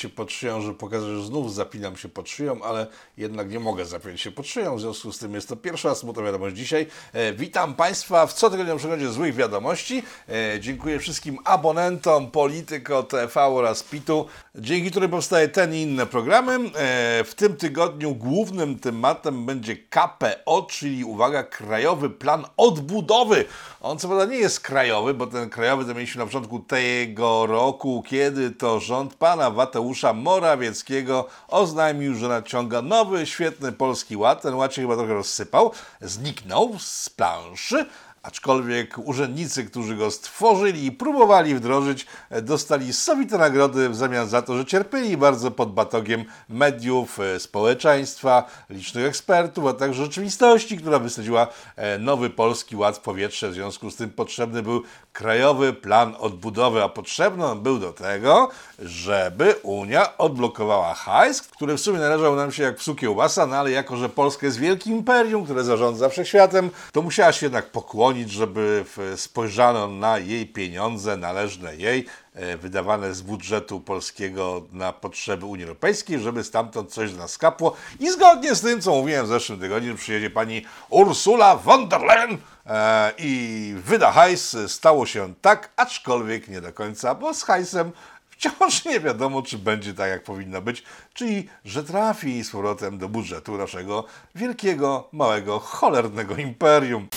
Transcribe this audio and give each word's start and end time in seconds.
Się 0.00 0.08
pod 0.08 0.32
szyją, 0.32 0.60
żeby 0.60 0.74
pokazać, 0.74 1.08
że 1.08 1.22
znów 1.22 1.54
zapinam 1.54 1.96
się 1.96 2.08
pod 2.08 2.28
szyją, 2.28 2.62
ale 2.62 2.86
jednak 3.16 3.50
nie 3.50 3.60
mogę 3.60 3.84
zapiąć 3.84 4.20
się 4.20 4.30
pod 4.30 4.46
szyją, 4.46 4.76
w 4.76 4.80
związku 4.80 5.12
z 5.12 5.18
tym 5.18 5.34
jest 5.34 5.48
to 5.48 5.56
pierwsza 5.56 5.94
smutna 5.94 6.22
wiadomość 6.22 6.56
dzisiaj. 6.56 6.86
E, 7.12 7.32
witam 7.32 7.74
Państwa 7.74 8.26
w 8.26 8.32
cotygodniowym 8.32 8.78
przeglądzie 8.78 9.08
złych 9.08 9.34
wiadomości. 9.34 10.02
E, 10.28 10.60
dziękuję 10.60 10.98
wszystkim 10.98 11.38
abonentom 11.44 12.30
Polityko 12.30 13.02
TV 13.02 13.42
oraz 13.42 13.82
PIT-u, 13.82 14.26
dzięki 14.54 14.90
którym 14.90 15.10
powstaje 15.10 15.48
ten 15.48 15.74
i 15.74 15.82
inne 15.82 16.06
programy. 16.06 16.52
E, 16.54 17.24
w 17.24 17.34
tym 17.36 17.56
tygodniu 17.56 18.14
głównym 18.14 18.78
tematem 18.78 19.46
będzie 19.46 19.76
KPO, 19.76 20.66
czyli 20.70 21.04
uwaga, 21.04 21.42
Krajowy 21.42 22.10
Plan 22.10 22.44
Odbudowy. 22.56 23.44
On 23.80 23.98
co 23.98 24.08
prawda 24.08 24.24
nie 24.24 24.38
jest 24.38 24.60
krajowy, 24.60 25.14
bo 25.14 25.26
ten 25.26 25.50
krajowy 25.50 25.84
to 25.84 25.94
mieliśmy 25.94 26.18
na 26.18 26.26
początku 26.26 26.60
tego 26.60 27.46
roku, 27.46 28.04
kiedy 28.06 28.50
to 28.50 28.80
rząd 28.80 29.14
pana 29.14 29.50
Mateusza 29.90 30.12
Morawieckiego 30.12 31.26
oznajmił, 31.48 32.14
że 32.14 32.28
naciąga 32.28 32.82
nowy, 32.82 33.26
świetny 33.26 33.72
polski 33.72 34.16
ład. 34.16 34.42
Ten 34.42 34.54
ład 34.54 34.74
się 34.74 34.82
chyba 34.82 34.96
trochę 34.96 35.14
rozsypał, 35.14 35.72
zniknął 36.00 36.76
z 36.78 37.08
planszy. 37.08 37.86
Aczkolwiek 38.22 38.98
urzędnicy, 38.98 39.64
którzy 39.64 39.96
go 39.96 40.10
stworzyli 40.10 40.86
i 40.86 40.92
próbowali 40.92 41.54
wdrożyć, 41.54 42.06
dostali 42.42 42.92
sowite 42.92 43.38
nagrody 43.38 43.88
w 43.88 43.96
zamian 43.96 44.28
za 44.28 44.42
to, 44.42 44.56
że 44.56 44.64
cierpieli 44.64 45.16
bardzo 45.16 45.50
pod 45.50 45.72
batogiem 45.72 46.24
mediów, 46.48 47.20
e, 47.20 47.40
społeczeństwa, 47.40 48.44
licznych 48.70 49.06
ekspertów, 49.06 49.66
a 49.66 49.72
także 49.72 50.02
rzeczywistości, 50.02 50.78
która 50.78 50.98
wysadziła 50.98 51.46
e, 51.76 51.98
nowy 51.98 52.30
polski 52.30 52.76
ład 52.76 52.96
w 52.96 53.00
powietrze. 53.00 53.50
W 53.50 53.54
związku 53.54 53.90
z 53.90 53.96
tym 53.96 54.10
potrzebny 54.10 54.62
był 54.62 54.82
krajowy 55.12 55.72
plan 55.72 56.14
odbudowy, 56.18 56.82
a 56.82 56.88
potrzebny 56.88 57.46
on 57.46 57.60
był 57.60 57.78
do 57.78 57.92
tego, 57.92 58.48
żeby 58.78 59.54
Unia 59.62 60.18
odblokowała 60.18 60.94
hajs, 60.94 61.42
który 61.42 61.76
w 61.76 61.80
sumie 61.80 61.98
należał 61.98 62.36
nam 62.36 62.52
się 62.52 62.62
jak 62.62 62.76
psu 62.76 62.94
kiełbasa, 62.94 63.46
no 63.46 63.56
ale 63.56 63.70
jako, 63.70 63.96
że 63.96 64.08
Polska 64.08 64.46
jest 64.46 64.58
wielkim 64.58 64.92
imperium, 64.92 65.44
które 65.44 65.64
zarządza 65.64 66.08
wszechświatem, 66.08 66.70
to 66.92 67.02
musiała 67.02 67.32
się 67.32 67.46
jednak 67.46 67.70
pokłonić, 67.70 68.09
żeby 68.18 68.84
w- 68.96 69.20
spojrzano 69.20 69.88
na 69.88 70.18
jej 70.18 70.46
pieniądze 70.46 71.16
należne 71.16 71.76
jej, 71.76 72.06
e, 72.34 72.56
wydawane 72.56 73.14
z 73.14 73.22
budżetu 73.22 73.80
polskiego 73.80 74.66
na 74.72 74.92
potrzeby 74.92 75.46
Unii 75.46 75.64
Europejskiej, 75.64 76.20
żeby 76.20 76.44
stamtąd 76.44 76.92
coś 76.92 77.12
do 77.12 77.18
nas 77.18 77.38
kapło. 77.38 77.76
I 78.00 78.10
zgodnie 78.10 78.54
z 78.54 78.60
tym, 78.60 78.80
co 78.80 78.90
mówiłem 78.90 79.26
w 79.26 79.28
zeszłym 79.28 79.60
tygodniu, 79.60 79.96
przyjedzie 79.96 80.30
pani 80.30 80.62
Ursula 80.90 81.56
von 81.56 81.88
der 81.88 82.00
Leyen 82.02 82.38
e, 82.66 83.12
i 83.18 83.74
wyda 83.78 84.12
hajs. 84.12 84.56
Stało 84.66 85.06
się 85.06 85.34
tak, 85.40 85.70
aczkolwiek 85.76 86.48
nie 86.48 86.60
do 86.60 86.72
końca, 86.72 87.14
bo 87.14 87.34
z 87.34 87.42
hajsem 87.42 87.92
wciąż 88.30 88.84
nie 88.84 89.00
wiadomo, 89.00 89.42
czy 89.42 89.58
będzie 89.58 89.94
tak, 89.94 90.10
jak 90.10 90.24
powinno 90.24 90.62
być, 90.62 90.82
czyli 91.14 91.48
że 91.64 91.84
trafi 91.84 92.44
z 92.44 92.50
powrotem 92.50 92.98
do 92.98 93.08
budżetu 93.08 93.56
naszego 93.56 94.04
wielkiego, 94.34 95.08
małego, 95.12 95.58
cholernego 95.58 96.36
imperium. 96.36 97.08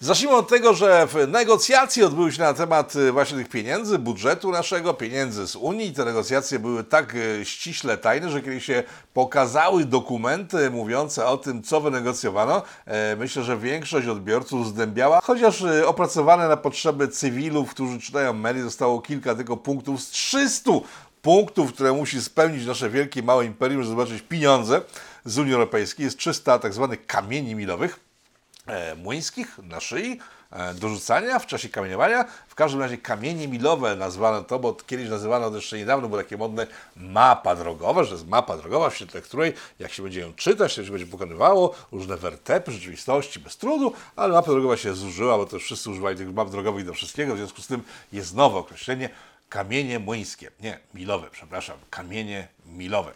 Zacznijmy 0.00 0.36
od 0.36 0.48
tego, 0.48 0.74
że 0.74 1.08
negocjacje 1.28 2.06
odbyły 2.06 2.32
się 2.32 2.42
na 2.42 2.54
temat 2.54 2.96
y, 2.96 3.12
właśnie 3.12 3.38
tych 3.38 3.48
pieniędzy, 3.48 3.98
budżetu 3.98 4.50
naszego, 4.50 4.94
pieniędzy 4.94 5.46
z 5.46 5.56
Unii. 5.56 5.92
Te 5.92 6.04
negocjacje 6.04 6.58
były 6.58 6.84
tak 6.84 7.14
y, 7.14 7.44
ściśle 7.44 7.98
tajne, 7.98 8.30
że 8.30 8.42
kiedy 8.42 8.60
się 8.60 8.82
pokazały 9.14 9.84
dokumenty 9.84 10.70
mówiące 10.70 11.26
o 11.26 11.36
tym, 11.36 11.62
co 11.62 11.80
wynegocjowano, 11.80 12.62
e, 12.86 13.16
myślę, 13.16 13.42
że 13.42 13.56
większość 13.56 14.06
odbiorców 14.06 14.68
zdębiała, 14.68 15.20
chociaż 15.24 15.60
y, 15.62 15.86
opracowane 15.86 16.48
na 16.48 16.56
potrzeby 16.56 17.08
cywilów, 17.08 17.70
którzy 17.70 18.00
czytają 18.00 18.32
media, 18.32 18.62
zostało 18.62 19.00
kilka 19.00 19.34
tylko 19.34 19.56
punktów 19.56 20.02
z 20.02 20.10
300 20.10 20.70
punktów, 21.22 21.72
które 21.72 21.92
musi 21.92 22.22
spełnić 22.22 22.66
nasze 22.66 22.90
wielkie, 22.90 23.22
małe 23.22 23.44
imperium, 23.44 23.82
żeby 23.82 23.90
zobaczyć 23.90 24.22
pieniądze 24.22 24.80
z 25.24 25.38
Unii 25.38 25.52
Europejskiej. 25.52 26.04
Jest 26.04 26.18
300 26.18 26.58
tak 26.58 26.74
zwanych 26.74 27.06
kamieni 27.06 27.54
milowych 27.54 28.05
młyńskich 28.96 29.58
na 29.62 29.80
szyi 29.80 30.18
e, 30.50 30.74
do 30.74 30.88
rzucania 30.88 31.38
w 31.38 31.46
czasie 31.46 31.68
kamieniowania. 31.68 32.24
W 32.48 32.54
każdym 32.54 32.80
razie 32.80 32.98
kamienie 32.98 33.48
milowe 33.48 33.96
nazwano 33.96 34.42
to, 34.42 34.58
bo 34.58 34.74
kiedyś 34.74 35.08
nazywano 35.08 35.50
to 35.50 35.56
jeszcze 35.56 35.78
niedawno, 35.78 36.08
było 36.08 36.22
takie 36.22 36.36
modne 36.36 36.66
mapa 36.96 37.56
drogowa, 37.56 38.04
że 38.04 38.12
jest 38.12 38.28
mapa 38.28 38.56
drogowa, 38.56 38.90
w 38.90 38.96
świetle 38.96 39.20
której 39.20 39.52
jak 39.78 39.92
się 39.92 40.02
będzie 40.02 40.20
ją 40.20 40.34
czytać, 40.34 40.74
to 40.74 40.84
się 40.84 40.90
będzie 40.90 41.06
pokonywało 41.06 41.74
różne 41.92 42.16
wertepy 42.16 42.72
rzeczywistości 42.72 43.40
bez 43.40 43.56
trudu, 43.56 43.92
ale 44.16 44.32
mapa 44.32 44.50
drogowa 44.50 44.76
się 44.76 44.94
zużyła, 44.94 45.36
bo 45.38 45.46
to 45.46 45.58
wszyscy 45.58 45.90
używali 45.90 46.16
tych 46.16 46.34
map 46.34 46.50
drogowych 46.50 46.86
do 46.86 46.94
wszystkiego, 46.94 47.34
w 47.34 47.36
związku 47.36 47.62
z 47.62 47.66
tym 47.66 47.82
jest 48.12 48.34
nowe 48.34 48.58
określenie 48.58 49.10
kamienie 49.48 49.98
młyńskie. 49.98 50.50
Nie, 50.60 50.78
milowe, 50.94 51.28
przepraszam, 51.30 51.76
kamienie 51.90 52.48
milowe. 52.66 53.12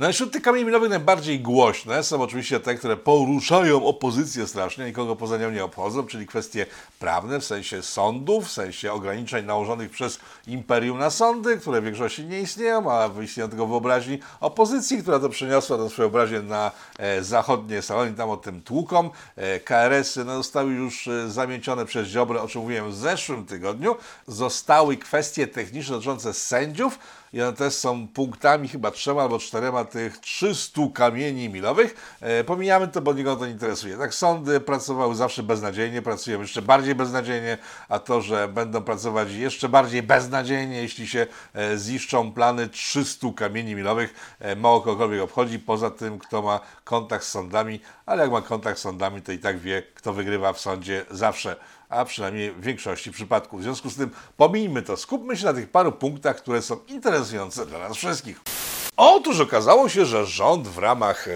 No 0.00 0.08
i 0.08 0.12
wśród 0.12 0.32
tych 0.32 0.42
kamieni 0.42 0.66
milowych 0.66 0.90
najbardziej 0.90 1.40
głośne 1.40 2.02
są 2.02 2.22
oczywiście 2.22 2.60
te, 2.60 2.74
które 2.74 2.96
poruszają 2.96 3.84
opozycję 3.84 4.46
strasznie, 4.46 4.84
nikogo 4.84 5.16
poza 5.16 5.38
nią 5.38 5.50
nie 5.50 5.64
obchodzą, 5.64 6.06
czyli 6.06 6.26
kwestie 6.26 6.66
prawne 6.98 7.40
w 7.40 7.44
sensie 7.44 7.82
sądów, 7.82 8.46
w 8.46 8.50
sensie 8.50 8.92
ograniczeń 8.92 9.46
nałożonych 9.46 9.90
przez 9.90 10.18
imperium 10.46 10.98
na 10.98 11.10
sądy, 11.10 11.58
które 11.58 11.80
w 11.80 11.84
większości 11.84 12.24
nie 12.24 12.40
istnieją, 12.40 12.92
a 12.92 13.10
istnieją 13.22 13.48
tylko 13.48 13.66
wyobraźni 13.66 14.18
opozycji, 14.40 15.02
która 15.02 15.18
to 15.18 15.28
przeniosła 15.28 15.76
do 15.76 15.90
swojej 15.90 16.10
wyobraźni 16.10 16.48
na 16.48 16.70
e, 16.98 17.22
zachodnie 17.24 17.82
salony, 17.82 18.12
tam 18.12 18.30
o 18.30 18.36
tym 18.36 18.62
tłuką. 18.62 19.10
E, 19.36 19.60
KRS-y 19.60 20.24
no, 20.24 20.36
zostały 20.36 20.72
już 20.72 21.08
e, 21.08 21.84
przez 21.86 22.08
Ziobrę, 22.08 22.40
o 22.40 22.48
czym 22.48 22.62
mówiłem 22.62 22.90
w 22.90 22.96
zeszłym 22.96 23.46
tygodniu. 23.46 23.96
Zostały 24.26 24.96
kwestie 24.96 25.46
techniczne 25.46 25.94
dotyczące 25.94 26.32
sędziów, 26.32 26.98
i 27.32 27.42
one 27.42 27.52
też 27.52 27.74
są 27.74 28.08
punktami 28.08 28.68
chyba 28.68 28.90
trzema 28.90 29.22
albo 29.22 29.38
czterema 29.38 29.84
tych 29.84 30.18
300 30.18 30.80
kamieni 30.94 31.48
milowych. 31.48 32.16
E, 32.20 32.44
pomijamy 32.44 32.88
to, 32.88 33.00
bo 33.00 33.12
nikogo 33.12 33.36
to 33.36 33.46
nie 33.46 33.52
interesuje. 33.52 33.96
Tak, 33.96 34.14
sądy 34.14 34.60
pracowały 34.60 35.14
zawsze 35.14 35.42
beznadziejnie, 35.42 36.02
pracują 36.02 36.40
jeszcze 36.40 36.62
bardziej 36.62 36.94
beznadziejnie, 36.94 37.58
a 37.88 37.98
to, 37.98 38.20
że 38.20 38.48
będą 38.48 38.82
pracować 38.82 39.32
jeszcze 39.32 39.68
bardziej 39.68 40.02
beznadziejnie, 40.02 40.82
jeśli 40.82 41.08
się 41.08 41.26
e, 41.54 41.78
ziszczą 41.78 42.32
plany 42.32 42.68
300 42.68 43.26
kamieni 43.36 43.74
milowych, 43.74 44.36
e, 44.40 44.56
mało 44.56 44.80
kogokolwiek 44.80 45.22
obchodzi, 45.22 45.58
poza 45.58 45.90
tym, 45.90 46.18
kto 46.18 46.42
ma 46.42 46.60
kontakt 46.84 47.24
z 47.24 47.28
sądami, 47.28 47.80
ale 48.06 48.22
jak 48.22 48.32
ma 48.32 48.42
kontakt 48.42 48.78
z 48.78 48.82
sądami, 48.82 49.22
to 49.22 49.32
i 49.32 49.38
tak 49.38 49.58
wie, 49.58 49.82
kto 49.94 50.12
wygrywa 50.12 50.52
w 50.52 50.60
sądzie 50.60 51.04
zawsze 51.10 51.56
a 51.88 52.04
przynajmniej 52.04 52.52
w 52.52 52.60
większości 52.60 53.12
przypadków. 53.12 53.60
W 53.60 53.62
związku 53.62 53.90
z 53.90 53.96
tym 53.96 54.10
pomijmy 54.36 54.82
to, 54.82 54.96
skupmy 54.96 55.36
się 55.36 55.44
na 55.44 55.52
tych 55.52 55.70
paru 55.70 55.92
punktach, 55.92 56.36
które 56.36 56.62
są 56.62 56.76
interesujące 56.88 57.19
dla 57.66 57.78
nas 57.78 57.96
wszystkich. 57.96 58.40
Otóż 58.96 59.40
okazało 59.40 59.88
się, 59.88 60.06
że 60.06 60.26
rząd 60.26 60.68
w 60.68 60.78
ramach 60.78 61.28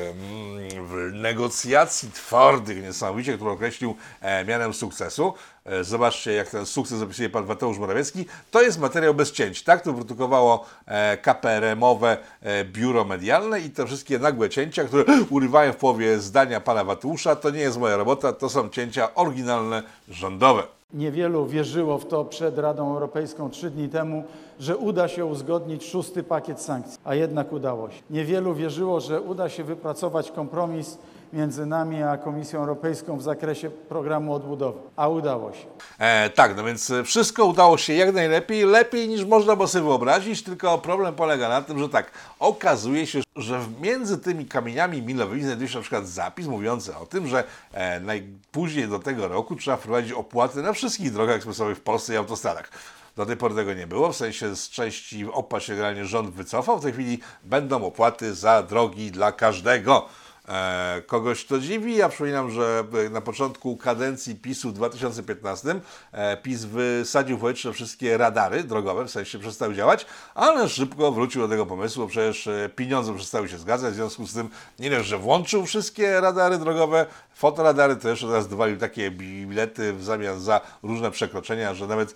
w 0.88 1.10
negocjacji 1.12 2.10
twardych 2.10 2.82
niesamowicie, 2.82 3.36
które 3.36 3.50
określił 3.50 3.96
e, 4.20 4.44
mianem 4.44 4.74
sukcesu, 4.74 5.34
e, 5.64 5.84
zobaczcie 5.84 6.32
jak 6.32 6.50
ten 6.50 6.66
sukces 6.66 7.02
opisuje 7.02 7.30
pan 7.30 7.46
Mateusz 7.46 7.78
Morawiecki, 7.78 8.26
to 8.50 8.62
jest 8.62 8.78
materiał 8.78 9.14
bez 9.14 9.32
cięć. 9.32 9.62
Tak 9.62 9.82
to 9.82 9.92
wyprodukowało 9.92 10.66
e, 10.86 11.16
KPRM-owe 11.16 12.16
e, 12.42 12.64
biuro 12.64 13.04
medialne 13.04 13.60
i 13.60 13.70
te 13.70 13.86
wszystkie 13.86 14.18
nagłe 14.18 14.50
cięcia, 14.50 14.84
które 14.84 15.04
urywają 15.30 15.72
w 15.72 15.76
połowie 15.76 16.18
zdania 16.18 16.60
pana 16.60 16.84
Mateusza, 16.84 17.36
to 17.36 17.50
nie 17.50 17.60
jest 17.60 17.78
moja 17.78 17.96
robota, 17.96 18.32
to 18.32 18.48
są 18.48 18.68
cięcia 18.68 19.14
oryginalne, 19.14 19.82
rządowe. 20.08 20.62
Niewielu 20.94 21.46
wierzyło 21.46 21.98
w 21.98 22.06
to 22.06 22.24
przed 22.24 22.58
Radą 22.58 22.92
Europejską 22.92 23.50
trzy 23.50 23.70
dni 23.70 23.88
temu, 23.88 24.24
że 24.60 24.76
uda 24.76 25.08
się 25.08 25.26
uzgodnić 25.26 25.84
szósty 25.84 26.22
pakiet 26.22 26.60
sankcji, 26.60 26.98
a 27.04 27.14
jednak 27.14 27.52
udało 27.52 27.90
się. 27.90 28.02
Niewielu 28.10 28.54
wierzyło, 28.54 29.00
że 29.00 29.20
uda 29.20 29.48
się 29.48 29.64
wypracować 29.64 30.30
kompromis 30.30 30.98
między 31.34 31.66
nami 31.66 32.02
a 32.02 32.16
Komisją 32.16 32.60
Europejską 32.60 33.16
w 33.16 33.22
zakresie 33.22 33.70
programu 33.70 34.34
odbudowy, 34.34 34.78
a 34.96 35.08
udało 35.08 35.52
się. 35.52 35.66
E, 35.98 36.30
tak, 36.30 36.56
no 36.56 36.64
więc 36.64 36.90
e, 36.90 37.04
wszystko 37.04 37.44
udało 37.44 37.78
się 37.78 37.94
jak 37.94 38.14
najlepiej, 38.14 38.64
lepiej 38.64 39.08
niż 39.08 39.24
można 39.24 39.56
było 39.56 39.68
sobie 39.68 39.84
wyobrazić, 39.84 40.42
tylko 40.42 40.78
problem 40.78 41.14
polega 41.14 41.48
na 41.48 41.62
tym, 41.62 41.78
że 41.78 41.88
tak, 41.88 42.10
okazuje 42.38 43.06
się, 43.06 43.20
że 43.36 43.60
między 43.80 44.18
tymi 44.18 44.46
kamieniami 44.46 45.02
milowymi 45.02 45.42
znajduje 45.42 45.68
się 45.68 45.76
na 45.76 45.82
przykład 45.82 46.08
zapis 46.08 46.46
mówiący 46.46 46.96
o 46.96 47.06
tym, 47.06 47.26
że 47.26 47.44
e, 47.72 48.00
najpóźniej 48.00 48.88
do 48.88 48.98
tego 48.98 49.28
roku 49.28 49.56
trzeba 49.56 49.76
wprowadzić 49.76 50.12
opłaty 50.12 50.62
na 50.62 50.72
wszystkich 50.72 51.12
drogach 51.12 51.36
ekspresowych 51.36 51.78
w 51.78 51.80
Polsce 51.80 52.14
i 52.14 52.16
autostradach. 52.16 52.70
Do 53.16 53.26
tej 53.26 53.36
pory 53.36 53.54
tego 53.54 53.74
nie 53.74 53.86
było, 53.86 54.12
w 54.12 54.16
sensie 54.16 54.56
z 54.56 54.70
części 54.70 55.26
opłat 55.32 55.62
się 55.62 55.72
generalnie 55.72 56.04
rząd 56.04 56.30
wycofał, 56.30 56.78
w 56.78 56.82
tej 56.82 56.92
chwili 56.92 57.18
będą 57.42 57.84
opłaty 57.84 58.34
za 58.34 58.62
drogi 58.62 59.10
dla 59.10 59.32
każdego. 59.32 60.08
E, 60.48 61.02
kogoś 61.06 61.44
to 61.44 61.58
dziwi. 61.58 61.96
Ja 61.96 62.08
przypominam, 62.08 62.50
że 62.50 62.84
e, 63.06 63.10
na 63.10 63.20
początku 63.20 63.76
kadencji 63.76 64.34
PiSu 64.34 64.70
w 64.70 64.72
2015 64.72 65.80
e, 66.12 66.36
PiS 66.36 66.64
wysadził 66.64 67.36
w 67.36 67.40
powietrze 67.40 67.72
wszystkie 67.72 68.18
radary 68.18 68.64
drogowe, 68.64 69.04
w 69.04 69.10
sensie 69.10 69.38
przestały 69.38 69.74
działać, 69.74 70.06
ale 70.34 70.68
szybko 70.68 71.12
wrócił 71.12 71.42
do 71.42 71.48
tego 71.48 71.66
pomysłu, 71.66 72.08
przecież 72.08 72.48
pieniądze 72.76 73.14
przestały 73.14 73.48
się 73.48 73.58
zgadzać, 73.58 73.92
w 73.92 73.96
związku 73.96 74.26
z 74.26 74.34
tym 74.34 74.48
nie 74.78 74.90
dość, 74.90 75.08
że 75.08 75.18
włączył 75.18 75.66
wszystkie 75.66 76.20
radary 76.20 76.58
drogowe, 76.58 77.06
fotoradary, 77.34 77.96
to 77.96 78.08
jeszcze 78.08 78.26
teraz 78.26 78.48
dowalił 78.48 78.76
takie 78.76 79.10
bilety 79.10 79.92
w 79.92 80.04
zamian 80.04 80.40
za 80.40 80.60
różne 80.82 81.10
przekroczenia, 81.10 81.74
że 81.74 81.86
nawet 81.86 82.14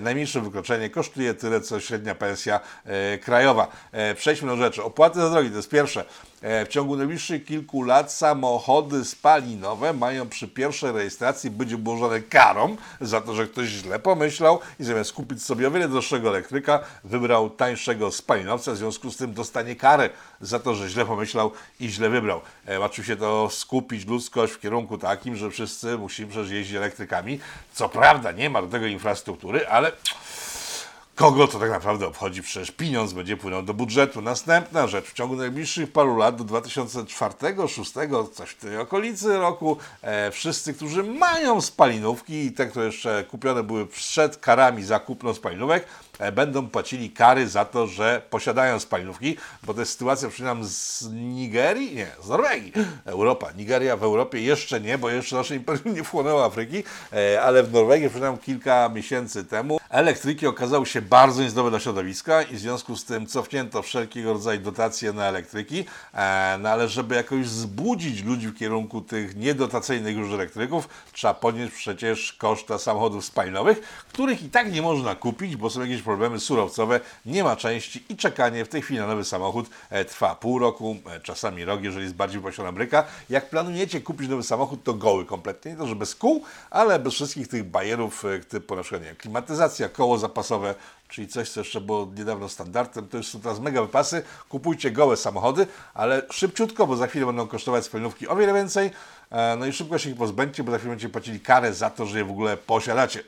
najmniejsze 0.00 0.40
wykroczenie 0.40 0.90
kosztuje 0.90 1.34
tyle, 1.34 1.60
co 1.60 1.80
średnia 1.80 2.14
pensja 2.14 2.60
krajowa. 3.22 3.68
Przejdźmy 4.16 4.48
do 4.48 4.56
rzeczy. 4.56 4.82
Opłaty 4.82 5.20
za 5.20 5.30
drogi 5.30 5.50
to 5.50 5.56
jest 5.56 5.68
pierwsze. 5.68 6.04
E, 6.42 6.66
W 6.66 6.68
ciągu 6.68 6.96
najbliższych 6.96 7.44
kilku 7.44 7.82
lat 7.82 8.12
samochody 8.12 9.04
spalinowe 9.04 9.92
mają 9.92 10.28
przy 10.28 10.48
pierwszej 10.48 10.92
rejestracji 10.92 11.50
być 11.50 11.72
obłożone 11.72 12.20
karą 12.20 12.76
za 13.00 13.20
to, 13.20 13.34
że 13.34 13.46
ktoś 13.46 13.68
źle 13.68 13.98
pomyślał 13.98 14.60
i 14.80 14.84
zamiast 14.84 15.12
kupić 15.12 15.42
sobie 15.42 15.68
o 15.68 15.70
wiele 15.70 15.88
droższego 15.88 16.28
elektryka, 16.28 16.80
wybrał 17.04 17.50
tańszego 17.50 18.10
spalinowca, 18.10 18.72
w 18.72 18.76
związku 18.76 19.10
z 19.10 19.16
tym 19.16 19.34
dostanie 19.34 19.76
karę 19.76 20.10
za 20.40 20.58
to, 20.58 20.74
że 20.74 20.88
źle 20.88 21.06
pomyślał 21.06 21.52
i 21.80 21.88
źle 21.88 22.10
wybrał. 22.10 22.40
E, 22.68 22.80
oczywiście 22.80 23.16
to 23.16 23.50
skupić 23.50 24.06
ludzkość 24.06 24.52
w 24.52 24.60
kierunku 24.60 24.98
takim, 24.98 25.36
że 25.36 25.50
wszyscy 25.50 25.98
musimy 25.98 26.30
przecież 26.30 26.50
jeździć 26.50 26.76
elektrykami. 26.76 27.40
Co 27.72 27.88
prawda 27.88 28.32
nie 28.32 28.50
ma 28.50 28.62
do 28.62 28.68
tego 28.68 28.86
infrastruktury, 28.86 29.68
ale 29.68 29.92
Kogo 31.18 31.48
to 31.48 31.58
tak 31.58 31.70
naprawdę 31.70 32.06
obchodzi? 32.06 32.42
Przecież 32.42 32.70
pieniądz 32.70 33.12
będzie 33.12 33.36
płynął 33.36 33.62
do 33.62 33.74
budżetu. 33.74 34.22
Następna 34.22 34.86
rzecz. 34.86 35.04
W 35.04 35.12
ciągu 35.12 35.36
najbliższych 35.36 35.92
paru 35.92 36.16
lat, 36.16 36.42
do 36.42 36.60
2004-2006, 36.60 38.28
coś 38.32 38.50
w 38.50 38.56
tej 38.56 38.78
okolicy 38.78 39.38
roku, 39.38 39.76
e, 40.02 40.30
wszyscy, 40.30 40.74
którzy 40.74 41.02
mają 41.02 41.60
spalinówki 41.60 42.34
i 42.34 42.52
te, 42.52 42.66
które 42.66 42.86
jeszcze 42.86 43.24
kupione 43.30 43.62
były 43.62 43.86
przed 43.86 44.36
karami 44.36 44.84
za 44.84 45.00
kupno 45.00 45.34
spalinówek, 45.34 45.86
będą 46.32 46.68
płacili 46.68 47.10
kary 47.10 47.48
za 47.48 47.64
to, 47.64 47.86
że 47.86 48.22
posiadają 48.30 48.80
spalinówki, 48.80 49.36
bo 49.62 49.74
to 49.74 49.80
jest 49.80 49.92
sytuacja, 49.92 50.28
przypominam, 50.28 50.64
z 50.64 51.08
Nigerii? 51.12 51.94
Nie, 51.94 52.06
z 52.22 52.28
Norwegii. 52.28 52.72
Europa. 53.04 53.52
Nigeria 53.56 53.96
w 53.96 54.02
Europie 54.02 54.40
jeszcze 54.40 54.80
nie, 54.80 54.98
bo 54.98 55.10
jeszcze 55.10 55.36
nasze 55.36 55.56
imperium 55.56 55.94
nie 55.96 56.04
wchłonęło 56.04 56.44
Afryki, 56.44 56.82
e, 57.12 57.42
ale 57.42 57.62
w 57.62 57.72
Norwegii, 57.72 58.08
przypominam, 58.08 58.38
kilka 58.38 58.88
miesięcy 58.88 59.44
temu 59.44 59.78
elektryki 59.90 60.46
okazały 60.46 60.86
się 60.86 61.02
bardzo 61.02 61.42
niezdrowe 61.42 61.70
dla 61.70 61.80
środowiska 61.80 62.42
i 62.42 62.54
w 62.54 62.58
związku 62.58 62.96
z 62.96 63.04
tym 63.04 63.26
cofnięto 63.26 63.82
wszelkiego 63.82 64.32
rodzaju 64.32 64.60
dotacje 64.60 65.12
na 65.12 65.24
elektryki, 65.24 65.84
e, 66.14 66.58
no 66.60 66.68
ale 66.68 66.88
żeby 66.88 67.14
jakoś 67.14 67.46
zbudzić 67.46 68.24
ludzi 68.24 68.48
w 68.48 68.58
kierunku 68.58 69.00
tych 69.00 69.36
niedotacyjnych 69.36 70.16
już 70.16 70.32
elektryków, 70.32 70.88
trzeba 71.12 71.34
podnieść 71.34 71.74
przecież 71.74 72.32
koszta 72.32 72.78
samochodów 72.78 73.24
spalinowych, 73.24 73.80
których 74.08 74.42
i 74.42 74.50
tak 74.50 74.72
nie 74.72 74.82
można 74.82 75.14
kupić, 75.14 75.56
bo 75.56 75.70
są 75.70 75.80
jakieś 75.80 76.02
problemy 76.08 76.40
surowcowe, 76.40 77.00
nie 77.26 77.44
ma 77.44 77.56
części 77.56 78.04
i 78.08 78.16
czekanie 78.16 78.64
w 78.64 78.68
tej 78.68 78.82
chwili 78.82 79.00
na 79.00 79.06
nowy 79.06 79.24
samochód 79.24 79.70
e, 79.90 80.04
trwa 80.04 80.34
pół 80.34 80.58
roku, 80.58 80.96
e, 81.06 81.20
czasami 81.20 81.64
rok, 81.64 81.82
jeżeli 81.82 82.04
jest 82.04 82.16
bardziej 82.16 82.40
posiadana 82.40 82.72
bryka. 82.72 83.04
Jak 83.30 83.50
planujecie 83.50 84.00
kupić 84.00 84.28
nowy 84.28 84.42
samochód, 84.42 84.84
to 84.84 84.94
goły 84.94 85.24
kompletnie, 85.24 85.70
nie 85.70 85.76
to, 85.76 85.86
że 85.86 85.94
bez 85.94 86.14
kół, 86.14 86.44
ale 86.70 86.98
bez 86.98 87.14
wszystkich 87.14 87.48
tych 87.48 87.64
bajerów 87.64 88.24
e, 88.24 88.38
typu 88.38 88.76
na 88.76 88.82
przykład 88.82 89.02
nie 89.02 89.14
klimatyzacja, 89.14 89.88
koło 89.88 90.18
zapasowe, 90.18 90.74
czyli 91.08 91.28
coś, 91.28 91.50
co 91.50 91.60
jeszcze 91.60 91.80
było 91.80 92.08
niedawno 92.16 92.48
standardem, 92.48 93.08
to 93.08 93.16
już 93.16 93.26
są 93.26 93.40
teraz 93.40 93.60
mega 93.60 93.82
wypasy. 93.82 94.22
Kupujcie 94.48 94.90
gołe 94.90 95.16
samochody, 95.16 95.66
ale 95.94 96.22
szybciutko, 96.30 96.86
bo 96.86 96.96
za 96.96 97.06
chwilę 97.06 97.26
będą 97.26 97.46
kosztować 97.46 97.84
spalinówki 97.84 98.28
o 98.28 98.36
wiele 98.36 98.54
więcej. 98.54 98.90
No 99.58 99.66
i 99.66 99.72
szybko 99.72 99.98
się 99.98 100.10
ich 100.10 100.16
pozbędźcie, 100.16 100.64
bo 100.64 100.70
za 100.70 100.78
chwilę 100.78 100.90
będziecie 100.90 101.12
płacili 101.12 101.40
karę 101.40 101.74
za 101.74 101.90
to, 101.90 102.06
że 102.06 102.18
je 102.18 102.24
w 102.24 102.30
ogóle 102.30 102.56
posiadacie. 102.56 103.22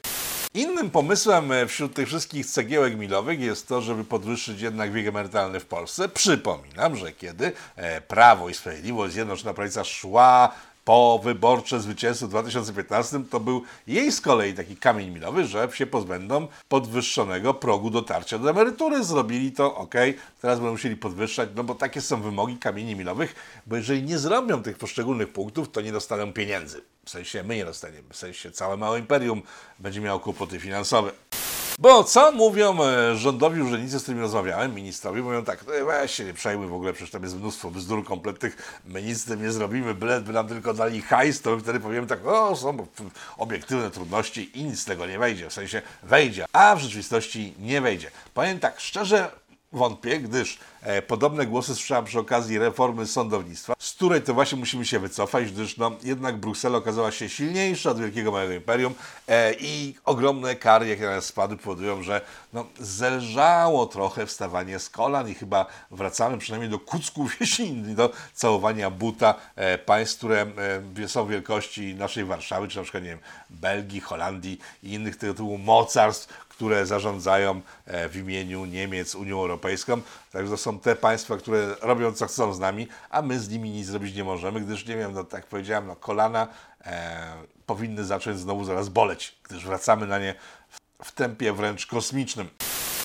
Innym 0.55 0.91
pomysłem 0.91 1.53
e, 1.53 1.67
wśród 1.67 1.95
tych 1.95 2.09
wszystkich 2.09 2.47
cegiełek 2.47 2.99
milowych 2.99 3.41
jest 3.41 3.69
to, 3.69 3.81
żeby 3.81 4.05
podwyższyć 4.05 4.61
jednak 4.61 4.93
wiek 4.93 5.07
emerytalny 5.07 5.61
w 5.61 5.67
Polsce. 5.67 6.09
Przypominam, 6.09 6.97
że 6.97 7.13
kiedy 7.13 7.53
e, 7.77 8.01
Prawo 8.01 8.49
i 8.49 8.55
Sprawiedliwość, 8.55 9.15
Zjednoczona 9.15 9.55
Prawica 9.55 9.85
szła 9.85 10.55
po 10.91 11.21
wyborcze 11.25 11.81
zwycięstwo 11.81 12.27
w 12.27 12.31
2015, 12.31 13.21
to 13.31 13.41
był 13.41 13.63
jej 13.87 14.13
z 14.13 14.21
kolei 14.21 14.55
taki 14.55 14.77
kamień 14.77 15.11
milowy, 15.11 15.47
że 15.47 15.69
się 15.73 15.87
pozbędą 15.87 16.49
podwyższonego 16.69 17.55
progu 17.55 17.91
dotarcia 17.91 18.39
do 18.39 18.51
emerytury. 18.51 19.05
Zrobili 19.05 19.53
to, 19.53 19.75
ok, 19.75 19.95
teraz 20.41 20.59
będą 20.59 20.73
musieli 20.73 20.97
podwyższać, 20.97 21.49
no 21.57 21.65
bo 21.65 21.75
takie 21.75 22.01
są 22.01 22.23
wymogi 22.23 22.57
kamieni 22.57 22.97
milowych, 22.97 23.35
bo 23.67 23.77
jeżeli 23.77 24.03
nie 24.03 24.19
zrobią 24.19 24.63
tych 24.63 24.79
poszczególnych 24.79 25.33
punktów, 25.33 25.71
to 25.71 25.81
nie 25.81 25.93
dostaną 25.93 26.33
pieniędzy. 26.33 26.83
W 27.05 27.11
sensie 27.11 27.43
my 27.43 27.57
nie 27.57 27.65
dostaniemy, 27.65 28.09
w 28.13 28.17
sensie 28.17 28.51
całe 28.51 28.77
małe 28.77 28.99
imperium 28.99 29.43
będzie 29.79 30.01
miało 30.01 30.21
kłopoty 30.21 30.61
finansowe. 30.61 31.13
Bo 31.81 32.05
co 32.05 32.33
mówią 32.33 32.83
e, 32.83 33.17
rządowi 33.17 33.63
urzędnicy, 33.63 33.99
z 33.99 34.03
którymi 34.03 34.23
rozmawiałem, 34.23 34.75
ministrowie, 34.75 35.23
mówią 35.23 35.45
tak, 35.45 35.65
no 35.67 35.87
weź 35.87 36.15
się 36.15 36.25
nie 36.25 36.35
przejmuj 36.35 36.67
w 36.67 36.75
ogóle, 36.75 36.93
przecież 36.93 37.11
tam 37.11 37.23
jest 37.23 37.37
mnóstwo 37.37 37.71
bzdur 37.71 38.05
kompletnych, 38.05 38.81
my 38.85 39.03
nic 39.03 39.21
z 39.21 39.25
tym 39.25 39.43
nie 39.43 39.53
zrobimy, 39.53 39.95
byle 39.95 40.21
by 40.21 40.33
nam 40.33 40.49
tylko 40.49 40.75
dali 40.75 41.03
hajs, 41.03 41.43
to 41.43 41.59
wtedy 41.59 41.81
powiemy 41.81 42.07
tak, 42.07 42.27
o, 42.27 42.57
są 42.57 42.87
obiektywne 43.39 43.91
trudności 43.91 44.59
i 44.59 44.65
nic 44.65 44.81
z 44.81 44.85
tego 44.85 45.07
nie 45.07 45.19
wejdzie, 45.19 45.51
w 45.51 45.53
sensie 45.53 45.83
wejdzie, 46.03 46.47
a 46.53 46.77
w 46.77 46.81
rzeczywistości 46.81 47.55
nie 47.59 47.81
wejdzie. 47.81 48.11
Powiem 48.35 48.61
tak, 48.61 48.81
szczerze 48.81 49.31
wątpię, 49.73 50.21
gdyż 50.21 50.59
e, 50.83 51.03
podobne 51.03 51.47
głosy 51.47 51.75
słyszałem 51.75 52.05
przy 52.05 52.19
okazji 52.19 52.59
reformy 52.59 53.07
sądownictwa, 53.07 53.75
z 53.79 53.93
której 53.93 54.23
to 54.23 54.35
właśnie 54.35 54.59
musimy 54.59 54.87
się 54.87 54.99
wycofać, 54.99 55.53
gdyż 55.53 55.77
no, 55.77 55.93
jednak 56.03 56.37
Bruksela 56.37 56.79
okazała 56.79 57.13
się 57.13 57.29
silniejsza 57.29 57.91
od 57.91 58.01
wielkiego 58.01 58.33
małego 58.33 58.53
imperium 58.53 58.95
e, 59.29 59.55
i 59.61 59.95
ogromne 60.05 60.57
kary, 60.57 60.89
jakie 60.89 61.03
na 61.03 61.11
nas 61.11 61.25
spadły, 61.25 61.57
powodują, 61.57 62.03
że 62.03 62.21
no, 62.53 62.67
zelżało 62.79 63.87
trochę 63.87 64.27
wstawanie 64.27 64.79
z 64.79 64.91
kolan 64.91 65.29
i 65.29 65.35
chyba 65.35 65.67
wracamy 65.91 66.39
przynajmniej 66.39 66.71
do 66.71 66.79
kucków, 66.79 67.37
jeśli 67.41 67.73
nie 67.73 67.95
do 67.95 68.13
całowania 68.35 68.91
buta 68.91 69.35
e, 69.57 69.79
państw, 69.79 70.17
które 70.17 70.47
e, 71.03 71.09
są 71.09 71.27
wielkości 71.27 71.95
naszej 71.95 72.25
Warszawy, 72.25 72.69
czy 72.69 72.77
na 72.77 72.83
przykład, 72.83 73.03
nie 73.03 73.11
wiem, 73.11 73.19
Belgii, 73.51 74.01
Holandii 74.01 74.59
i 74.83 74.93
innych 74.93 75.17
tego 75.17 75.35
typu 75.35 75.59
mocarstw, 75.59 76.50
które 76.61 76.87
zarządzają 76.87 77.61
e, 77.87 78.09
w 78.09 78.17
imieniu 78.17 78.65
Niemiec 78.65 79.15
Unią 79.15 79.41
Europejską. 79.41 80.01
Także 80.33 80.51
to 80.51 80.57
są 80.57 80.79
te 80.79 80.97
państwa, 80.97 81.37
które 81.37 81.75
robią 81.83 82.13
co 82.13 82.27
chcą 82.27 82.55
z 82.55 82.59
nami, 82.59 82.89
a 83.11 83.23
my 83.23 83.41
z 83.41 83.49
nimi 83.51 83.71
nic 83.71 83.87
zrobić 83.87 84.17
nie 84.17 84.25
możemy, 84.25 84.61
gdyż 84.61 84.87
nie 84.87 84.97
wiem, 84.97 85.13
no 85.13 85.25
tak 85.25 85.47
powiedziałem, 85.47 85.87
no 85.87 85.97
kolana 85.97 86.49
e, 86.85 87.33
powinny 87.67 88.05
zacząć 88.05 88.39
znowu 88.39 88.65
zaraz 88.65 88.89
boleć, 88.89 89.39
gdyż 89.43 89.65
wracamy 89.65 90.07
na 90.07 90.19
nie 90.19 90.35
w, 90.69 91.07
w 91.07 91.13
tempie 91.13 91.53
wręcz 91.53 91.87
kosmicznym. 91.87 92.49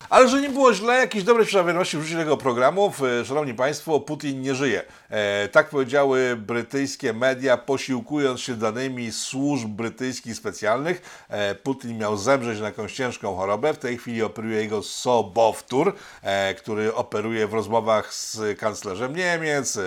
Ale 0.10 0.30
że 0.30 0.42
nie 0.42 0.50
było 0.50 0.74
źle, 0.74 0.94
jakieś 0.94 1.24
dobre 1.24 1.46
wiadomości 1.46 1.98
wrzucić 1.98 2.18
tego 2.18 2.38
programu. 2.38 2.94
Szanowni 3.26 3.54
Państwo, 3.54 4.00
Putin 4.00 4.42
nie 4.42 4.56
żyje. 4.56 4.84
E, 5.16 5.48
tak 5.48 5.70
powiedziały 5.70 6.36
brytyjskie 6.36 7.14
media, 7.14 7.58
posiłkując 7.58 8.40
się 8.42 8.56
danymi 8.56 9.12
służb 9.12 9.68
brytyjskich 9.68 10.36
specjalnych. 10.36 11.26
E, 11.30 11.56
Putin 11.56 11.98
miał 11.98 12.18
zemrzeć 12.18 12.60
na 12.60 12.66
jakąś 12.66 12.94
ciężką 12.94 13.36
chorobę. 13.36 13.74
W 13.74 13.78
tej 13.78 13.98
chwili 13.98 14.24
operuje 14.24 14.62
jego 14.62 14.84
sobowtór, 14.84 15.96
e, 16.22 16.54
który 16.54 16.94
operuje 16.94 17.48
w 17.48 17.54
rozmowach 17.54 18.14
z 18.14 18.60
kanclerzem 18.60 19.16
Niemiec, 19.16 19.78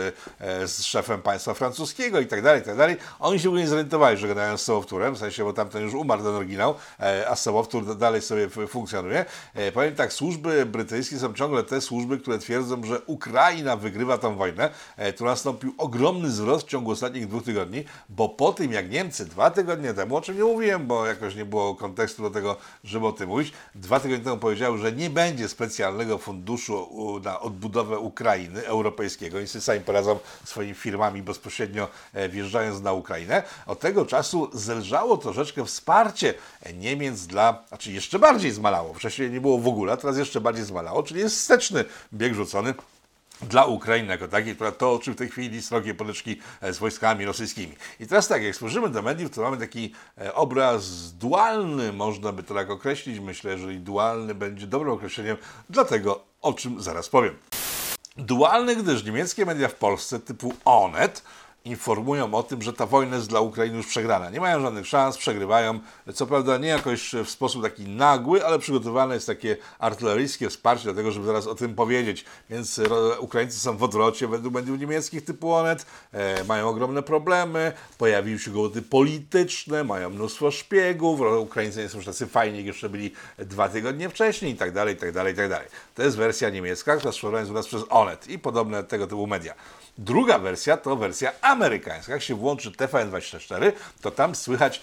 z 0.65 0.83
szefem 0.83 1.23
państwa 1.23 1.55
francuskiego 1.55 2.21
i 2.21 2.27
tak 2.27 2.43
dalej, 2.43 2.63
i 2.63 2.65
tak. 2.65 2.77
Oni 3.21 3.41
się 3.41 3.53
nie 3.53 3.69
zorientowali, 3.69 4.17
że 4.17 4.29
gadają 4.29 4.57
z 4.57 4.63
sobowtórem, 4.63 5.15
w 5.15 5.19
sensie, 5.19 5.45
bo 5.45 5.53
tamten 5.53 5.83
już 5.83 5.95
umarł 5.95 6.23
ten 6.23 6.35
oryginał, 6.35 6.75
a 7.29 7.37
sobowtór 7.37 7.97
dalej 7.97 8.23
sobie 8.23 8.49
funkcjonuje. 8.69 9.25
Powiem 9.75 9.95
tak, 9.95 10.13
służby 10.13 10.67
brytyjskie 10.67 11.19
są 11.19 11.35
ciągle 11.35 11.63
te 11.63 11.81
służby, 11.81 12.19
które 12.19 12.39
twierdzą, 12.39 12.85
że 12.85 13.01
Ukraina 13.01 13.77
wygrywa 13.77 14.19
tą 14.19 14.37
wojnę. 14.37 14.71
E, 15.19 15.21
Tu 15.21 15.25
nastąpił 15.25 15.75
ogromny 15.79 16.29
wzrost 16.29 16.67
w 16.67 16.71
ciągu 16.71 16.91
ostatnich 16.91 17.29
dwóch 17.29 17.45
tygodni, 17.45 17.85
bo 18.09 18.29
po 18.29 18.53
tym 18.53 18.73
jak 18.73 18.91
Niemcy 18.91 19.27
dwa 19.27 19.51
tygodnie 19.51 19.95
temu, 19.95 20.17
o 20.17 20.21
czym 20.21 20.37
nie 20.37 20.45
mówiłem, 20.45 20.87
bo 20.87 21.07
jakoś 21.07 21.35
nie 21.35 21.45
było 21.45 21.75
kontekstu 21.75 22.23
do 22.23 22.31
tego, 22.31 22.57
żeby 22.85 23.07
o 23.07 23.13
tym 23.13 23.29
mówić, 23.29 23.53
dwa 23.75 24.01
tygodnie 24.01 24.25
temu 24.25 24.37
powiedziały, 24.37 24.79
że 24.79 24.93
nie 24.93 25.11
będzie 25.11 25.49
specjalnego 25.49 26.19
funduszu 26.19 26.89
na 27.25 27.41
odbudowę 27.41 27.99
Ukrainy 27.99 28.67
europejskiego. 28.67 29.47
Sobie 29.47 29.63
sami 29.63 29.81
poradzą 29.81 30.19
swoimi 30.45 30.75
firmami 30.75 31.23
bezpośrednio 31.23 31.89
e, 32.15 32.29
wjeżdżając 32.29 32.81
na 32.81 32.93
Ukrainę. 32.93 33.43
Od 33.67 33.81
tego 33.81 34.07
czasu 34.07 34.51
zelżało 34.53 35.17
troszeczkę 35.17 35.65
wsparcie 35.65 36.35
Niemiec 36.75 37.27
dla, 37.27 37.65
znaczy 37.69 37.93
jeszcze 37.93 38.19
bardziej 38.19 38.51
zmalało. 38.51 38.95
Wcześniej 38.95 39.31
nie 39.31 39.41
było 39.41 39.59
w 39.59 39.69
ogóle, 39.69 39.93
a 39.93 39.97
teraz 39.97 40.19
jeszcze 40.19 40.41
bardziej 40.41 40.65
zmalało, 40.65 41.03
czyli 41.03 41.21
jest 41.21 41.37
wsteczny 41.37 41.85
bieg 42.13 42.35
rzucony 42.35 42.75
dla 43.43 43.65
Ukrainy 43.65 44.09
jako 44.09 44.29
takiej, 44.29 44.55
która 44.55 44.73
toczy 44.73 45.13
w 45.13 45.17
tej 45.17 45.29
chwili 45.29 45.63
srogie 45.63 45.95
potyczki 45.95 46.41
e, 46.61 46.73
z 46.73 46.79
wojskami 46.79 47.25
rosyjskimi. 47.25 47.77
I 48.01 48.07
teraz 48.07 48.29
tak, 48.29 48.43
jak 48.43 48.57
spojrzymy 48.57 48.89
do 48.89 49.03
mediów, 49.03 49.31
to 49.31 49.43
mamy 49.43 49.57
taki 49.57 49.95
e, 50.19 50.35
obraz 50.35 51.13
dualny, 51.13 51.93
można 51.93 52.33
by 52.33 52.43
to 52.43 52.55
tak 52.55 52.71
określić. 52.71 53.21
Myślę, 53.21 53.59
że 53.59 53.73
dualny 53.73 54.35
będzie 54.35 54.67
dobrym 54.67 54.93
określeniem 54.93 55.37
dla 55.71 55.85
tego, 55.85 56.25
o 56.43 56.53
czym 56.53 56.83
zaraz 56.83 57.09
powiem. 57.09 57.35
Dualny, 58.17 58.77
gdyż 58.77 59.05
niemieckie 59.05 59.47
media 59.47 59.69
w 59.69 59.75
Polsce 59.75 60.21
typu 60.21 60.55
Onet 60.65 61.23
informują 61.65 62.35
o 62.35 62.43
tym, 62.43 62.63
że 62.63 62.73
ta 62.73 62.87
wojna 62.87 63.17
jest 63.17 63.29
dla 63.29 63.41
Ukrainy 63.41 63.77
już 63.77 63.87
przegrana. 63.87 64.31
Nie 64.31 64.41
mają 64.41 64.61
żadnych 64.61 64.87
szans, 64.87 65.19
przegrywają. 65.19 65.81
Co 66.15 66.27
prawda 66.27 66.59
nie 66.59 66.69
jakoś 66.69 67.13
w 67.25 67.31
sposób 67.31 67.63
taki 67.63 67.89
nagły, 67.89 68.47
ale 68.47 68.59
przygotowane 68.59 69.15
jest 69.15 69.27
takie 69.27 69.57
artyleryjskie 69.79 70.49
wsparcie 70.51 70.85
do 70.85 70.95
tego, 70.95 71.11
żeby 71.11 71.27
zaraz 71.27 71.47
o 71.47 71.55
tym 71.55 71.75
powiedzieć. 71.75 72.25
Więc 72.51 72.79
ro- 72.79 73.17
Ukraińcy 73.21 73.61
są 73.61 73.77
w 73.77 73.83
odwrocie 73.83 74.29
według 74.29 74.55
mediów 74.55 74.81
niemieckich 74.81 75.25
typu 75.25 75.53
Onet, 75.55 75.87
e, 76.13 76.45
mają 76.45 76.69
ogromne 76.69 77.03
problemy, 77.03 77.73
pojawiły 77.99 78.39
się 78.39 78.51
gołoty 78.51 78.83
polityczne, 78.83 79.85
mają 79.85 80.11
mnóstwo 80.11 80.51
szpiegów, 80.51 81.21
Ukraińcy 81.21 81.83
nie 81.83 81.89
są 81.89 81.97
już 81.97 82.07
tacy 82.07 82.27
fajni, 82.27 82.57
jak 82.59 82.67
jeszcze 82.67 82.89
byli 82.89 83.13
dwa 83.39 83.69
tygodnie 83.69 84.09
wcześniej 84.09 84.53
i 84.53 84.57
tak 84.57 84.73
dalej, 84.73 84.95
i 84.95 84.99
tak 84.99 85.13
dalej, 85.13 85.33
i 85.33 85.37
tak 85.37 85.49
dalej. 85.49 85.69
To 85.95 86.03
jest 86.03 86.17
wersja 86.17 86.51
niemiecka, 86.51 86.97
która 86.97 87.13
sprzedana 87.13 87.39
jest 87.39 87.51
u 87.51 87.55
nas 87.55 87.67
przez 87.67 87.83
Onet 87.89 88.29
i 88.29 88.39
podobne 88.39 88.85
tego 88.85 89.07
typu 89.07 89.27
media. 89.27 89.55
Druga 89.99 90.39
wersja 90.39 90.77
to 90.77 90.97
wersja 90.97 91.33
amerykańska. 91.41 92.13
Jak 92.13 92.23
się 92.23 92.35
włączy 92.35 92.71
TVN24, 92.71 93.73
to 94.01 94.11
tam 94.11 94.35
słychać 94.35 94.81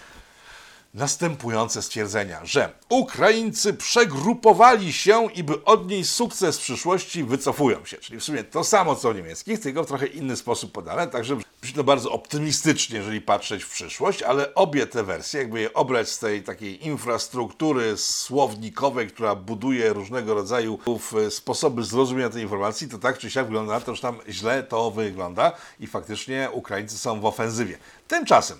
następujące 0.95 1.81
stwierdzenia, 1.81 2.39
że 2.43 2.73
Ukraińcy 2.89 3.73
przegrupowali 3.73 4.93
się 4.93 5.27
i 5.33 5.43
by 5.43 5.63
odnieść 5.63 6.09
sukces 6.09 6.57
w 6.57 6.61
przyszłości 6.61 7.23
wycofują 7.23 7.85
się. 7.85 7.97
Czyli 7.97 8.19
w 8.19 8.23
sumie 8.23 8.43
to 8.43 8.63
samo 8.63 8.95
co 8.95 9.13
w 9.13 9.15
niemieckich, 9.15 9.59
tylko 9.59 9.83
w 9.83 9.87
trochę 9.87 10.07
inny 10.07 10.35
sposób 10.35 10.71
podane, 10.71 11.07
także 11.07 11.37
brzmi 11.61 11.75
to 11.75 11.83
bardzo 11.83 12.11
optymistycznie, 12.11 12.97
jeżeli 12.97 13.21
patrzeć 13.21 13.63
w 13.63 13.69
przyszłość, 13.69 14.21
ale 14.21 14.55
obie 14.55 14.87
te 14.87 15.03
wersje, 15.03 15.39
jakby 15.39 15.59
je 15.59 15.73
obrać 15.73 16.09
z 16.09 16.19
tej 16.19 16.43
takiej 16.43 16.85
infrastruktury 16.85 17.97
słownikowej, 17.97 19.07
która 19.07 19.35
buduje 19.35 19.93
różnego 19.93 20.33
rodzaju 20.33 20.79
sposoby 21.29 21.83
zrozumienia 21.83 22.29
tej 22.29 22.43
informacji, 22.43 22.89
to 22.89 22.97
tak 22.97 23.17
czy 23.17 23.31
siak 23.31 23.45
wygląda 23.45 23.79
to, 23.79 23.95
że 23.95 24.01
tam 24.01 24.19
źle 24.29 24.63
to 24.63 24.91
wygląda 24.91 25.51
i 25.79 25.87
faktycznie 25.87 26.49
Ukraińcy 26.51 26.97
są 26.97 27.21
w 27.21 27.25
ofensywie. 27.25 27.77
Tymczasem 28.07 28.57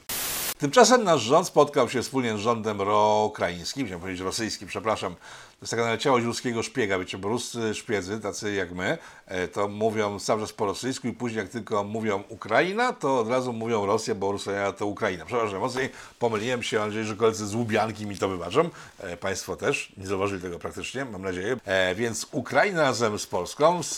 Tymczasem 0.57 1.03
nasz 1.03 1.21
rząd 1.21 1.47
spotkał 1.47 1.89
się 1.89 2.01
wspólnie 2.01 2.38
z 2.38 2.39
rządem 2.39 2.81
ukraińskim, 3.25 3.85
chciałem 3.85 4.01
powiedzieć 4.01 4.21
rosyjskim, 4.21 4.67
przepraszam. 4.67 5.15
To 5.59 5.63
jest 5.63 5.71
taka 5.71 5.83
naleciałość 5.83 6.25
ruskiego 6.25 6.63
szpiega, 6.63 7.00
wiecie, 7.00 7.17
bo 7.17 7.29
ruscy 7.29 7.75
szpiedzy, 7.75 8.19
tacy 8.19 8.53
jak 8.53 8.71
my, 8.71 8.97
e, 9.25 9.47
to 9.47 9.67
mówią 9.67 10.19
cały 10.19 10.41
czas 10.41 10.53
po 10.53 10.65
rosyjsku 10.65 11.07
i 11.07 11.13
później 11.13 11.39
jak 11.39 11.50
tylko 11.50 11.83
mówią 11.83 12.24
Ukraina, 12.29 12.93
to 12.93 13.19
od 13.19 13.29
razu 13.29 13.53
mówią 13.53 13.85
Rosja, 13.85 14.15
bo 14.15 14.31
Rosja 14.31 14.71
to 14.71 14.85
Ukraina. 14.85 15.25
Przepraszam, 15.25 15.59
mocniej 15.59 15.89
pomyliłem 16.19 16.63
się, 16.63 16.91
że 17.03 17.15
koledzy 17.15 17.47
z 17.47 17.55
Łubianki 17.55 18.05
mi 18.05 18.17
to 18.17 18.29
wybaczą. 18.29 18.69
E, 19.00 19.17
Państwo 19.17 19.55
też, 19.55 19.93
nie 19.97 20.07
zauważyli 20.07 20.41
tego 20.41 20.59
praktycznie, 20.59 21.05
mam 21.05 21.21
nadzieję. 21.21 21.57
E, 21.65 21.95
Więc 21.95 22.27
Ukraina 22.31 22.81
razem 22.81 23.19
z 23.19 23.27
Polską 23.27 23.83
z, 23.83 23.95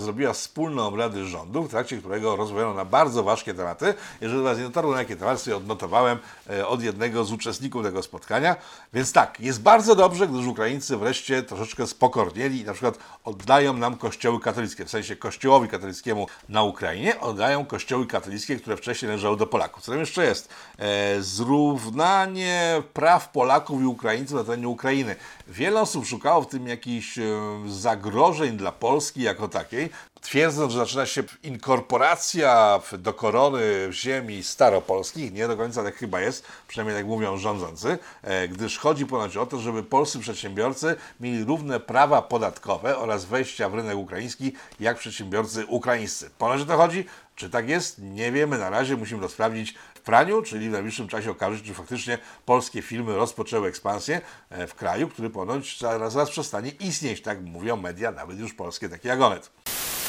zrobiła 0.00 0.32
wspólną 0.32 0.86
obrady 0.86 1.26
rządu, 1.26 1.62
w 1.62 1.70
trakcie 1.70 1.98
którego 1.98 2.36
rozmawiano 2.36 2.74
na 2.74 2.84
bardzo 2.84 3.22
ważkie 3.22 3.54
tematy. 3.54 3.94
Jeżeli 4.20 4.42
Was 4.42 4.58
nie 4.58 4.64
dotarło 4.64 4.92
na 4.92 4.98
jakie 4.98 5.16
tematy, 5.16 5.40
sobie 5.40 5.56
odnotowałem 5.56 6.18
e, 6.50 6.66
od 6.66 6.82
jednego 6.82 7.24
z 7.24 7.32
uczestników 7.32 7.82
tego 7.82 8.02
spotkania. 8.02 8.56
Więc 8.92 9.12
tak, 9.12 9.40
jest 9.40 9.62
bardzo 9.62 9.94
dobrze, 9.94 10.28
gdyż 10.28 10.46
Ukraińcy 10.46 10.89
wreszcie 10.96 11.42
troszeczkę 11.42 11.86
spokornieli 11.86 12.60
i 12.60 12.64
na 12.64 12.72
przykład 12.72 12.98
oddają 13.24 13.72
nam 13.76 13.96
kościoły 13.96 14.40
katolickie, 14.40 14.84
w 14.84 14.90
sensie 14.90 15.16
kościołowi 15.16 15.68
katolickiemu 15.68 16.26
na 16.48 16.62
Ukrainie, 16.62 17.20
oddają 17.20 17.66
kościoły 17.66 18.06
katolickie, 18.06 18.56
które 18.56 18.76
wcześniej 18.76 19.08
należały 19.08 19.36
do 19.36 19.46
Polaków. 19.46 19.82
Co 19.82 19.92
tam 19.92 20.00
jeszcze 20.00 20.24
jest? 20.24 20.48
E, 20.78 21.22
zrównanie 21.22 22.82
praw 22.94 23.28
Polaków 23.28 23.82
i 23.82 23.84
Ukraińców 23.84 24.36
na 24.36 24.44
terenie 24.44 24.68
Ukrainy. 24.68 25.16
Wiele 25.50 25.80
osób 25.80 26.06
szukało 26.06 26.42
w 26.42 26.46
tym 26.46 26.66
jakichś 26.66 27.18
e, 27.18 27.22
zagrożeń 27.66 28.56
dla 28.56 28.72
Polski 28.72 29.22
jako 29.22 29.48
takiej, 29.48 29.90
twierdząc, 30.20 30.72
że 30.72 30.78
zaczyna 30.78 31.06
się 31.06 31.22
inkorporacja 31.42 32.80
do 32.98 33.14
korony 33.14 33.88
ziemi 33.90 34.42
staropolskich. 34.42 35.32
Nie 35.32 35.48
do 35.48 35.56
końca 35.56 35.84
tak 35.84 35.96
chyba 35.96 36.20
jest, 36.20 36.46
przynajmniej 36.68 36.96
tak 36.96 37.06
mówią 37.06 37.36
rządzący, 37.36 37.98
e, 38.22 38.48
gdyż 38.48 38.78
chodzi 38.78 39.06
ponoć 39.06 39.36
o 39.36 39.46
to, 39.46 39.58
żeby 39.58 39.82
polscy 39.82 40.18
przedsiębiorcy 40.18 40.96
mieli 41.20 41.44
równe 41.44 41.80
prawa 41.80 42.22
podatkowe 42.22 42.98
oraz 42.98 43.24
wejścia 43.24 43.68
w 43.68 43.74
rynek 43.74 43.96
ukraiński 43.96 44.52
jak 44.80 44.98
przedsiębiorcy 44.98 45.66
ukraińscy. 45.66 46.30
Ponoć 46.38 46.62
o 46.62 46.66
to 46.66 46.76
chodzi? 46.76 47.04
Czy 47.36 47.50
tak 47.50 47.68
jest? 47.68 47.98
Nie 47.98 48.32
wiemy 48.32 48.58
na 48.58 48.70
razie, 48.70 48.96
musimy 48.96 49.20
to 49.22 49.28
sprawdzić 49.28 49.74
praniu, 50.10 50.42
czyli 50.42 50.68
w 50.68 50.72
najbliższym 50.72 51.08
czasie 51.08 51.30
okaże 51.30 51.58
się, 51.58 51.64
czy 51.64 51.74
faktycznie 51.74 52.18
polskie 52.44 52.82
firmy 52.82 53.16
rozpoczęły 53.16 53.68
ekspansję 53.68 54.20
e, 54.50 54.66
w 54.66 54.74
kraju, 54.74 55.08
który 55.08 55.30
ponoć 55.30 55.78
zaraz, 55.78 56.12
zaraz 56.12 56.30
przestanie 56.30 56.70
istnieć, 56.70 57.22
tak 57.22 57.42
mówią 57.42 57.76
media, 57.76 58.12
nawet 58.12 58.38
już 58.38 58.54
polskie, 58.54 58.88
takie 58.88 59.08
jak 59.08 59.20
Onet. 59.20 59.50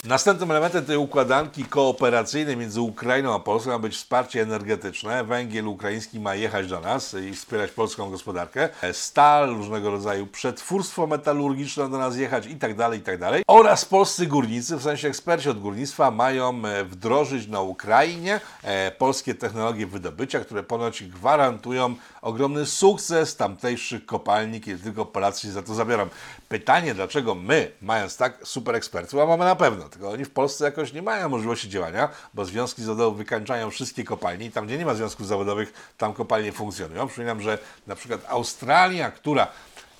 Następnym 0.04 0.52
elementem 0.52 0.86
tej 0.86 0.98
układanki 0.98 1.66
kooperacyjnej 1.66 2.58
między 2.58 2.82
Ukrainą 2.82 3.36
a 3.36 3.40
Polską 3.40 3.72
ma 3.72 3.80
być 3.80 3.96
wsparcie 3.96 4.42
energetyczne. 4.42 5.24
Węgiel 5.24 5.68
ukraiński 5.68 6.20
ma 6.20 6.36
jechać 6.36 6.68
do 6.68 6.80
nas 6.80 7.14
i 7.14 7.36
wspierać 7.36 7.72
polską 7.72 8.10
gospodarkę. 8.10 8.70
Stal, 8.94 9.50
różnego 9.50 9.92
rodzaju 9.92 10.28
przetwórstwo 10.28 11.08
metalurgiczne 11.08 11.90
do 11.90 11.98
nas 11.98 12.18
jechać 12.18 12.46
i 12.46 12.56
tak 12.56 12.76
dalej, 12.76 13.00
i 13.00 13.02
tak 13.02 13.20
dalej. 13.20 13.44
Oraz 13.48 13.86
polscy 13.86 14.28
górnicy, 14.28 14.78
w 14.78 14.84
sensie 14.84 15.08
eksperci 15.08 15.50
od 15.50 15.60
górnictwa, 15.60 16.12
mają 16.12 16.66
e, 16.66 16.84
wdrożyć 16.84 17.48
na 17.48 17.62
Ukrainie 17.62 18.40
e, 18.64 18.92
polskie 18.92 19.36
technologie 19.36 19.88
wydobycia, 19.88 20.40
które 20.40 20.64
ponoć 20.64 21.04
gwarantują 21.04 21.96
ogromny 22.22 22.66
sukces 22.66 23.36
tamtejszych 23.36 24.06
kopalni, 24.06 24.62
kiedy 24.62 24.84
tylko 24.84 25.06
Polacy 25.06 25.42
się 25.42 25.52
za 25.52 25.62
to 25.62 25.74
zabiorą. 25.74 26.08
Pytanie, 26.50 26.94
dlaczego 26.94 27.36
my, 27.36 27.72
mając 27.82 28.18
tak 28.18 28.40
super 28.44 28.76
ekspertów, 28.76 29.20
a 29.20 29.26
mamy 29.26 29.46
na 29.46 29.56
pewno, 29.56 29.91
tylko 29.92 30.10
oni 30.10 30.26
w 30.26 30.32
Polsce 30.32 30.66
jakoś 30.66 30.94
nie 30.94 31.02
mają 31.02 31.30
możliwości 31.30 31.70
działania, 31.70 32.10
bo 32.34 32.46
związki 32.46 32.84
zawodowe 32.84 33.18
wykańczają 33.18 33.70
wszystkie 33.70 34.04
kopalnie 34.04 34.46
i 34.46 34.52
tam, 34.52 34.66
gdzie 34.66 34.78
nie 34.78 34.86
ma 34.86 34.94
związków 34.94 35.28
zawodowych, 35.28 35.94
tam 35.98 36.14
kopalnie 36.14 36.52
funkcjonują. 36.52 37.08
Przypominam, 37.08 37.42
że 37.42 37.58
na 37.88 37.96
przykład 37.96 38.22
Australia, 38.28 39.12
która 39.12 39.48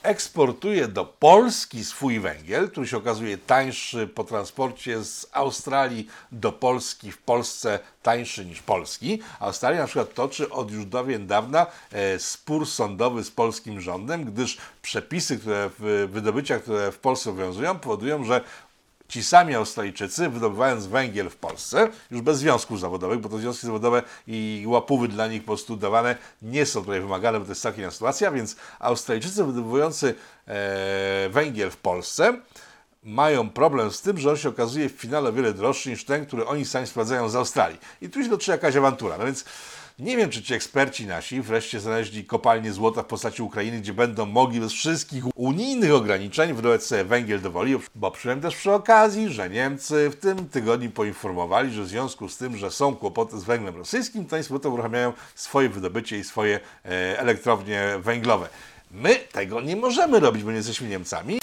eksportuje 0.04 0.88
do 0.88 1.06
Polski 1.06 1.86
swój 1.86 2.20
węgiel, 2.20 2.70
który 2.70 2.88
się 2.88 2.98
okazuje 2.98 3.38
tańszy 3.38 4.08
po 4.08 4.24
transporcie 4.24 5.04
z 5.04 5.28
Australii 5.32 6.08
do 6.32 6.52
Polski, 6.52 7.12
w 7.12 7.18
Polsce 7.18 7.80
tańszy 8.04 8.46
niż 8.46 8.62
polski. 8.62 9.22
Australia 9.40 9.82
na 9.82 9.88
przykład 9.88 10.14
toczy 10.14 10.50
od 10.50 10.72
już 10.72 10.86
dawien 10.86 11.28
dawna 11.28 11.66
e, 11.92 12.20
spór 12.20 12.68
sądowy 12.68 13.24
z 13.24 13.32
polskim 13.32 13.82
rządem, 13.82 14.26
gdyż 14.26 14.58
przepisy, 14.82 15.40
które 15.40 15.70
w 15.80 16.10
wydobyciach, 16.12 16.62
które 16.62 16.92
w 16.92 17.00
Polsce 17.00 17.30
obowiązują, 17.30 17.80
powodują, 17.80 18.24
że 18.24 18.42
ci 19.12 19.24
sami 19.24 19.56
Australijczycy, 19.56 20.30
wydobywając 20.30 20.86
węgiel 20.86 21.30
w 21.30 21.36
Polsce, 21.36 21.88
już 22.12 22.22
bez 22.22 22.38
związków 22.38 22.80
zawodowych, 22.80 23.20
bo 23.20 23.30
to 23.30 23.38
związki 23.38 23.68
zawodowe 23.68 24.04
i 24.28 24.64
łapówy 24.68 25.08
dla 25.08 25.28
nich 25.28 25.42
po 25.42 25.48
prostu 25.48 25.78
dawane 25.78 26.16
nie 26.42 26.66
są 26.66 26.82
tutaj 26.82 27.02
wymagane, 27.02 27.40
bo 27.40 27.46
to 27.46 27.52
jest 27.52 27.64
taka 27.64 27.92
sytuacja, 27.92 28.32
więc 28.32 28.56
Australijczycy 28.80 29.44
wydobywający 29.44 30.16
e, 30.48 31.30
węgiel 31.30 31.72
w 31.72 31.78
Polsce 31.78 32.34
mają 33.04 33.50
problem 33.50 33.92
z 33.92 34.02
tym, 34.02 34.18
że 34.18 34.30
on 34.30 34.38
się 34.38 34.50
okazuje 34.50 34.90
w 34.90 34.92
finale 34.92 35.30
o 35.30 35.34
wiele 35.34 35.54
droższy 35.54 35.90
niż 35.90 36.06
ten, 36.06 36.26
który 36.26 36.46
oni 36.46 36.66
sami 36.66 36.88
sprawdzają 36.88 37.30
z 37.30 37.36
Australii. 37.36 37.80
I 38.02 38.10
tu 38.10 38.24
się 38.24 38.30
toczy 38.30 38.52
jakaś 38.52 38.76
awantura. 38.76 39.18
No 39.18 39.26
więc 39.26 39.46
nie 40.02 40.18
wiem, 40.18 40.30
czy 40.30 40.44
ci 40.44 40.54
eksperci 40.54 41.08
nasi 41.08 41.42
wreszcie 41.42 41.80
znaleźli 41.80 42.26
kopalnię 42.26 42.72
złota 42.72 43.04
w 43.04 43.06
postaci 43.06 43.42
Ukrainy, 43.42 43.80
gdzie 43.80 43.94
będą 43.94 44.26
mogli 44.26 44.60
bez 44.60 44.74
wszystkich 44.74 45.24
unijnych 45.36 45.94
ograniczeń 45.94 46.54
wydobywać 46.54 46.84
sobie 46.84 47.04
węgiel 47.04 47.42
do 47.42 47.52
woli, 47.52 47.76
bo 47.96 48.12
przypomnę 48.12 48.42
też 48.42 48.56
przy 48.56 48.72
okazji, 48.72 49.30
że 49.30 49.50
Niemcy 49.50 50.10
w 50.10 50.16
tym 50.16 50.50
tygodniu 50.50 50.92
poinformowali, 50.92 51.74
że 51.74 51.84
w 51.84 51.88
związku 51.88 52.30
z 52.30 52.38
tym, 52.38 52.58
że 52.58 52.72
są 52.72 52.96
kłopoty 52.96 53.40
z 53.40 53.44
węglem 53.44 53.76
rosyjskim, 53.76 54.26
to 54.26 54.44
z 54.44 54.52
uruchamiają 54.52 55.14
swoje 55.36 55.70
wydobycie 55.70 56.18
i 56.18 56.24
swoje 56.24 56.60
e, 56.86 57.20
elektrownie 57.20 57.88
węglowe. 58.00 58.48
My 58.92 59.16
tego 59.16 59.62
nie 59.62 59.76
możemy 59.76 60.20
robić, 60.20 60.44
bo 60.44 60.52
nie 60.52 60.58
jesteśmy 60.58 60.88
Niemcami. 60.88 61.40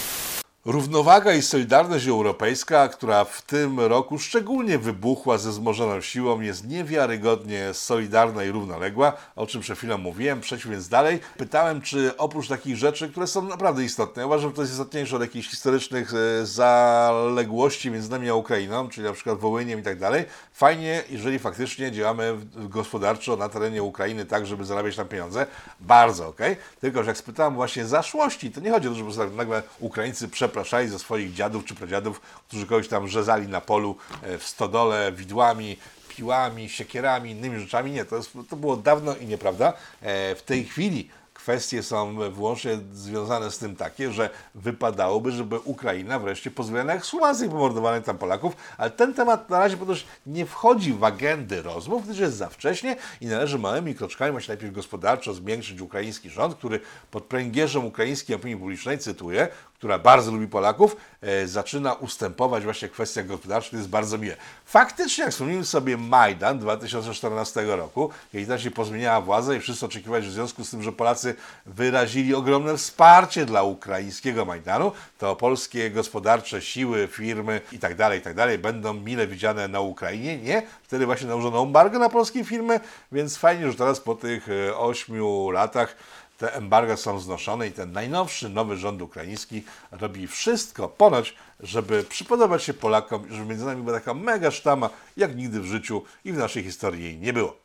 Równowaga 0.65 1.35
i 1.35 1.43
solidarność 1.43 2.07
europejska, 2.07 2.89
która 2.89 3.25
w 3.25 3.43
tym 3.43 3.81
roku 3.81 4.19
szczególnie 4.19 4.79
wybuchła 4.79 5.39
ze 5.39 5.51
wzmożoną 5.51 6.01
siłą, 6.01 6.41
jest 6.41 6.69
niewiarygodnie 6.69 7.75
solidarna 7.75 8.45
i 8.45 8.51
równoległa, 8.51 9.13
o 9.37 9.47
czym 9.47 9.61
przed 9.61 9.79
chwilą 9.79 9.99
mówiłem. 9.99 10.41
Przejdźmy 10.41 10.71
więc 10.71 10.89
dalej. 10.89 11.21
Pytałem, 11.37 11.81
czy 11.81 12.17
oprócz 12.17 12.49
takich 12.49 12.77
rzeczy, 12.77 13.09
które 13.09 13.27
są 13.27 13.43
naprawdę 13.43 13.85
istotne, 13.85 14.27
uważam, 14.27 14.51
że 14.51 14.57
to 14.57 14.63
jest 14.63 14.73
istotniejsze 14.73 15.17
od 15.17 15.23
jakichś 15.23 15.49
historycznych 15.49 16.13
e, 16.15 16.47
zaległości 16.47 17.91
między 17.91 18.11
nami 18.11 18.31
a 18.31 18.35
Ukrainą, 18.35 18.89
czyli 18.89 19.07
na 19.07 19.13
przykład 19.13 19.39
Wołyniem 19.39 19.81
i 19.81 19.83
tak 19.83 19.99
dalej, 19.99 20.25
fajnie, 20.53 21.03
jeżeli 21.11 21.39
faktycznie 21.39 21.93
działamy 21.93 22.37
gospodarczo 22.55 23.37
na 23.37 23.49
terenie 23.49 23.83
Ukrainy 23.83 24.25
tak, 24.25 24.47
żeby 24.47 24.65
zarabiać 24.65 24.97
tam 24.97 25.09
pieniądze. 25.09 25.47
Bardzo 25.81 26.29
okej. 26.29 26.57
Tylko, 26.81 27.03
że 27.03 27.11
jak 27.11 27.19
spytałem 27.19 27.55
właśnie 27.55 27.87
zaszłości, 27.87 28.51
to 28.51 28.61
nie 28.61 28.71
chodzi 28.71 28.89
o 28.89 28.91
to, 28.91 29.11
żeby 29.11 29.37
nagle 29.37 29.63
Ukraińcy 29.81 30.29
przepraszali 30.63 30.89
ze 30.89 30.99
swoich 30.99 31.35
dziadów 31.35 31.65
czy 31.65 31.75
pradziadów, 31.75 32.21
którzy 32.49 32.67
kogoś 32.67 32.89
tam 32.89 33.09
rzezali 33.09 33.49
na 33.49 33.61
polu 33.61 33.97
e, 34.23 34.39
w 34.39 34.47
stodole 34.47 35.13
widłami, 35.13 35.77
piłami, 36.09 36.69
siekierami, 36.69 37.31
innymi 37.31 37.61
rzeczami. 37.61 37.91
Nie, 37.91 38.05
to, 38.05 38.17
jest, 38.17 38.33
to 38.51 38.57
było 38.57 38.77
dawno 38.77 39.17
i 39.17 39.27
nieprawda. 39.27 39.73
E, 40.03 40.35
W 40.35 40.43
tej 40.43 40.65
chwili 40.65 41.09
kwestie 41.35 41.83
są 41.83 42.17
wyłącznie 42.31 42.79
związane 42.93 43.51
z 43.51 43.59
tym 43.59 43.77
takie, 43.77 44.13
że 44.13 44.31
wypadałoby, 44.55 45.33
żeby 45.33 45.59
Ukraina 45.59 46.19
wreszcie 46.19 46.51
pozwoliła 46.51 46.85
na 46.85 46.93
ekshumację 46.93 47.49
pomordowanych 47.49 48.05
tam 48.05 48.19
Polaków, 48.19 48.57
ale 48.79 48.91
ten 48.91 49.15
temat 49.15 49.51
na 49.51 49.59
razie 49.59 49.77
ponoć 49.77 50.07
nie 50.27 50.47
wchodzi 50.47 50.93
w 50.93 51.05
agendy 51.05 51.63
rozmów, 51.63 52.05
gdyż 52.05 52.19
jest 52.19 52.37
za 52.37 52.49
wcześnie 52.49 52.97
i 53.21 53.27
należy 53.27 53.59
małymi 53.59 53.95
kroczkami, 53.95 54.33
właśnie 54.33 54.53
najpierw 54.55 54.75
gospodarczo 54.75 55.35
zwiększyć 55.35 55.81
ukraiński 55.81 56.31
rząd, 56.31 56.55
który 56.55 56.81
pod 57.11 57.25
pręgierzem 57.25 57.85
ukraińskiej 57.85 58.37
opinii 58.37 58.57
publicznej, 58.57 58.99
cytuję, 58.99 59.49
która 59.79 59.99
bardzo 59.99 60.33
lubi 60.33 60.47
Polaków, 60.47 60.97
e, 61.21 61.47
zaczyna 61.47 61.93
ustępować 61.93 62.65
właśnie 62.65 62.89
kwestiach 62.89 63.27
gospodarczych, 63.27 63.71
to 63.71 63.77
jest 63.77 63.89
bardzo 63.89 64.19
miłe. 64.19 64.37
Faktycznie, 64.65 65.25
jak 65.25 65.33
wspomnimy 65.33 65.65
sobie 65.65 65.97
Majdan 65.97 66.59
2014 66.59 67.77
roku, 67.77 68.11
kiedy 68.33 68.47
tam 68.47 68.59
się 68.59 68.71
pozmieniała 68.71 69.21
władza 69.21 69.55
i 69.55 69.61
wszyscy 69.61 69.87
oczekiwali, 69.87 70.25
że 70.25 70.31
w 70.31 70.35
związku 70.35 70.65
z 70.65 70.71
tym, 70.71 70.83
że 70.83 70.93
Polacy 70.93 71.35
wyrazili 71.67 72.35
ogromne 72.35 72.77
wsparcie 72.77 73.47
dla 73.47 73.63
ukraińskiego 73.63 74.45
Majdanu, 74.45 74.93
to 75.19 75.37
polskie 75.37 75.91
gospodarcze 75.91 76.63
siły, 76.63 77.09
firmy 77.13 77.61
i 77.73 77.79
tak 77.79 77.95
dalej, 77.95 78.19
i 78.19 78.23
tak 78.23 78.35
będą 78.59 78.95
mile 78.95 79.27
widziane 79.27 79.69
na 79.69 79.81
Ukrainie. 79.81 80.39
Nie, 80.39 80.63
wtedy 80.83 81.07
właśnie 81.07 81.27
nałożono 81.27 81.63
embargo 81.63 81.99
na 81.99 82.09
polskie 82.09 82.45
firmy, 82.45 82.81
więc 83.13 83.37
fajnie, 83.37 83.71
że 83.71 83.75
teraz 83.75 84.01
po 84.01 84.15
tych 84.15 84.49
e, 84.49 84.77
ośmiu 84.77 85.51
latach 85.51 85.97
te 86.39 86.55
embarga 86.55 86.97
są 86.97 87.21
znoszone 87.21 87.67
i 87.67 87.73
ten 87.73 87.93
najnowszy, 87.93 88.49
nowy 88.49 88.77
rząd 88.77 89.03
ukraiński 89.03 89.63
robi 89.91 90.27
wszystko 90.27 90.89
ponoć, 90.89 91.35
żeby 91.61 92.05
przypodobać 92.05 92.63
się 92.63 92.75
Polakom, 92.75 93.27
żeby 93.31 93.47
między 93.47 93.65
nami 93.65 93.83
była 93.83 93.99
taka 93.99 94.15
mega 94.15 94.51
sztama, 94.51 94.91
jak 95.17 95.37
nigdy 95.37 95.61
w 95.61 95.65
życiu 95.65 96.03
i 96.25 96.33
w 96.33 96.39
naszej 96.39 96.63
historii 96.63 97.05
jej 97.05 97.19
nie 97.19 97.33
było. 97.33 97.57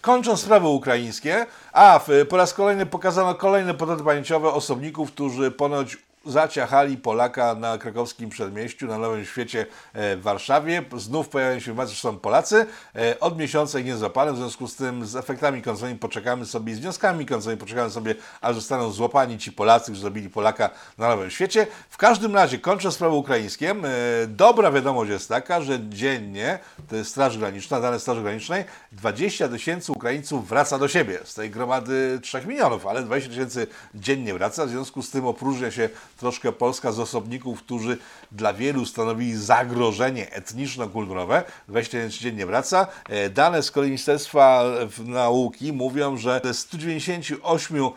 Kończąc 0.00 0.40
sprawy 0.40 0.66
ukraińskie, 0.66 1.46
a 1.72 2.00
po 2.28 2.36
raz 2.36 2.54
kolejny 2.54 2.86
pokazano 2.86 3.34
kolejne 3.34 3.74
pamięciowe 4.04 4.52
osobników, 4.52 5.12
którzy 5.12 5.50
ponoć 5.50 5.96
zaciachali 6.26 6.96
Polaka 6.96 7.54
na 7.54 7.78
krakowskim 7.78 8.30
przedmieściu, 8.30 8.86
na 8.86 8.98
Nowym 8.98 9.24
Świecie 9.24 9.66
e, 9.92 10.16
w 10.16 10.22
Warszawie. 10.22 10.82
Znów 10.96 11.28
pojawiają 11.28 11.60
się 11.60 11.64
informacje, 11.70 11.94
że 11.94 12.00
są 12.00 12.18
Polacy. 12.18 12.66
E, 12.96 13.20
Od 13.20 13.38
miesiąca 13.38 13.78
ich 13.78 13.86
nie 13.86 13.96
złapano, 13.96 14.32
w 14.32 14.36
związku 14.36 14.68
z 14.68 14.76
tym 14.76 15.06
z 15.06 15.16
efektami 15.16 15.62
końcowymi 15.62 15.98
poczekamy 15.98 16.46
sobie 16.46 16.74
z 16.74 16.78
wnioskami 16.78 17.26
końcowymi 17.26 17.60
poczekamy 17.60 17.90
sobie, 17.90 18.14
aż 18.40 18.54
zostaną 18.54 18.90
złapani 18.90 19.38
ci 19.38 19.52
Polacy, 19.52 19.84
którzy 19.84 20.00
zrobili 20.00 20.30
Polaka 20.30 20.70
na 20.98 21.08
Nowym 21.08 21.30
Świecie. 21.30 21.66
W 21.90 21.96
każdym 21.96 22.34
razie, 22.34 22.58
kończąc 22.58 22.94
sprawy 22.94 23.14
ukraińskie, 23.14 23.70
e, 23.70 24.26
dobra 24.26 24.72
wiadomość 24.72 25.10
jest 25.10 25.28
taka, 25.28 25.62
że 25.62 25.78
dziennie, 25.88 26.58
to 26.88 26.96
jest 26.96 27.10
Straż 27.10 27.38
Graniczna, 27.38 27.80
dane 27.80 28.00
Straży 28.00 28.22
Granicznej, 28.22 28.64
20 28.92 29.48
tysięcy 29.48 29.92
Ukraińców 29.92 30.48
wraca 30.48 30.78
do 30.78 30.88
siebie 30.88 31.18
z 31.24 31.34
tej 31.34 31.50
gromady 31.50 32.18
3 32.22 32.46
milionów, 32.46 32.86
ale 32.86 33.02
20 33.02 33.30
tysięcy 33.30 33.66
dziennie 33.94 34.34
wraca, 34.34 34.66
w 34.66 34.68
związku 34.68 35.02
z 35.02 35.10
tym 35.10 35.26
opróżnia 35.26 35.70
się 35.70 35.88
troszkę 36.16 36.52
Polska 36.52 36.92
z 36.92 36.98
osobników, 36.98 37.62
którzy 37.62 37.98
dla 38.32 38.54
wielu 38.54 38.86
stanowili 38.86 39.36
zagrożenie 39.36 40.30
etniczno-kulturowe. 40.32 41.42
20 41.68 41.92
tysięcy 41.92 42.18
dziennie 42.18 42.46
wraca. 42.46 42.86
E, 43.08 43.30
Dane 43.30 43.62
z 43.62 43.70
kolei 43.70 43.90
Ministerstwa 43.90 44.64
Nauki 45.04 45.72
mówią, 45.72 46.16
że 46.16 46.40
ze 46.44 46.54
198 46.54 47.76
e, 47.76 47.90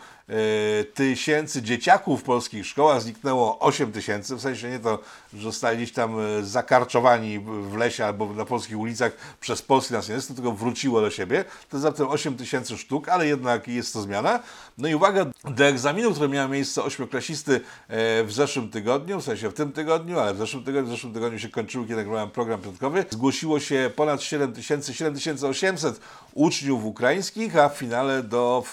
tysięcy 0.94 1.62
dzieciaków 1.62 2.20
w 2.20 2.22
polskich 2.22 2.66
szkołach 2.66 3.02
zniknęło 3.02 3.58
8 3.58 3.92
tysięcy, 3.92 4.36
w 4.36 4.40
sensie 4.40 4.70
nie 4.70 4.78
to, 4.78 4.98
że 5.34 5.42
zostali 5.42 5.76
gdzieś 5.76 5.92
tam 5.92 6.20
e, 6.20 6.44
zakarczowani 6.44 7.40
w 7.40 7.76
lesie 7.76 8.04
albo 8.04 8.32
na 8.32 8.44
polskich 8.44 8.78
ulicach 8.78 9.12
przez 9.40 9.62
polskie 9.62 9.94
nacjonalistów, 9.94 10.36
tylko 10.36 10.52
wróciło 10.52 11.00
do 11.00 11.10
siebie. 11.10 11.44
To 11.68 11.76
jest 11.76 11.82
zatem 11.82 12.08
8 12.08 12.36
tysięcy 12.36 12.78
sztuk, 12.78 13.08
ale 13.08 13.26
jednak 13.26 13.68
jest 13.68 13.92
to 13.92 14.02
zmiana. 14.02 14.40
No 14.78 14.88
i 14.88 14.94
uwaga, 14.94 15.26
do 15.44 15.64
egzaminu, 15.64 16.12
który 16.12 16.28
miał 16.28 16.48
miejsce 16.48 16.82
ośmioklasisty 16.82 17.60
e, 17.88 18.24
w 18.24 18.32
zeszłym 18.32 18.70
tygodniu, 18.70 19.20
w 19.20 19.24
sensie 19.24 19.50
w 19.50 19.54
tym 19.54 19.72
tygodniu, 19.72 20.18
ale 20.18 20.34
w 20.34 20.38
zeszłym 20.38 20.64
tygodniu, 20.64 20.88
w 20.88 20.94
zeszłym 20.94 21.14
tygodniu 21.14 21.38
się 21.38 21.48
kończyły, 21.48 21.84
kiedy 21.84 21.96
nagrywałem 21.96 22.30
program 22.30 22.60
piątkowy, 22.60 23.04
zgłosiło 23.10 23.60
się 23.60 23.90
ponad 23.96 24.22
7 24.22 24.52
tysięcy, 24.52 24.94
7800 24.94 26.00
uczniów 26.34 26.84
ukraińskich, 26.84 27.56
a 27.56 27.68
w 27.68 27.76
finale 27.76 28.22
do 28.22 28.64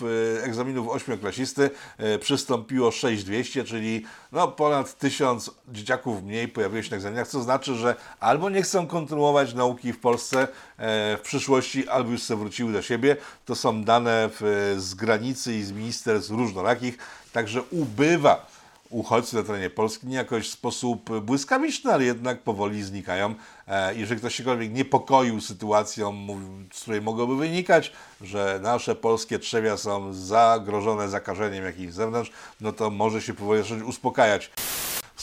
egzaminów 0.44 0.90
ośmioklasisty 0.90 1.45
e, 1.98 2.20
przystąpiło 2.20 2.92
6200, 2.92 3.64
czyli 3.64 4.06
no, 4.32 4.48
ponad 4.48 4.98
1000 4.98 5.52
dzieciaków 5.68 6.24
mniej 6.24 6.48
pojawiło 6.48 6.84
się 6.84 6.92
na 6.92 6.98
egzaminach, 6.98 7.28
co 7.28 7.42
znaczy, 7.42 7.76
że 7.76 7.96
albo 8.20 8.50
nie 8.50 8.62
chcą 8.62 8.88
kontynuować 8.88 9.54
nauki 9.54 9.94
w 9.94 10.00
Polsce 10.00 10.42
e, 10.42 10.48
w 11.18 11.22
przyszłości, 11.22 11.88
albo 11.88 12.12
już 12.12 12.24
sobie 12.24 12.40
wróciły 12.40 12.74
do 12.74 12.82
siebie. 12.82 13.18
To 13.46 13.56
są 13.56 13.84
dane 13.84 14.30
w, 14.40 14.76
z 14.78 14.94
granicy 14.94 15.54
i 15.54 15.64
z 15.64 15.72
ministerstw 15.72 16.32
różnorakich, 16.32 16.98
także 17.34 17.64
ubywa 17.72 18.55
uchodźców 18.90 19.34
na 19.34 19.44
terenie 19.44 19.70
Polski 19.70 20.08
nie 20.08 20.16
jakoś 20.16 20.50
w 20.50 20.52
sposób 20.52 21.20
błyskawiczny, 21.20 21.94
ale 21.94 22.04
jednak 22.04 22.42
powoli 22.42 22.84
znikają. 22.84 23.36
E, 23.68 23.96
Jeżeli 23.96 24.20
ktoś 24.20 24.36
się 24.36 24.44
niepokoił 24.70 25.42
sytuacją, 25.42 26.28
z 26.74 26.82
której 26.82 27.02
mogłoby 27.02 27.36
wynikać, 27.36 27.92
że 28.22 28.60
nasze 28.64 28.96
polskie 28.96 29.40
trzewia 29.40 29.78
są 29.78 30.14
zagrożone 30.14 31.10
zakażeniem 31.10 31.66
jakimś 31.66 31.94
z 31.94 31.96
zewnątrz, 31.96 32.32
no 32.62 32.72
to 32.72 32.90
może 32.90 33.22
się 33.22 33.34
powoli 33.34 33.62
zacząć 33.62 33.84
uspokajać. 33.84 34.52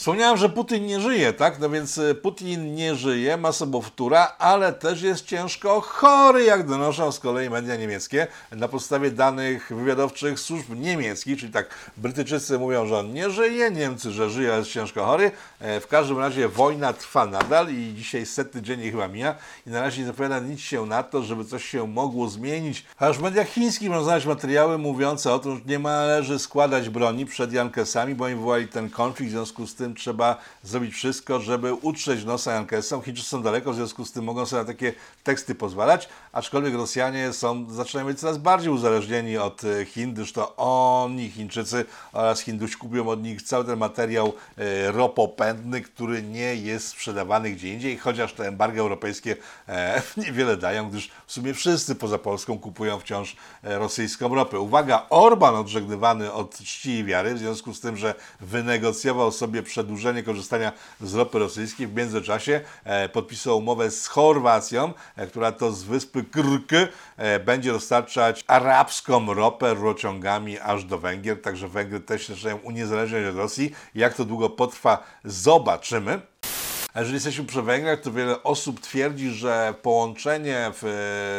Wspomniałem, 0.03 0.37
że 0.37 0.49
Putin 0.49 0.85
nie 0.85 0.99
żyje, 0.99 1.33
tak? 1.33 1.59
No 1.59 1.69
więc 1.69 1.97
e, 1.97 2.15
Putin 2.15 2.75
nie 2.75 2.95
żyje, 2.95 3.37
ma 3.37 3.51
sobowtóra, 3.51 4.35
ale 4.39 4.73
też 4.73 5.01
jest 5.01 5.25
ciężko 5.25 5.81
chory, 5.81 6.43
jak 6.43 6.67
donoszą 6.67 7.11
z 7.11 7.19
kolei 7.19 7.49
media 7.49 7.75
niemieckie 7.75 8.27
na 8.51 8.67
podstawie 8.67 9.11
danych 9.11 9.71
wywiadowczych 9.75 10.39
służb 10.39 10.65
niemieckich, 10.75 11.39
czyli 11.39 11.51
tak 11.51 11.69
Brytyjczycy 11.97 12.59
mówią, 12.59 12.85
że 12.85 12.97
on 12.99 13.13
nie 13.13 13.29
żyje, 13.29 13.71
Niemcy, 13.71 14.11
że 14.11 14.29
żyje, 14.29 14.49
ale 14.49 14.59
jest 14.59 14.71
ciężko 14.71 15.05
chory. 15.05 15.31
E, 15.59 15.79
W 15.79 15.87
każdym 15.87 16.19
razie 16.19 16.47
wojna 16.49 16.93
trwa 16.93 17.25
nadal 17.25 17.69
i 17.69 17.93
dzisiaj 17.95 18.25
setny 18.25 18.61
dzień 18.61 18.91
chyba 18.91 19.07
mija 19.07 19.35
i 19.67 19.69
na 19.69 19.81
razie 19.81 20.01
nie 20.01 20.07
zapowiada 20.07 20.39
nic 20.39 20.59
się 20.59 20.85
na 20.85 21.03
to, 21.03 21.23
żeby 21.23 21.45
coś 21.45 21.65
się 21.65 21.87
mogło 21.87 22.29
zmienić. 22.29 22.85
Aż 22.97 23.17
w 23.17 23.21
mediach 23.21 23.47
chińskich 23.47 23.89
można 23.89 24.03
znaleźć 24.03 24.27
materiały 24.27 24.77
mówiące 24.77 25.33
o 25.33 25.39
tym, 25.39 25.55
że 25.55 25.61
nie 25.65 25.79
należy 25.79 26.39
składać 26.39 26.89
broni 26.89 27.25
przed 27.25 27.53
Jankesami, 27.53 28.15
bo 28.15 28.25
oni 28.25 28.35
wywołali 28.35 28.67
ten 28.67 28.89
konflikt, 28.89 29.29
w 29.31 29.35
związku 29.35 29.67
z 29.67 29.75
tym 29.75 29.92
trzeba 29.93 30.37
zrobić 30.63 30.93
wszystko, 30.93 31.39
żeby 31.39 31.73
utrzeć 31.73 32.25
nosa 32.25 32.53
Jankesom. 32.53 33.01
Chińczycy 33.01 33.29
są 33.29 33.43
daleko, 33.43 33.71
w 33.71 33.75
związku 33.75 34.05
z 34.05 34.11
tym 34.11 34.23
mogą 34.23 34.45
sobie 34.45 34.61
na 34.61 34.67
takie 34.67 34.93
teksty 35.23 35.55
pozwalać, 35.55 36.09
aczkolwiek 36.31 36.73
Rosjanie 36.73 37.33
są, 37.33 37.71
zaczynają 37.71 38.07
być 38.07 38.19
coraz 38.19 38.37
bardziej 38.37 38.71
uzależnieni 38.71 39.37
od 39.37 39.63
e, 39.63 39.85
Chin, 39.85 40.13
gdyż 40.13 40.33
to 40.33 40.55
oni, 40.55 41.29
Chińczycy 41.29 41.85
oraz 42.13 42.41
Hindusi 42.41 42.77
kupują 42.77 43.09
od 43.09 43.23
nich 43.23 43.41
cały 43.41 43.65
ten 43.65 43.79
materiał 43.79 44.33
e, 44.57 44.91
ropopędny, 44.91 45.81
który 45.81 46.23
nie 46.23 46.55
jest 46.55 46.87
sprzedawany 46.87 47.51
gdzie 47.51 47.73
indziej, 47.73 47.97
chociaż 47.97 48.33
te 48.33 48.47
embargo 48.47 48.81
europejskie 48.81 49.35
e, 49.67 50.01
niewiele 50.17 50.57
dają, 50.57 50.89
gdyż 50.89 51.11
w 51.27 51.31
sumie 51.31 51.53
wszyscy 51.53 51.95
poza 51.95 52.17
Polską 52.17 52.59
kupują 52.59 52.99
wciąż 52.99 53.35
rosyjską 53.63 54.35
ropę. 54.35 54.59
Uwaga, 54.59 55.05
Orban 55.09 55.55
odżegnywany 55.55 56.33
od 56.33 56.57
czci 56.57 56.91
i 56.91 57.03
wiary, 57.03 57.33
w 57.33 57.39
związku 57.39 57.73
z 57.73 57.79
tym, 57.79 57.97
że 57.97 58.15
wynegocjował 58.39 59.31
sobie 59.31 59.63
przedłużenie 59.83 60.23
korzystania 60.23 60.71
z 61.01 61.13
ropy 61.13 61.39
rosyjskiej, 61.39 61.87
w 61.87 61.95
międzyczasie 61.95 62.61
e, 62.83 63.09
podpisał 63.09 63.57
umowę 63.57 63.91
z 63.91 64.07
Chorwacją, 64.07 64.93
e, 65.15 65.27
która 65.27 65.51
to 65.51 65.71
z 65.71 65.83
wyspy 65.83 66.23
Krk 66.23 66.71
e, 67.17 67.39
będzie 67.39 67.71
dostarczać 67.71 68.43
arabską 68.47 69.33
ropę 69.33 69.73
rurociągami 69.73 70.59
aż 70.59 70.83
do 70.83 70.97
Węgier, 70.97 71.41
także 71.41 71.67
Węgry 71.67 71.99
też 71.99 72.27
zaczynają 72.27 72.57
uniezależniać 72.57 73.25
od 73.25 73.35
Rosji. 73.35 73.71
Jak 73.95 74.13
to 74.13 74.25
długo 74.25 74.49
potrwa, 74.49 75.03
zobaczymy. 75.23 76.32
A 76.93 76.99
jeżeli 76.99 77.15
jesteśmy 77.15 77.45
przy 77.45 77.61
Węgrach, 77.61 78.01
to 78.01 78.11
wiele 78.11 78.43
osób 78.43 78.79
twierdzi, 78.79 79.29
że 79.29 79.73
połączenie 79.81 80.57
e, 80.57 80.73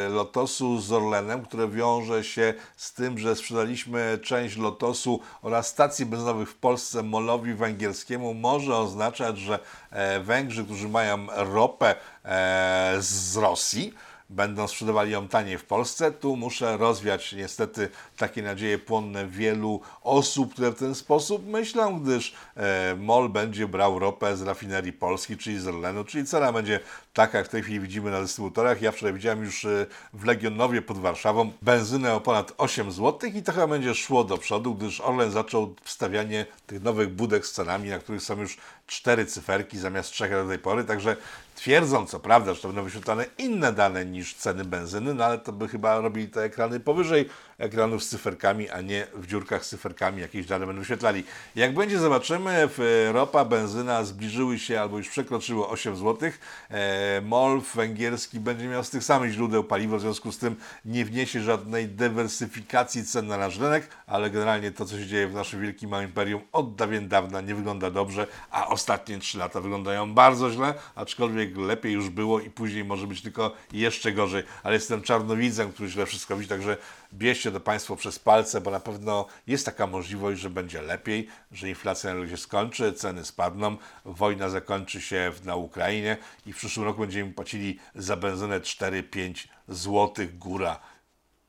Lotosu 0.09 0.81
z 0.81 0.93
Orlenem, 0.93 1.43
które 1.43 1.69
wiąże 1.69 2.25
się 2.25 2.55
z 2.77 2.93
tym, 2.93 3.19
że 3.19 3.37
sprzedaliśmy 3.37 4.19
część 4.23 4.57
Lotosu 4.57 5.21
oraz 5.43 5.67
stacji 5.67 6.07
benzynowych 6.07 6.51
w 6.51 6.55
Polsce 6.55 7.03
Molowi 7.03 7.55
Węgierskiemu, 7.55 8.35
może 8.35 8.77
oznaczać, 8.77 9.39
że 9.39 9.59
e, 9.91 10.21
Węgrzy, 10.21 10.65
którzy 10.65 10.89
mają 10.89 11.27
ropę 11.37 11.95
e, 12.25 12.97
z 12.99 13.37
Rosji, 13.37 13.95
będą 14.31 14.69
sprzedawali 14.69 15.13
ją 15.13 15.29
taniej 15.29 15.59
w 15.59 15.65
Polsce. 15.65 16.13
Tu 16.13 16.37
muszę 16.37 16.77
rozwiać 16.77 17.33
niestety 17.33 17.89
takie 18.17 18.43
nadzieje 18.43 18.79
płonne 18.79 19.27
wielu 19.27 19.81
osób, 20.03 20.53
które 20.53 20.71
w 20.71 20.79
ten 20.79 20.95
sposób 20.95 21.47
myślą, 21.47 22.01
gdyż 22.01 22.35
e, 22.57 22.97
MOL 22.99 23.29
będzie 23.29 23.69
brał 23.69 23.99
ropę 23.99 24.37
z 24.37 24.43
rafinerii 24.43 24.93
Polski, 24.93 25.37
czyli 25.37 25.59
z 25.59 25.69
Orlenu, 25.69 26.05
czyli 26.05 26.25
cena 26.25 26.53
będzie 26.53 26.81
taka, 27.13 27.39
jak 27.39 27.47
w 27.47 27.51
tej 27.51 27.63
chwili 27.63 27.81
widzimy 27.81 28.11
na 28.11 28.21
dystrybutorach. 28.21 28.83
Ja 28.83 28.93
wczoraj 28.93 29.15
widziałem 29.15 29.45
już 29.45 29.65
e, 29.65 29.87
w 30.13 30.25
Legionowie 30.25 30.83
pod 30.83 30.99
Warszawą 30.99 31.53
benzynę 31.63 32.15
o 32.15 32.21
ponad 32.21 32.53
8 32.59 32.93
zł 32.93 33.31
i 33.35 33.43
to 33.43 33.53
chyba 33.53 33.67
będzie 33.67 33.95
szło 33.95 34.25
do 34.25 34.39
przodu, 34.39 34.75
gdyż 34.75 35.01
Orlen 35.01 35.31
zaczął 35.31 35.75
wstawianie 35.83 36.47
tych 36.67 36.83
nowych 36.83 37.09
budek 37.09 37.47
z 37.47 37.53
cenami, 37.53 37.91
na 37.91 37.99
których 37.99 38.23
są 38.23 38.41
już 38.41 38.57
cztery 38.87 39.27
cyferki 39.27 39.79
zamiast 39.79 40.11
trzech 40.11 40.31
do 40.31 40.49
tej 40.49 40.59
pory, 40.59 40.85
także 40.85 41.17
twierdzą 41.55 42.07
co 42.07 42.21
prawda, 42.21 42.55
że 42.55 42.61
to 42.61 42.69
będą 42.69 42.83
wyświetlane 42.83 43.27
inne 43.39 43.73
dane 43.73 44.05
niż 44.05 44.35
ceny 44.35 44.65
benzyny, 44.65 45.15
no 45.15 45.25
ale 45.25 45.39
to 45.39 45.53
by 45.53 45.69
chyba 45.69 46.01
robili 46.01 46.29
te 46.29 46.43
ekrany 46.43 46.81
powyżej 46.81 47.29
ekranów 47.59 48.05
z 48.05 48.09
cyferkami, 48.09 48.71
a 48.71 48.81
nie 48.81 49.07
w 49.15 49.27
dziurkach 49.27 49.65
z 49.65 49.69
cyferkami 49.69 50.21
jakieś 50.21 50.47
dane 50.47 50.67
będą 50.67 50.81
wyświetlali. 50.83 51.25
Jak 51.57 51.75
będzie, 51.75 51.99
zobaczymy. 51.99 52.69
W- 52.69 53.11
Ropa, 53.13 53.45
benzyna 53.45 54.05
zbliżyły 54.05 54.59
się 54.59 54.81
albo 54.81 54.99
już 54.99 55.09
przekroczyły 55.09 55.67
8 55.69 55.97
zł. 55.97 56.31
E, 56.71 57.21
MOL 57.25 57.61
węgierski 57.75 58.41
będzie 58.41 58.67
miał 58.69 58.85
z 58.85 58.91
tych 58.91 59.05
samych 59.05 59.33
źródeł 59.33 59.65
paliwo, 59.65 59.99
w 59.99 60.01
związku 60.01 60.33
z 60.33 60.39
tym 60.39 60.57
nie 60.85 61.05
wniesie 61.05 61.43
żadnej 61.43 61.89
dywersyfikacji 61.89 63.05
cen 63.05 63.27
na 63.27 63.37
nasz 63.39 63.59
rynek, 63.59 63.89
ale 64.07 64.31
generalnie 64.31 64.71
to, 64.71 64.85
co 64.87 64.99
się 64.99 65.07
dzieje 65.07 65.29
w 65.29 65.35
naszym 65.35 65.61
wielkim 65.63 65.91
małym 65.91 66.07
imperium 66.07 66.41
od 66.53 66.75
dawien 66.75 67.09
dawna 67.09 67.41
nie 67.41 67.55
wygląda 67.55 67.91
dobrze, 67.91 68.27
a 68.51 68.67
ostatnie 68.69 69.19
3 69.19 69.39
lata 69.39 69.61
wyglądają 69.61 70.15
bardzo 70.15 70.51
źle, 70.51 70.75
aczkolwiek 70.95 71.57
lepiej 71.57 71.93
już 71.93 72.09
było 72.09 72.41
i 72.41 72.51
później 72.51 72.85
może 72.85 73.07
być 73.07 73.23
tylko 73.23 73.55
jeszcze 73.73 74.13
gorzej. 74.13 74.43
Ale 74.63 74.75
jestem 74.75 75.03
czarnowidzem, 75.03 75.73
który 75.73 75.89
źle 75.89 76.07
wszystko 76.07 76.37
widzi, 76.37 76.49
także 76.49 76.77
bierzcie 77.15 77.53
to 77.53 77.61
Państwo 77.61 77.97
przez 77.97 78.19
palce, 78.19 78.61
bo 78.61 78.71
na 78.71 78.81
pewno 78.81 79.27
jest 79.47 79.67
taka 79.67 79.87
możliwość, 79.87 80.41
że 80.41 80.51
będzie 80.51 80.83
lepiej, 80.83 81.29
że 81.53 81.69
inflacja 81.69 82.15
na 82.15 82.21
ludzie 82.21 82.37
skończy, 82.37 82.93
ceny 82.93 83.25
spadną, 83.25 83.77
wojna 84.05 84.49
zakończy 84.49 85.01
się 85.01 85.33
na 85.45 85.57
Ukrainie 85.57 86.17
i 86.47 86.53
w 86.53 86.57
przyszłym 86.57 86.87
roku 86.87 87.01
będziemy 87.01 87.33
płacili 87.33 87.79
za 87.95 88.17
benzynę 88.17 88.61
4-5 88.61 89.49
zł, 89.69 90.27
góra 90.39 90.81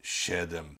7. 0.03 0.75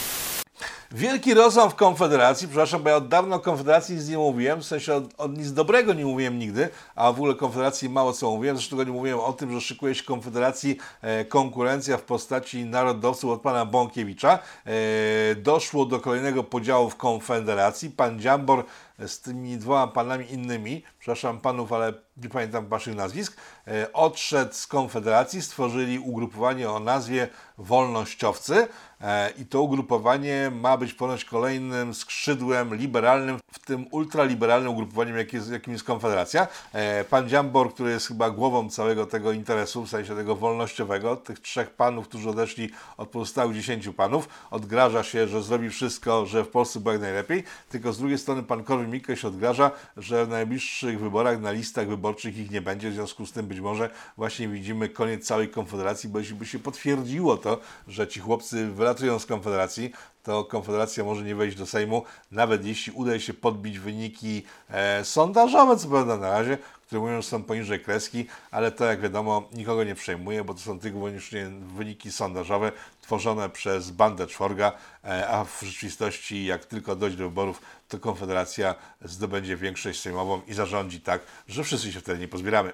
Wielki 0.92 1.34
rozłam 1.34 1.70
w 1.70 1.76
Konfederacji, 1.76 2.48
przepraszam, 2.48 2.84
bo 2.84 2.90
ja 2.90 2.96
od 2.96 3.08
dawna 3.08 3.36
o 3.36 3.40
Konfederacji 3.40 3.96
nic 3.96 4.10
nie 4.10 4.18
mówiłem, 4.18 4.62
w 4.62 4.66
sensie 4.66 4.94
od, 4.94 5.04
od 5.18 5.38
nic 5.38 5.54
dobrego 5.54 5.94
nie 5.94 6.06
mówiłem 6.06 6.40
nigdy, 6.40 6.70
a 6.96 7.12
w 7.12 7.16
ogóle 7.16 7.36
Konfederacji 7.36 7.90
mało 7.90 8.14
co 8.14 8.32
mówiłem, 8.32 8.58
zresztą 8.58 8.78
nie 8.78 8.86
mówiłem 8.86 9.20
o 9.20 9.34
tym, 9.34 9.52
że 9.54 9.62
szykuje 9.62 9.96
się 9.96 10.04
Konfederacji 10.04 10.78
e, 11.02 11.26
konkurencja 11.26 11.98
w 11.98 12.02
postaci 12.02 12.66
narodowców 12.66 13.32
od 13.32 13.42
pana 13.42 13.66
Bąkiewicza. 13.66 14.40
E, 14.66 15.36
doszło 15.36 15.86
do 15.86 16.00
kolejnego 16.00 16.44
podziału 16.44 16.90
w 16.90 16.96
Konfederacji. 16.96 17.90
Pan 17.90 18.20
Dziambor 18.20 18.66
z 19.00 19.22
tymi 19.22 19.58
dwoma 19.58 19.88
panami 19.88 20.32
innymi, 20.32 20.84
przepraszam 21.00 21.40
panów, 21.40 21.74
ale 21.74 21.94
nie 22.18 22.30
pamiętam 22.30 22.68
waszych 22.68 22.96
nazwisk, 22.96 23.38
e, 23.68 23.94
odszedł 23.94 24.54
z 24.54 24.68
Konfederacji, 24.68 25.42
stworzyli 25.42 26.00
ugrupowanie 26.00 26.70
o 26.70 26.80
nazwie 26.80 27.28
Wolnościowcy. 27.58 28.56
e, 28.56 28.68
i 29.38 29.46
to 29.46 29.62
ugrupowanie 29.62 30.52
ma 30.54 30.78
być 30.78 30.94
ponoć 30.94 31.26
kolejnym 31.26 31.94
skrzydłem 31.94 32.76
liberalnym, 32.76 33.40
w 33.52 33.60
tym 33.60 33.88
ultraliberalnym 33.92 34.72
ugrupowaniem, 34.72 35.18
jak 35.18 35.34
jest, 35.34 35.52
jakim 35.52 35.74
jest 35.74 35.86
Konfederacja. 35.86 36.48
E, 36.74 37.04
Pan 37.04 37.30
Dziambor, 37.30 37.74
który 37.74 37.92
jest 37.92 38.08
chyba 38.08 38.30
głową 38.30 38.70
całego 38.70 39.06
tego 39.06 39.32
interesu, 39.32 39.86
w 39.86 39.90
sensie 39.90 40.16
tego 40.16 40.36
wolnościowego, 40.36 41.16
tych 41.16 41.40
trzech 41.40 41.70
panów, 41.70 42.08
którzy 42.08 42.30
odeszli 42.30 42.70
od 42.98 43.10
pozostałych 43.10 43.56
dziesięciu 43.56 43.94
panów, 43.94 44.30
odgraża 44.52 45.04
się, 45.04 45.28
że 45.28 45.44
zrobi 45.44 45.70
wszystko, 45.70 46.26
że 46.26 46.44
w 46.44 46.48
Polsce 46.48 46.80
było 46.80 46.94
jak 46.94 47.02
najlepiej, 47.02 47.44
tylko 47.70 47.94
z 47.94 47.98
drugiej 47.98 48.18
strony 48.18 48.44
pan 48.44 48.64
Korwin-Mikke 48.64 49.16
się 49.16 49.28
odgraża, 49.28 49.72
że 49.98 50.26
w 50.26 50.30
najbliższych 50.30 51.00
wyborach 51.00 51.42
na 51.42 51.52
listach 51.52 51.88
wyborczych 51.88 52.38
ich 52.38 52.52
nie 52.52 52.62
będzie, 52.62 52.90
w 52.90 52.94
związku 52.94 53.26
z 53.26 53.32
tym 53.32 53.46
być 53.46 53.60
może 53.60 53.90
właśnie 54.18 54.48
widzimy 54.48 54.90
koniec 54.90 55.26
całej 55.26 55.50
Konfederacji, 55.50 56.10
bo 56.10 56.20
jeśli 56.20 56.36
by 56.36 56.46
się 56.46 56.60
potwierdziło 56.60 57.38
to, 57.38 57.60
że 57.88 58.08
ci 58.08 58.20
chłopcy 58.20 58.68
wylatują 58.68 58.95
z 59.20 59.26
Konfederacji, 59.26 59.92
to 60.24 60.44
Konfederacja 60.44 61.04
może 61.04 61.24
nie 61.24 61.36
wejść 61.36 61.58
do 61.58 61.66
Sejmu, 61.66 62.04
nawet 62.32 62.66
jeśli 62.66 62.94
uda 62.94 63.20
się 63.20 63.34
podbić 63.34 63.80
wyniki 63.80 64.44
e, 64.70 65.06
sondażowe, 65.06 65.78
co 65.78 65.88
prawda 65.88 66.18
na 66.18 66.30
razie, 66.30 66.58
które 66.86 67.02
mówią, 67.02 67.22
że 67.22 67.28
są 67.28 67.44
poniżej 67.44 67.80
kreski, 67.80 68.26
ale 68.52 68.72
to 68.72 68.86
jak 68.86 69.02
wiadomo 69.02 69.50
nikogo 69.54 69.84
nie 69.84 69.96
przejmuje, 69.96 70.44
bo 70.44 70.54
to 70.54 70.60
są 70.60 70.80
tylko 70.80 71.00
wyłącznie 71.00 71.52
wyniki 71.78 72.12
sondażowe 72.12 72.72
tworzone 73.02 73.50
przez 73.50 73.92
bandę 73.92 74.28
czworga, 74.28 74.72
e, 75.04 75.28
a 75.28 75.46
w 75.46 75.62
rzeczywistości 75.62 76.46
jak 76.46 76.66
tylko 76.66 76.96
dojdzie 76.96 77.18
do 77.18 77.24
wyborów, 77.24 77.62
to 77.90 78.00
Konfederacja 78.00 78.76
zdobędzie 79.02 79.58
większość 79.58 80.02
sejmową 80.02 80.42
i 80.48 80.54
zarządzi 80.54 81.02
tak, 81.02 81.22
że 81.48 81.64
wszyscy 81.64 81.92
się 81.92 82.00
wtedy 82.00 82.20
nie 82.20 82.28
pozbieramy. 82.28 82.74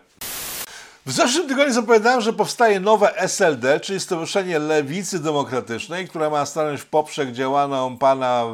W 1.06 1.12
zeszłym 1.12 1.48
tygodniu 1.48 1.74
zapowiadałem, 1.74 2.22
że 2.22 2.34
powstaje 2.34 2.80
nowe 2.80 3.18
SLD, 3.18 3.80
czyli 3.80 4.00
Stowarzyszenie 4.00 4.60
Lewicy 4.60 5.20
Demokratycznej, 5.20 6.08
która 6.08 6.30
ma 6.30 6.46
stanąć 6.46 6.82
w 6.82 6.86
poprzek 6.86 7.32
działaną 7.32 7.98
pana 7.98 8.46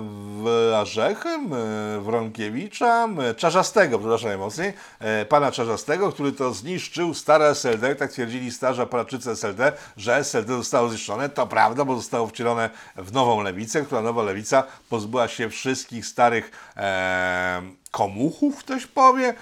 Warzechem, 0.72 1.54
e, 1.54 2.02
Wronkiewicza, 2.02 3.08
e, 3.20 3.36
Czarzastego, 3.36 4.00
przepraszam 4.00 4.30
najmocniej, 4.30 4.74
e, 5.00 5.26
pana 5.26 5.52
Czarzastego, 5.52 6.12
który 6.12 6.32
to 6.32 6.54
zniszczył 6.54 7.14
stare 7.14 7.46
SLD, 7.46 7.96
tak 7.96 8.12
twierdzili 8.12 8.52
starzy 8.52 8.82
aparaczycy 8.82 9.32
SLD, 9.32 9.72
że 9.98 10.16
SLD 10.16 10.58
zostało 10.58 10.90
zniszczone. 10.90 11.30
To 11.30 11.48
prawda, 11.48 11.86
bo 11.86 11.96
zostało 11.96 12.28
wcielone 12.28 12.70
w 12.96 13.14
nową 13.14 13.42
lewicę, 13.42 13.82
która 13.82 14.02
nowa 14.02 14.24
lewica 14.24 14.64
pozbyła 14.90 15.28
się 15.28 15.50
wszystkich 15.50 16.06
starych 16.06 16.52
e, 16.78 17.62
komuchów, 17.92 18.58
ktoś 18.58 18.86
powie, 18.86 19.34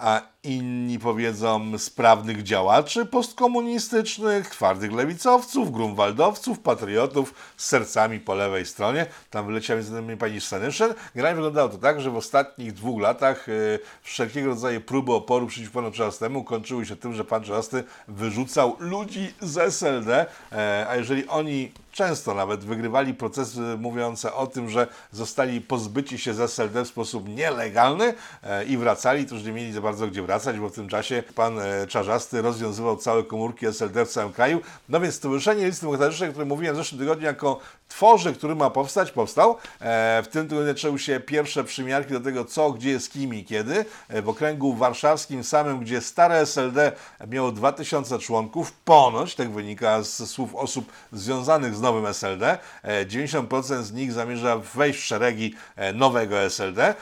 a 0.00 0.22
inni 0.44 0.98
powiedzą 0.98 1.78
sprawnych 1.78 2.42
działaczy 2.42 3.06
postkomunistycznych, 3.06 4.50
twardych 4.50 4.92
lewicowców, 4.92 5.72
grunwaldowców, 5.72 6.58
patriotów 6.58 7.34
z 7.56 7.66
sercami 7.66 8.20
po 8.20 8.34
lewej 8.34 8.66
stronie. 8.66 9.06
Tam 9.30 9.46
wyleciała 9.46 9.76
między 9.76 9.92
innymi 9.92 10.16
pani 10.16 10.40
Senyszyn. 10.40 10.94
Generalnie 11.14 11.36
wyglądało 11.36 11.68
to 11.68 11.78
tak, 11.78 12.00
że 12.00 12.10
w 12.10 12.16
ostatnich 12.16 12.72
dwóch 12.72 13.00
latach 13.00 13.48
y, 13.48 13.78
wszelkiego 14.02 14.48
rodzaju 14.48 14.80
próby 14.80 15.12
oporu 15.12 15.46
przeciw 15.46 15.70
panu 15.70 15.92
Czarastemu 15.92 16.44
kończyły 16.44 16.86
się 16.86 16.96
tym, 16.96 17.14
że 17.14 17.24
pan 17.24 17.44
Czarasty 17.44 17.84
wyrzucał 18.08 18.76
ludzi 18.78 19.34
z 19.40 19.58
SLD, 19.58 20.26
e, 20.52 20.86
a 20.88 20.96
jeżeli 20.96 21.28
oni 21.28 21.72
często 22.00 22.34
nawet 22.34 22.64
wygrywali 22.64 23.14
procesy 23.14 23.60
mówiące 23.60 24.34
o 24.34 24.46
tym, 24.46 24.70
że 24.70 24.86
zostali 25.12 25.60
pozbyci 25.60 26.18
się 26.18 26.34
z 26.34 26.40
SLD 26.40 26.84
w 26.84 26.88
sposób 26.88 27.28
nielegalny 27.28 28.14
e, 28.42 28.64
i 28.64 28.76
wracali, 28.76 29.26
to 29.26 29.34
już 29.34 29.44
nie 29.44 29.52
mieli 29.52 29.72
za 29.72 29.80
bardzo 29.80 30.06
gdzie 30.06 30.22
wracać, 30.22 30.58
bo 30.58 30.68
w 30.68 30.72
tym 30.72 30.88
czasie 30.88 31.22
pan 31.34 31.58
e, 31.58 31.86
Czarzasty 31.86 32.42
rozwiązywał 32.42 32.96
całe 32.96 33.24
komórki 33.24 33.66
SLD 33.66 34.06
w 34.06 34.08
całym 34.08 34.32
kraju. 34.32 34.60
No 34.88 35.00
więc 35.00 35.14
Stowarzyszenie 35.14 35.66
Listy 35.66 35.88
o 35.88 36.30
którym 36.30 36.48
mówiłem 36.48 36.74
w 36.74 36.78
zeszłym 36.78 37.00
tygodniu 37.00 37.26
jako 37.26 37.60
tworze, 37.88 38.32
który 38.32 38.54
ma 38.54 38.70
powstać, 38.70 39.10
powstał. 39.10 39.56
E, 39.80 40.22
w 40.22 40.28
tym 40.28 40.48
tygodniu 40.48 40.72
zaczęły 40.72 40.98
się 40.98 41.20
pierwsze 41.20 41.64
przymiarki 41.64 42.12
do 42.12 42.20
tego, 42.20 42.44
co, 42.44 42.70
gdzie, 42.72 43.00
z 43.00 43.08
kim 43.08 43.34
i 43.34 43.44
kiedy. 43.44 43.84
W 44.22 44.28
okręgu 44.28 44.74
warszawskim 44.74 45.44
samym, 45.44 45.80
gdzie 45.80 46.00
stare 46.00 46.34
SLD 46.34 46.92
miało 47.28 47.52
2000 47.52 48.18
członków, 48.18 48.72
ponoć, 48.72 49.34
tak 49.34 49.50
wynika 49.50 50.02
z 50.02 50.30
słów 50.30 50.54
osób 50.54 50.92
związanych 51.12 51.74
z 51.74 51.80
nowym 51.80 51.89
SLD, 52.12 52.58
e, 52.82 53.06
90% 53.06 53.82
z 53.82 53.92
nich 53.92 54.12
zamierza 54.12 54.56
wejść 54.56 55.00
w 55.00 55.04
szeregi 55.04 55.54
e, 55.76 55.92
nowego 55.92 56.40
SLD. 56.40 56.88
E, 56.88 56.94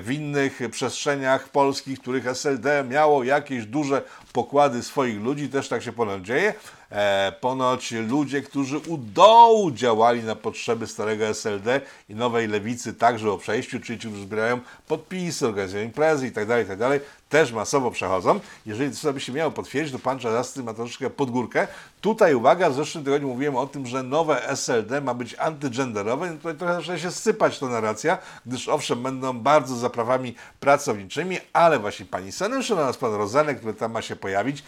W 0.00 0.08
innych 0.10 0.60
przestrzeniach 0.70 1.48
polskich, 1.48 2.00
których 2.00 2.26
SLD 2.26 2.84
miało 2.84 3.24
jakieś 3.24 3.66
duże 3.66 4.02
pokłady 4.32 4.82
swoich 4.82 5.20
ludzi, 5.20 5.48
też 5.48 5.68
tak 5.68 5.82
się 5.82 5.92
ponoć 5.92 6.26
dzieje. 6.26 6.54
E, 6.90 7.32
ponoć 7.40 7.90
ludzie, 7.92 8.42
którzy 8.42 8.78
u 8.78 8.98
dołu 8.98 9.70
działali 9.70 10.22
na 10.22 10.34
potrzeby 10.34 10.86
starego 10.86 11.26
SLD 11.26 11.80
i 12.08 12.14
nowej 12.14 12.48
lewicy 12.48 12.94
także 12.94 13.30
o 13.30 13.38
przejściu, 13.38 13.80
czyli 13.80 13.98
ci, 13.98 14.08
którzy 14.08 14.22
zbierają 14.22 14.60
podpisy, 14.88 15.46
organizują 15.46 15.84
imprezy 15.84 16.26
itd., 16.26 16.58
itd., 16.58 17.00
też 17.28 17.52
masowo 17.52 17.90
przechodzą. 17.90 18.40
Jeżeli 18.66 18.96
to 18.96 19.12
by 19.12 19.20
się 19.20 19.32
miało 19.32 19.50
potwierdzić, 19.50 19.92
to 19.92 19.98
pan 19.98 20.18
Czarzasty 20.18 20.62
ma 20.62 20.74
troszeczkę 20.74 21.10
pod 21.10 21.30
górkę. 21.30 21.66
Tutaj 22.00 22.34
uwaga, 22.34 22.70
w 22.70 22.74
zeszłym 22.74 23.04
tygodniu 23.04 23.28
mówiłem 23.28 23.56
o 23.56 23.66
tym, 23.66 23.86
że 23.86 24.02
nowe 24.02 24.48
SLD 24.48 25.00
ma 25.00 25.14
być 25.14 25.34
antygenderowe. 25.34 26.34
I 26.34 26.36
tutaj 26.36 26.56
trochę 26.56 26.74
zaczyna 26.74 26.98
się 26.98 27.10
sypać 27.10 27.58
ta 27.58 27.66
narracja, 27.68 28.18
gdyż 28.46 28.68
owszem, 28.68 29.02
będą 29.02 29.38
bardzo 29.38 29.76
za 29.76 29.90
prawami 29.90 30.34
pracowniczymi, 30.60 31.38
ale 31.52 31.78
właśnie 31.78 32.06
pani 32.06 32.32
Senyszyn 32.32 32.78
oraz 32.78 32.96
pan 32.96 33.14
Rozenek, 33.14 33.58
który 33.58 33.74
tam 33.74 33.92
ma 33.92 34.02
się 34.02 34.16
pojawić, 34.16 34.62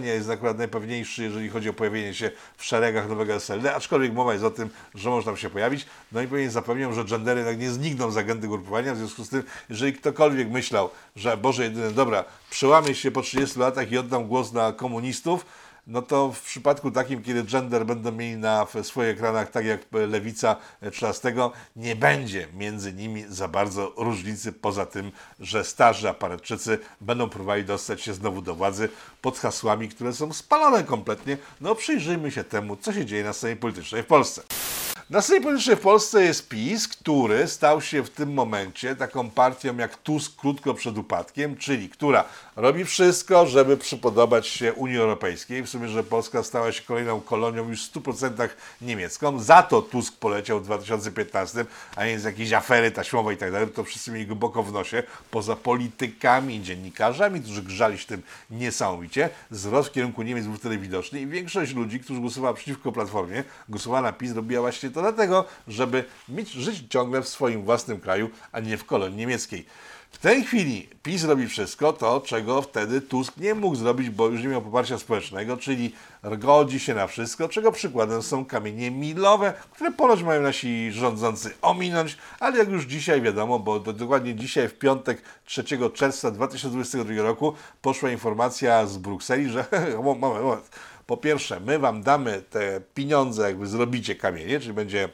nie 0.00 0.08
jest 0.08 0.30
akurat 0.30 0.58
najpewniejszy, 0.58 1.22
jeżeli 1.22 1.48
chodzi 1.48 1.68
o 1.68 1.72
pojawienie 1.72 2.14
się 2.14 2.30
w 2.56 2.64
szeregach 2.64 3.08
nowego 3.08 3.34
SLD, 3.34 3.74
aczkolwiek 3.74 4.12
mowa 4.12 4.32
jest 4.32 4.44
o 4.44 4.50
tym, 4.50 4.70
że 4.94 5.10
można 5.10 5.32
tam 5.32 5.36
się 5.36 5.50
pojawić. 5.50 5.86
No 6.12 6.22
i 6.22 6.28
pewnie 6.28 6.50
zapewniam, 6.50 6.94
że 6.94 7.04
gendery 7.04 7.40
jednak 7.40 7.58
nie 7.58 7.70
znikną 7.70 8.10
z 8.10 8.16
agendy 8.16 8.48
grupowania, 8.48 8.94
w 8.94 8.98
związku 8.98 9.24
z 9.24 9.28
tym, 9.28 9.42
jeżeli 9.70 9.92
ktokolwiek 9.92 10.50
myślał, 10.50 10.90
że 11.16 11.36
Boże 11.36 11.64
jedyny, 11.64 11.93
dobra, 11.94 12.24
przełamię 12.50 12.94
się 12.94 13.10
po 13.10 13.22
30 13.22 13.58
latach 13.58 13.92
i 13.92 13.98
oddam 13.98 14.28
głos 14.28 14.52
na 14.52 14.72
komunistów, 14.72 15.46
no 15.86 16.02
to 16.02 16.32
w 16.32 16.42
przypadku 16.42 16.90
takim, 16.90 17.22
kiedy 17.22 17.44
gender 17.44 17.86
będą 17.86 18.12
mieli 18.12 18.36
na 18.36 18.66
swoich 18.82 19.08
ekranach, 19.08 19.50
tak 19.50 19.64
jak 19.64 19.80
lewica 19.92 20.56
13, 20.92 21.34
nie 21.76 21.96
będzie 21.96 22.48
między 22.54 22.92
nimi 22.92 23.24
za 23.28 23.48
bardzo 23.48 23.92
różnicy, 23.96 24.52
poza 24.52 24.86
tym, 24.86 25.12
że 25.40 25.64
starzy 25.64 26.08
aparatczycy 26.08 26.78
będą 27.00 27.28
próbowali 27.28 27.64
dostać 27.64 28.02
się 28.02 28.14
znowu 28.14 28.42
do 28.42 28.54
władzy 28.54 28.88
pod 29.22 29.38
hasłami, 29.38 29.88
które 29.88 30.12
są 30.12 30.32
spalone 30.32 30.84
kompletnie. 30.84 31.36
No 31.60 31.74
przyjrzyjmy 31.74 32.30
się 32.30 32.44
temu, 32.44 32.76
co 32.76 32.92
się 32.92 33.06
dzieje 33.06 33.24
na 33.24 33.32
scenie 33.32 33.56
politycznej 33.56 34.02
w 34.02 34.06
Polsce. 34.06 34.42
Na 35.10 35.22
scenie 35.22 35.40
politycznej 35.40 35.76
w 35.76 35.80
Polsce 35.80 36.24
jest 36.24 36.48
PiS, 36.48 36.88
który 36.88 37.48
stał 37.48 37.80
się 37.80 38.02
w 38.02 38.10
tym 38.10 38.32
momencie 38.32 38.96
taką 38.96 39.30
partią 39.30 39.76
jak 39.76 39.96
Tusk 39.96 40.36
krótko 40.36 40.74
przed 40.74 40.98
upadkiem, 40.98 41.56
czyli 41.56 41.88
która 41.88 42.24
robi 42.56 42.84
wszystko, 42.84 43.46
żeby 43.46 43.76
przypodobać 43.76 44.46
się 44.46 44.72
Unii 44.72 44.98
Europejskiej. 44.98 45.62
W 45.62 45.68
sumie, 45.68 45.88
że 45.88 46.04
Polska 46.04 46.42
stała 46.42 46.72
się 46.72 46.82
kolejną 46.82 47.20
kolonią 47.20 47.68
już 47.68 47.86
w 47.86 47.92
100% 47.92 48.48
niemiecką. 48.80 49.38
Za 49.38 49.62
to 49.62 49.82
Tusk 49.82 50.16
poleciał 50.16 50.60
w 50.60 50.64
2015, 50.64 51.64
a 51.96 52.06
nie 52.06 52.18
z 52.18 52.24
jakiejś 52.24 52.52
afery 52.52 52.90
taśmowej 52.90 53.36
i 53.36 53.38
tak 53.38 53.52
dalej. 53.52 53.68
To 53.68 53.84
wszyscy 53.84 54.10
mieli 54.10 54.26
głęboko 54.26 54.62
w 54.62 54.72
nosie. 54.72 55.02
Poza 55.30 55.56
politykami 55.56 56.56
i 56.56 56.62
dziennikarzami, 56.62 57.40
którzy 57.40 57.62
grzali 57.62 57.98
się 57.98 58.06
tym 58.06 58.22
niesamowicie, 58.50 59.30
wzrost 59.50 59.88
w 59.88 59.92
kierunku 59.92 60.22
Niemiec 60.22 60.46
był 60.46 60.54
wtedy 60.56 60.78
widoczny 60.78 61.20
i 61.20 61.26
większość 61.26 61.74
ludzi, 61.74 62.00
którzy 62.00 62.20
głosowała 62.20 62.54
przeciwko 62.54 62.92
Platformie, 62.92 63.44
głosowała 63.68 64.02
na 64.02 64.12
PiS, 64.12 64.32
robiła 64.32 64.60
właśnie 64.60 64.90
to 64.90 65.00
dlatego, 65.00 65.44
żeby 65.68 66.04
mieć, 66.28 66.50
żyć 66.50 66.84
ciągle 66.88 67.22
w 67.22 67.28
swoim 67.28 67.64
własnym 67.64 68.00
kraju, 68.00 68.30
a 68.52 68.60
nie 68.60 68.76
w 68.76 68.84
kolonii 68.84 69.16
niemieckiej. 69.16 69.66
W 70.14 70.18
tej 70.18 70.44
chwili 70.44 70.88
PiS 71.02 71.24
robi 71.24 71.48
wszystko 71.48 71.92
to, 71.92 72.20
czego 72.20 72.62
wtedy 72.62 73.00
Tusk 73.00 73.36
nie 73.36 73.54
mógł 73.54 73.76
zrobić, 73.76 74.10
bo 74.10 74.26
już 74.28 74.42
nie 74.42 74.48
miał 74.48 74.62
poparcia 74.62 74.98
społecznego, 74.98 75.56
czyli 75.56 75.94
godzi 76.38 76.80
się 76.80 76.94
na 76.94 77.06
wszystko, 77.06 77.48
czego 77.48 77.72
przykładem 77.72 78.22
są 78.22 78.44
kamienie 78.44 78.90
milowe, 78.90 79.52
które 79.72 79.92
ponoć 79.92 80.22
mają 80.22 80.42
nasi 80.42 80.92
rządzący 80.92 81.54
ominąć, 81.62 82.16
ale 82.40 82.58
jak 82.58 82.68
już 82.68 82.84
dzisiaj 82.84 83.22
wiadomo, 83.22 83.58
bo 83.58 83.80
do, 83.80 83.92
dokładnie 83.92 84.34
dzisiaj 84.34 84.68
w 84.68 84.78
piątek 84.78 85.22
3 85.44 85.64
czerwca 85.94 86.30
2022 86.30 87.22
roku 87.22 87.54
poszła 87.82 88.10
informacja 88.10 88.86
z 88.86 88.98
Brukseli, 88.98 89.50
że 89.50 89.64
moment, 90.04 90.20
moment, 90.20 90.70
po 91.06 91.16
pierwsze, 91.16 91.60
my 91.60 91.78
wam 91.78 92.02
damy 92.02 92.42
te 92.50 92.80
pieniądze, 92.94 93.42
jakby 93.42 93.66
zrobicie 93.66 94.14
kamienie, 94.14 94.60
czyli 94.60 94.72
będzie 94.72 95.08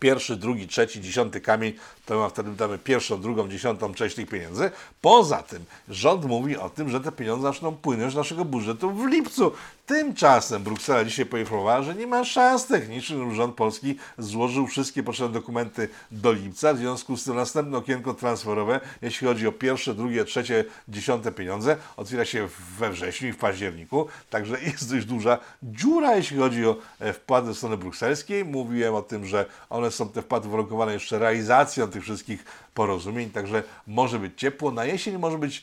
pierwszy, 0.00 0.36
drugi, 0.36 0.68
trzeci, 0.68 1.00
dziesiąty 1.00 1.40
kamień, 1.40 1.72
to 2.10 2.22
my 2.22 2.30
wtedy 2.30 2.50
damy 2.50 2.78
pierwszą, 2.78 3.20
drugą, 3.20 3.48
dziesiątą 3.48 3.94
część 3.94 4.16
tych 4.16 4.28
pieniędzy. 4.28 4.70
Poza 5.00 5.42
tym 5.42 5.64
rząd 5.88 6.24
mówi 6.24 6.56
o 6.56 6.70
tym, 6.70 6.88
że 6.88 7.00
te 7.00 7.12
pieniądze 7.12 7.42
zaczną 7.42 7.76
płynąć 7.76 8.12
z 8.12 8.16
naszego 8.16 8.44
budżetu 8.44 8.90
w 8.90 9.06
lipcu. 9.06 9.52
Tymczasem 9.86 10.62
Bruksela 10.62 11.04
dzisiaj 11.04 11.26
poinformowała, 11.26 11.82
że 11.82 11.94
nie 11.94 12.06
ma 12.06 12.24
szans 12.24 12.66
technicznych, 12.66 13.34
rząd 13.34 13.54
polski 13.54 13.96
złożył 14.18 14.66
wszystkie 14.66 15.02
potrzebne 15.02 15.34
dokumenty 15.34 15.88
do 16.10 16.32
lipca. 16.32 16.74
W 16.74 16.78
związku 16.78 17.16
z 17.16 17.24
tym 17.24 17.36
następne 17.36 17.78
okienko 17.78 18.14
transferowe, 18.14 18.80
jeśli 19.02 19.26
chodzi 19.26 19.46
o 19.46 19.52
pierwsze, 19.52 19.94
drugie, 19.94 20.24
trzecie, 20.24 20.64
dziesiąte 20.88 21.32
pieniądze, 21.32 21.76
otwiera 21.96 22.24
się 22.24 22.48
we 22.78 22.90
wrześniu 22.90 23.28
i 23.28 23.32
w 23.32 23.36
październiku. 23.36 24.06
Także 24.30 24.60
jest 24.72 24.90
dość 24.90 25.06
duża 25.06 25.38
dziura, 25.62 26.16
jeśli 26.16 26.38
chodzi 26.38 26.66
o 26.66 26.76
e, 27.00 27.12
wpłaty 27.12 27.54
strony 27.54 27.76
brukselskiej. 27.76 28.44
Mówiłem 28.44 28.94
o 28.94 29.02
tym, 29.02 29.26
że 29.26 29.46
one 29.70 29.90
są 29.90 30.08
te 30.08 30.22
wpłaty 30.22 30.48
warunkowane 30.48 30.92
jeszcze 30.92 31.18
realizacją 31.18 31.88
tych 31.88 31.99
wszystkich 32.00 32.44
porozumień, 32.74 33.30
także 33.30 33.62
może 33.86 34.18
być 34.18 34.40
ciepło. 34.40 34.70
Na 34.70 34.84
jesień 34.84 35.18
może 35.18 35.38
być 35.38 35.62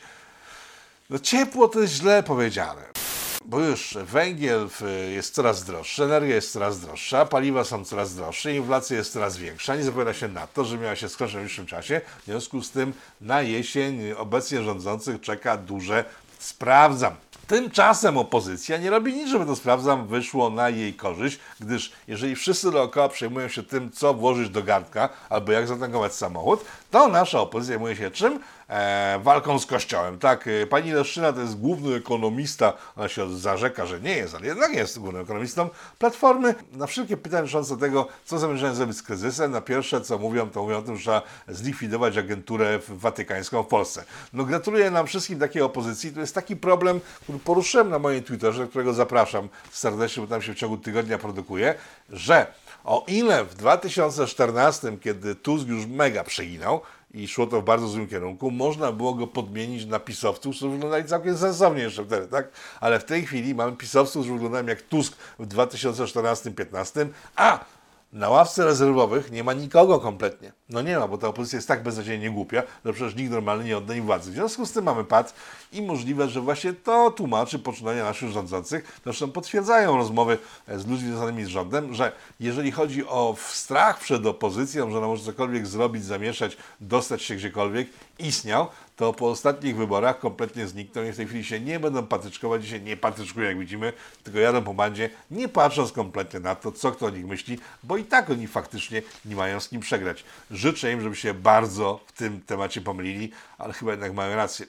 no 1.10 1.20
ciepło 1.20 1.68
to 1.68 1.80
jest 1.80 1.94
źle 1.94 2.24
powiedziane 2.24 2.98
bo 3.48 3.60
już 3.60 3.98
węgiel 4.04 4.70
jest 5.14 5.34
coraz 5.34 5.64
droższy, 5.64 6.04
energia 6.04 6.36
jest 6.36 6.52
coraz 6.52 6.80
droższa, 6.80 7.26
paliwa 7.26 7.64
są 7.64 7.86
coraz 7.86 8.16
droższe, 8.16 8.56
inflacja 8.56 8.98
jest 8.98 9.14
coraz 9.14 9.38
większa. 9.38 9.76
Nie 9.76 9.84
zapowiada 9.84 10.14
się 10.14 10.28
na 10.28 10.48
to, 10.48 10.66
że 10.66 10.78
miała 10.78 10.96
się 10.96 11.10
skończyć 11.10 11.34
w 11.34 11.36
najbliższym 11.36 11.66
czasie. 11.66 12.02
W 12.22 12.26
związku 12.26 12.62
z 12.62 12.72
tym 12.72 12.94
na 13.22 13.42
jesień 13.42 14.12
obecnie 14.12 14.64
rządzących 14.64 15.22
czeka 15.22 15.58
duże 15.58 16.06
sprawdzam. 16.40 17.16
Tymczasem 17.48 18.18
opozycja 18.18 18.78
nie 18.78 18.90
robi 18.90 19.14
nic, 19.14 19.30
żeby 19.30 19.46
to 19.46 19.56
sprawdzam 19.56 20.08
wyszło 20.08 20.50
na 20.50 20.70
jej 20.70 20.94
korzyść, 20.94 21.40
gdyż 21.60 21.92
jeżeli 22.08 22.36
wszyscy 22.36 22.72
dookoła 22.72 23.10
przejmują 23.10 23.48
się 23.48 23.64
tym, 23.64 23.92
co 23.92 24.14
włożyć 24.14 24.50
do 24.50 24.64
garnka 24.64 25.10
albo 25.30 25.52
jak 25.52 25.68
zatankować 25.68 26.14
samochód, 26.14 26.66
to 26.92 27.08
nasza 27.08 27.40
opozycja 27.40 27.74
zajmuje 27.74 27.96
się 27.96 28.12
czym? 28.12 28.40
E, 28.70 29.20
walką 29.24 29.60
z 29.60 29.66
Kościołem. 29.66 30.20
Tak, 30.20 30.48
e, 30.48 30.68
pani 30.68 30.92
Leszczyna 30.92 31.34
to 31.34 31.42
jest 31.42 31.60
główny 31.60 31.96
ekonomista, 31.96 32.74
ona 32.96 33.10
się 33.10 33.38
zarzeka, 33.38 33.86
że 33.86 34.02
nie 34.02 34.16
jest, 34.16 34.36
ale 34.36 34.46
jednak 34.48 34.74
jest 34.74 35.00
głównym 35.00 35.22
ekonomistą 35.22 35.70
Platformy. 36.00 36.56
Na 36.72 36.88
wszelkie 36.88 37.18
pytania 37.18 37.42
dotyczące 37.42 37.78
tego, 37.78 38.08
co 38.26 38.40
zamierzają 38.40 38.76
zrobić 38.76 38.98
z 38.98 39.04
kryzysem, 39.04 39.52
na 39.52 39.62
pierwsze 39.62 40.02
co 40.02 40.18
mówią, 40.18 40.50
to 40.50 40.64
mówią 40.64 40.78
o 40.78 40.82
tym, 40.82 40.98
że 40.98 41.08
trzeba 41.08 41.22
zlikwidować 41.48 42.18
agenturę 42.18 42.80
watykańską 42.90 43.64
w 43.64 43.68
Polsce. 43.68 44.04
No 44.34 44.44
gratuluję 44.44 44.92
nam 44.92 45.08
wszystkim 45.08 45.40
takiej 45.40 45.62
opozycji. 45.62 46.12
To 46.12 46.20
jest 46.20 46.36
taki 46.36 46.56
problem, 46.56 47.00
który 47.24 47.40
poruszyłem 47.40 47.90
na 47.90 48.00
moim 48.00 48.24
Twitterze, 48.24 48.68
którego 48.68 48.94
zapraszam 48.94 49.50
serdecznie, 49.72 50.22
bo 50.22 50.28
tam 50.28 50.42
się 50.42 50.54
w 50.54 50.58
ciągu 50.58 50.78
tygodnia 50.78 51.18
produkuje, 51.18 51.76
że 52.10 52.48
o 52.84 53.06
ile 53.08 53.46
w 53.46 53.56
2014, 53.56 54.98
kiedy 54.98 55.36
Tusk 55.36 55.68
już 55.68 55.86
mega 55.86 56.24
przeginał, 56.24 56.82
i 57.14 57.28
szło 57.28 57.48
to 57.48 57.62
w 57.62 57.66
bardzo 57.66 57.88
złym 57.88 58.08
kierunku, 58.08 58.52
można 58.52 58.92
było 58.92 59.14
go 59.14 59.28
podmienić 59.28 59.86
na 59.86 60.00
pisowców, 60.00 60.56
którzy 60.56 60.72
wyglądali 60.72 61.06
całkiem 61.06 61.38
sensownie 61.38 61.84
jeszcze 61.84 62.06
wtedy, 62.06 62.28
tak? 62.28 62.52
Ale 62.80 63.00
w 63.00 63.06
tej 63.06 63.26
chwili 63.26 63.56
mamy 63.56 63.76
pisowców, 63.76 64.22
którzy 64.22 64.34
wyglądają 64.34 64.66
jak 64.66 64.82
Tusk 64.82 65.18
w 65.40 65.48
2014-15, 65.48 67.08
a 67.36 67.66
na 68.14 68.30
ławce 68.30 68.66
rezerwowych 68.66 69.32
nie 69.32 69.44
ma 69.44 69.54
nikogo 69.54 70.00
kompletnie. 70.00 70.52
No 70.70 70.82
nie 70.82 71.00
ma, 71.00 71.08
bo 71.08 71.18
ta 71.18 71.28
opozycja 71.28 71.58
jest 71.58 71.68
tak 71.68 71.84
beznadziejnie 71.84 72.30
głupia, 72.30 72.64
że 72.86 72.94
przecież 72.94 73.16
nikt 73.16 73.32
normalny 73.32 73.64
nie 73.64 73.78
odda 73.78 73.96
im 73.96 74.06
władzy. 74.06 74.32
W 74.32 74.34
związku 74.34 74.66
z 74.66 74.72
tym 74.72 74.84
mamy 74.84 75.04
pad 75.04 75.34
i 75.72 75.82
możliwe, 75.82 76.30
że 76.30 76.42
właśnie 76.42 76.74
to 76.74 77.12
tłumaczy 77.12 77.60
poczynania 77.60 78.04
naszych 78.04 78.30
rządzących. 78.30 79.00
Zresztą 79.04 79.32
potwierdzają 79.32 79.98
rozmowy 79.98 80.38
z 80.68 80.88
ludźmi 80.88 81.10
związanymi 81.10 81.46
z 81.46 81.48
rządem, 81.48 81.94
że 81.94 82.12
jeżeli 82.40 82.72
chodzi 82.72 83.06
o 83.06 83.36
strach 83.40 84.00
przed 84.00 84.26
opozycją, 84.26 84.92
że 84.92 84.98
ona 84.98 85.08
może 85.08 85.24
cokolwiek 85.24 85.68
zrobić, 85.68 86.06
zamieszać, 86.06 86.58
dostać 86.82 87.22
się 87.22 87.36
gdziekolwiek, 87.36 87.88
istniał, 88.20 88.68
to 88.96 89.14
po 89.14 89.30
ostatnich 89.30 89.76
wyborach 89.76 90.20
kompletnie 90.20 90.68
znikną 90.68 91.04
i 91.04 91.12
w 91.12 91.16
tej 91.16 91.28
chwili 91.28 91.44
się 91.44 91.60
nie 91.60 91.80
będą 91.80 92.08
patyczkować, 92.08 92.64
dzisiaj 92.64 92.82
nie 92.82 92.98
patyczkują 92.98 93.48
jak 93.48 93.60
widzimy, 93.60 93.94
tylko 94.24 94.40
jadą 94.40 94.64
po 94.64 94.74
bandzie, 94.74 95.10
nie 95.32 95.50
patrząc 95.50 95.92
kompletnie 95.92 96.40
na 96.40 96.56
to, 96.56 96.72
co 96.72 96.92
kto 96.92 97.06
o 97.06 97.10
nich 97.10 97.26
myśli, 97.26 97.60
bo 97.84 97.98
i 97.98 98.04
tak 98.04 98.30
oni 98.30 98.48
faktycznie 98.48 99.02
nie 99.26 99.36
mają 99.36 99.60
z 99.60 99.70
kim 99.70 99.82
przegrać. 99.82 100.24
Życzę 100.58 100.92
im, 100.92 101.02
żeby 101.02 101.16
się 101.16 101.34
bardzo 101.34 102.00
w 102.08 102.12
tym 102.12 102.42
temacie 102.42 102.82
pomylili, 102.82 103.32
ale 103.58 103.74
chyba 103.74 103.92
jednak 103.92 104.14
mają 104.14 104.36
rację. 104.36 104.66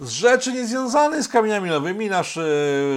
Z 0.00 0.08
rzeczy 0.08 0.52
niezwiązanych 0.52 1.22
z 1.22 1.28
kamieniami 1.28 1.70
nowymi 1.70 2.08
nasz 2.08 2.36
e, 2.36 2.42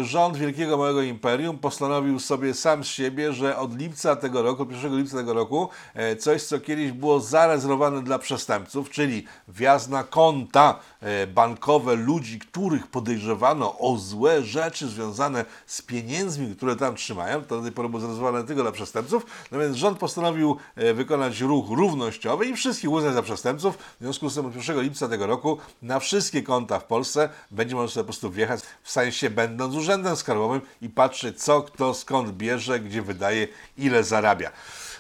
rząd 0.04 0.38
Wielkiego 0.38 0.78
Małego 0.78 1.02
Imperium 1.02 1.58
postanowił 1.58 2.20
sobie 2.20 2.54
sam 2.54 2.84
z 2.84 2.88
siebie, 2.88 3.34
że 3.34 3.58
od 3.58 3.78
lipca 3.78 4.16
tego 4.16 4.42
roku, 4.42 4.68
1 4.72 4.98
lipca 4.98 5.18
tego 5.18 5.34
roku, 5.34 5.70
e, 5.94 6.16
coś 6.16 6.44
co 6.44 6.60
kiedyś 6.60 6.92
było 6.92 7.20
zarezerwowane 7.20 8.02
dla 8.02 8.20
przestępców, 8.20 8.89
czyli 8.89 9.26
wjazd 9.48 9.89
na 9.89 10.04
konta 10.04 10.80
e, 11.02 11.28
bankowe 11.28 11.96
ludzi, 11.96 12.39
których 12.39 12.88
podejrzewano 12.88 13.80
o 13.80 13.98
złe 13.98 14.44
rzeczy 14.44 14.88
związane 14.88 15.46
z 15.66 15.82
pieniędzmi, 15.82 16.56
które 16.56 16.76
tam 16.76 16.96
trzymają, 16.96 17.42
to 17.42 17.58
do 17.58 17.62
tej 17.62 17.72
pory 17.72 17.89
było 17.89 18.02
zarezerwowane 18.02 18.44
tylko 18.44 18.62
dla 18.62 18.72
przestępców, 18.72 19.26
no 19.52 19.60
więc 19.60 19.76
rząd 19.76 19.98
postanowił 19.98 20.58
wykonać 20.94 21.42
ruch 21.42 21.66
równościowy 21.70 22.46
i 22.46 22.56
wszystkich 22.56 22.92
uznać 22.92 23.13
za 23.13 23.22
przestępców. 23.22 23.78
W 23.78 24.04
związku 24.04 24.30
z 24.30 24.36
tym 24.36 24.46
od 24.46 24.56
1 24.56 24.82
lipca 24.82 25.08
tego 25.08 25.28
roku 25.28 25.58
na 25.82 26.00
wszystkie 26.00 26.44
konta 26.44 26.80
w 26.80 26.92
Polsce 26.93 27.29
będzie 27.51 27.75
można 27.75 27.93
sobie 27.93 28.03
po 28.03 28.08
prostu 28.08 28.32
wjechać 28.32 28.62
w 28.84 28.91
sensie 28.91 29.29
będąc 29.29 29.75
urzędem 29.75 30.15
skarbowym 30.15 30.62
i 30.82 30.89
patrzeć 30.89 31.43
co 31.43 31.62
kto 31.62 31.93
skąd 31.93 32.32
bierze, 32.32 32.79
gdzie 32.79 33.01
wydaje, 33.01 33.47
ile 33.77 34.03
zarabia. 34.03 34.51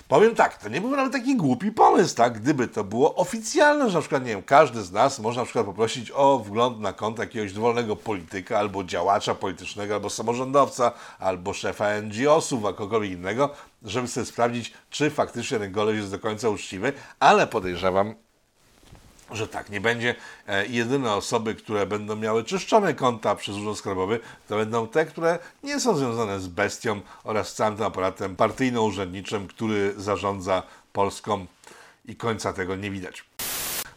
Powiem 0.07 0.35
tak, 0.35 0.57
to 0.57 0.69
nie 0.69 0.81
był 0.81 0.91
nawet 0.91 1.13
taki 1.13 1.35
głupi 1.35 1.71
pomysł, 1.71 2.15
tak? 2.15 2.39
Gdyby 2.39 2.67
to 2.67 2.83
było 2.83 3.15
oficjalne, 3.15 3.89
że 3.89 3.95
na 3.95 4.01
przykład, 4.01 4.23
nie 4.23 4.29
wiem, 4.29 4.43
każdy 4.43 4.83
z 4.83 4.91
nas 4.91 5.19
może 5.19 5.39
na 5.39 5.45
przykład 5.45 5.65
poprosić 5.65 6.11
o 6.11 6.39
wgląd 6.39 6.79
na 6.79 6.93
konto 6.93 7.21
jakiegoś 7.21 7.53
dowolnego 7.53 7.95
polityka, 7.95 8.59
albo 8.59 8.83
działacza 8.83 9.35
politycznego, 9.35 9.93
albo 9.93 10.09
samorządowca, 10.09 10.91
albo 11.19 11.53
szefa 11.53 12.01
NGO-sów, 12.01 12.65
albo 12.65 12.77
kogokolwiek 12.77 13.11
innego, 13.11 13.49
żeby 13.83 14.07
sobie 14.07 14.25
sprawdzić, 14.25 14.73
czy 14.89 15.09
faktycznie 15.09 15.59
ten 15.59 15.71
goleś 15.71 15.97
jest 15.97 16.11
do 16.11 16.19
końca 16.19 16.49
uczciwy, 16.49 16.93
ale 17.19 17.47
podejrzewam, 17.47 18.15
że 19.33 19.47
tak 19.47 19.69
nie 19.69 19.81
będzie. 19.81 20.15
E, 20.47 20.67
jedyne 20.67 21.13
osoby, 21.13 21.55
które 21.55 21.85
będą 21.85 22.15
miały 22.15 22.43
czyszczone 22.43 22.93
konta 22.93 23.35
przez 23.35 23.55
Urząd 23.55 23.77
Skarbowy, 23.77 24.19
to 24.47 24.55
będą 24.55 24.87
te, 24.87 25.05
które 25.05 25.39
nie 25.63 25.79
są 25.79 25.97
związane 25.97 26.39
z 26.39 26.47
bestią 26.47 27.01
oraz 27.23 27.53
całym 27.53 27.77
tym 27.77 27.85
aparatem 27.85 28.35
partyjno-urzędniczym, 28.35 29.47
który 29.47 29.93
zarządza 29.97 30.63
Polską 30.93 31.45
i 32.05 32.15
końca 32.15 32.53
tego 32.53 32.75
nie 32.75 32.91
widać. 32.91 33.23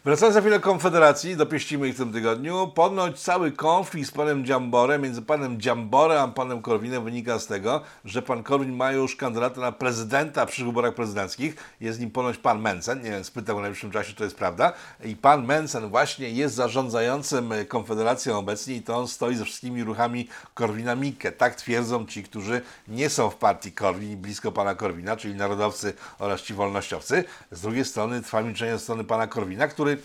Wracając 0.07 0.33
za 0.33 0.41
chwilę 0.41 0.59
Konfederacji, 0.59 1.35
dopieścimy 1.35 1.87
ich 1.87 1.95
w 1.95 1.97
tym 1.97 2.13
tygodniu. 2.13 2.71
Ponoć 2.75 3.19
cały 3.19 3.51
konflikt 3.51 4.09
z 4.09 4.11
panem 4.11 4.45
Dziamborem, 4.45 5.01
między 5.01 5.21
panem 5.21 5.61
Dziamborem 5.61 6.17
a 6.17 6.27
panem 6.27 6.61
Korwinem 6.61 7.03
wynika 7.03 7.39
z 7.39 7.47
tego, 7.47 7.81
że 8.05 8.21
pan 8.21 8.43
Korwin 8.43 8.75
ma 8.75 8.91
już 8.91 9.15
kandydata 9.15 9.61
na 9.61 9.71
prezydenta 9.71 10.45
przy 10.45 10.65
wyborach 10.65 10.93
prezydenckich. 10.93 11.55
Jest 11.81 11.99
nim 11.99 12.11
ponoć 12.11 12.37
pan 12.37 12.61
Mencen. 12.61 13.03
Nie 13.03 13.11
wiem, 13.11 13.23
spytał 13.23 13.57
w 13.57 13.61
najbliższym 13.61 13.91
czasie, 13.91 14.09
czy 14.09 14.15
to 14.15 14.23
jest 14.23 14.35
prawda. 14.35 14.73
I 15.05 15.15
pan 15.15 15.45
Mencen 15.45 15.89
właśnie 15.89 16.29
jest 16.29 16.55
zarządzającym 16.55 17.53
Konfederacją 17.67 18.37
obecnie 18.37 18.75
i 18.75 18.81
to 18.81 18.97
on 18.97 19.07
stoi 19.07 19.35
ze 19.35 19.45
wszystkimi 19.45 19.83
ruchami 19.83 20.27
Korwina 20.53 20.95
Mikke. 20.95 21.31
Tak 21.31 21.55
twierdzą 21.55 22.05
ci, 22.05 22.23
którzy 22.23 22.61
nie 22.87 23.09
są 23.09 23.29
w 23.29 23.35
partii 23.35 23.71
Korwin, 23.71 24.17
blisko 24.17 24.51
pana 24.51 24.75
Korwina, 24.75 25.17
czyli 25.17 25.35
narodowcy 25.35 25.93
oraz 26.19 26.41
ci 26.41 26.53
wolnościowcy. 26.53 27.23
Z 27.51 27.61
drugiej 27.61 27.85
strony 27.85 28.21
trwa 28.21 28.41
milczenie 28.41 28.71
ze 28.71 28.79
strony 28.79 29.03
pana 29.03 29.27
Korwina, 29.27 29.67
który 29.67 29.96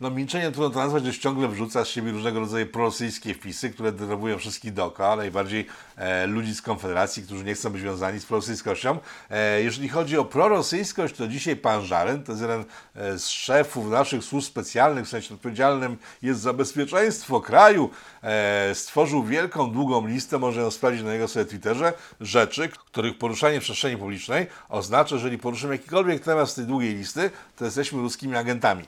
no 0.00 0.10
milczeniem 0.10 0.52
trudno 0.52 0.70
to 0.70 0.78
nazwać, 0.78 1.02
gdyż 1.02 1.18
ciągle 1.18 1.48
wrzuca 1.48 1.84
z 1.84 1.88
siebie 1.88 2.12
różnego 2.12 2.40
rodzaju 2.40 2.66
prorosyjskie 2.66 3.34
wpisy, 3.34 3.70
które 3.70 3.92
denerwują 3.92 4.38
wszystkich 4.38 4.72
dookoła, 4.72 5.16
najbardziej 5.16 5.66
e, 5.96 6.26
ludzi 6.26 6.54
z 6.54 6.62
Konfederacji, 6.62 7.22
którzy 7.22 7.44
nie 7.44 7.54
chcą 7.54 7.70
być 7.70 7.82
związani 7.82 8.20
z 8.20 8.26
prorosyjskością. 8.26 8.98
E, 9.30 9.62
jeżeli 9.62 9.88
chodzi 9.88 10.18
o 10.18 10.24
prorosyjskość, 10.24 11.14
to 11.14 11.28
dzisiaj 11.28 11.56
pan 11.56 11.84
Żaren, 11.84 12.22
to 12.22 12.32
jest 12.32 12.42
jeden 12.42 12.64
e, 12.94 13.18
z 13.18 13.28
szefów 13.28 13.90
naszych 13.90 14.24
służb 14.24 14.46
specjalnych, 14.46 15.04
w 15.04 15.08
sensie 15.08 15.34
odpowiedzialnym 15.34 15.96
jest 16.22 16.40
za 16.40 16.52
bezpieczeństwo 16.52 17.40
kraju, 17.40 17.90
e, 18.22 18.74
stworzył 18.74 19.24
wielką, 19.24 19.70
długą 19.70 20.06
listę, 20.06 20.38
można 20.38 20.62
ją 20.62 20.70
sprawdzić 20.70 21.02
na 21.02 21.12
jego 21.12 21.28
sobie 21.28 21.44
Twitterze, 21.44 21.92
rzeczy, 22.20 22.68
których 22.68 23.18
poruszanie 23.18 23.60
w 23.60 23.62
przestrzeni 23.62 23.96
publicznej 23.96 24.46
oznacza, 24.68 25.08
że 25.08 25.16
jeżeli 25.16 25.38
poruszymy 25.38 25.74
jakikolwiek 25.74 26.24
temat 26.24 26.50
z 26.50 26.54
tej 26.54 26.64
długiej 26.64 26.94
listy, 26.94 27.30
to 27.56 27.64
jesteśmy 27.64 28.00
ruskimi 28.00 28.36
agentami. 28.36 28.84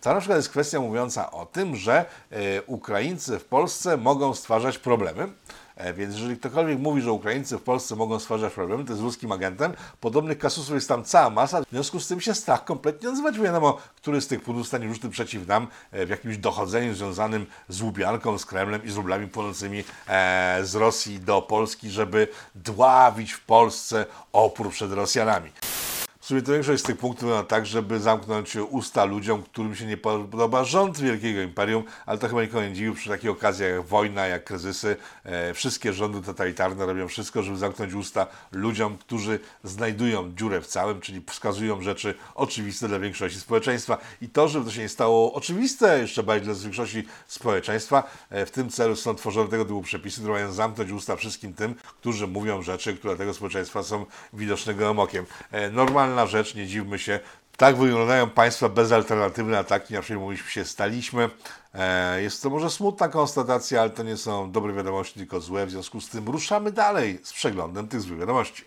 To 0.00 0.14
na 0.14 0.20
przykład 0.20 0.38
jest 0.38 0.48
kwestia 0.48 0.80
mówiąca 0.80 1.30
o 1.30 1.46
tym, 1.46 1.76
że 1.76 2.04
e, 2.30 2.62
Ukraińcy 2.62 3.38
w 3.38 3.44
Polsce 3.44 3.96
mogą 3.96 4.34
stwarzać 4.34 4.78
problemy. 4.78 5.28
E, 5.76 5.94
Więc 5.94 6.14
jeżeli 6.14 6.36
ktokolwiek 6.36 6.78
mówi, 6.78 7.02
że 7.02 7.12
Ukraińcy 7.12 7.58
w 7.58 7.62
Polsce 7.62 7.96
mogą 7.96 8.18
stwarzać 8.18 8.52
problemy, 8.52 8.84
to 8.84 8.92
jest 8.92 9.02
ruskim 9.02 9.32
agentem. 9.32 9.72
Podobnych 10.00 10.38
kasusów 10.38 10.74
jest 10.74 10.88
tam 10.88 11.04
cała 11.04 11.30
masa. 11.30 11.62
W 11.62 11.70
związku 11.70 12.00
z 12.00 12.08
tym 12.08 12.20
się 12.20 12.34
strach 12.34 12.64
kompletnie 12.64 13.08
nazywać. 13.08 13.38
Bo 13.38 13.44
wiadomo, 13.44 13.78
który 13.96 14.20
z 14.20 14.26
tych 14.26 14.42
pudów 14.42 14.66
stanie 14.66 14.94
rzuty 14.94 15.08
przeciw 15.08 15.46
nam 15.46 15.66
e, 15.92 16.06
w 16.06 16.10
jakimś 16.10 16.36
dochodzeniu 16.36 16.94
związanym 16.94 17.46
z 17.68 17.82
Łubianką, 17.82 18.38
z 18.38 18.46
Kremlem 18.46 18.84
i 18.84 18.90
z 18.90 18.96
rublami 18.96 19.26
płynącymi 19.26 19.84
e, 20.08 20.60
z 20.62 20.74
Rosji 20.74 21.20
do 21.20 21.42
Polski, 21.42 21.90
żeby 21.90 22.28
dławić 22.54 23.32
w 23.32 23.44
Polsce 23.44 24.06
opór 24.32 24.70
przed 24.70 24.92
Rosjanami. 24.92 25.50
Sumie 26.30 26.42
to 26.42 26.52
większość 26.52 26.82
z 26.82 26.86
tych 26.86 26.96
punktów 26.96 27.22
wygląda 27.22 27.48
tak, 27.48 27.66
żeby 27.66 28.00
zamknąć 28.00 28.56
usta 28.56 29.04
ludziom, 29.04 29.42
którym 29.42 29.76
się 29.76 29.86
nie 29.86 29.96
podoba 29.96 30.64
rząd 30.64 31.00
wielkiego 31.00 31.40
imperium, 31.40 31.84
ale 32.06 32.18
to 32.18 32.28
chyba 32.28 32.42
nikogo 32.42 32.62
nie 32.62 32.72
dziwi 32.72 32.92
przy 32.92 33.08
takich 33.08 33.30
okazjach 33.30 33.70
jak 33.70 33.82
wojna, 33.82 34.26
jak 34.26 34.44
kryzysy. 34.44 34.96
E, 35.24 35.54
wszystkie 35.54 35.92
rządy 35.92 36.22
totalitarne 36.22 36.86
robią 36.86 37.08
wszystko, 37.08 37.42
żeby 37.42 37.58
zamknąć 37.58 37.94
usta 37.94 38.26
ludziom, 38.52 38.98
którzy 38.98 39.38
znajdują 39.64 40.32
dziurę 40.36 40.60
w 40.60 40.66
całym, 40.66 41.00
czyli 41.00 41.22
wskazują 41.26 41.82
rzeczy 41.82 42.14
oczywiste 42.34 42.88
dla 42.88 42.98
większości 42.98 43.40
społeczeństwa. 43.40 43.98
I 44.22 44.28
to, 44.28 44.48
żeby 44.48 44.64
to 44.64 44.70
się 44.70 44.80
nie 44.80 44.88
stało 44.88 45.32
oczywiste 45.32 46.00
jeszcze 46.00 46.22
bardziej 46.22 46.54
dla 46.54 46.62
większości 46.62 47.04
społeczeństwa, 47.26 48.10
e, 48.30 48.46
w 48.46 48.50
tym 48.50 48.70
celu 48.70 48.96
są 48.96 49.14
tworzone 49.14 49.50
tego 49.50 49.64
typu 49.64 49.82
przepisy, 49.82 50.20
które 50.20 50.34
mają 50.34 50.52
zamknąć 50.52 50.90
usta 50.90 51.16
wszystkim 51.16 51.54
tym, 51.54 51.74
którzy 52.00 52.26
mówią 52.26 52.62
rzeczy, 52.62 52.94
które 52.94 53.16
dla 53.16 53.18
tego 53.18 53.34
społeczeństwa 53.34 53.82
są 53.82 54.06
widoczne 54.32 54.74
gołym. 54.74 55.00
E, 55.50 55.70
normalna 55.70 56.19
rzecz, 56.26 56.54
nie 56.54 56.66
dziwmy 56.66 56.98
się, 56.98 57.20
tak 57.56 57.76
wyglądają 57.76 58.30
państwa 58.30 58.68
bezalternatywne 58.68 59.58
ataki, 59.58 59.94
na 59.94 60.00
których 60.00 60.20
mówiliśmy 60.20 60.50
się 60.50 60.64
staliśmy. 60.64 61.30
E, 61.74 62.22
Jest 62.22 62.42
to 62.42 62.50
może 62.50 62.70
smutna 62.70 63.08
konstatacja, 63.08 63.80
ale 63.80 63.90
to 63.90 64.02
nie 64.02 64.16
są 64.16 64.52
dobre 64.52 64.72
wiadomości, 64.72 65.14
tylko 65.14 65.40
złe. 65.40 65.66
W 65.66 65.70
związku 65.70 66.00
z 66.00 66.08
tym 66.08 66.28
ruszamy 66.28 66.72
dalej 66.72 67.20
z 67.22 67.32
przeglądem 67.32 67.88
tych 67.88 68.00
złych 68.00 68.18
wiadomości. 68.18 68.64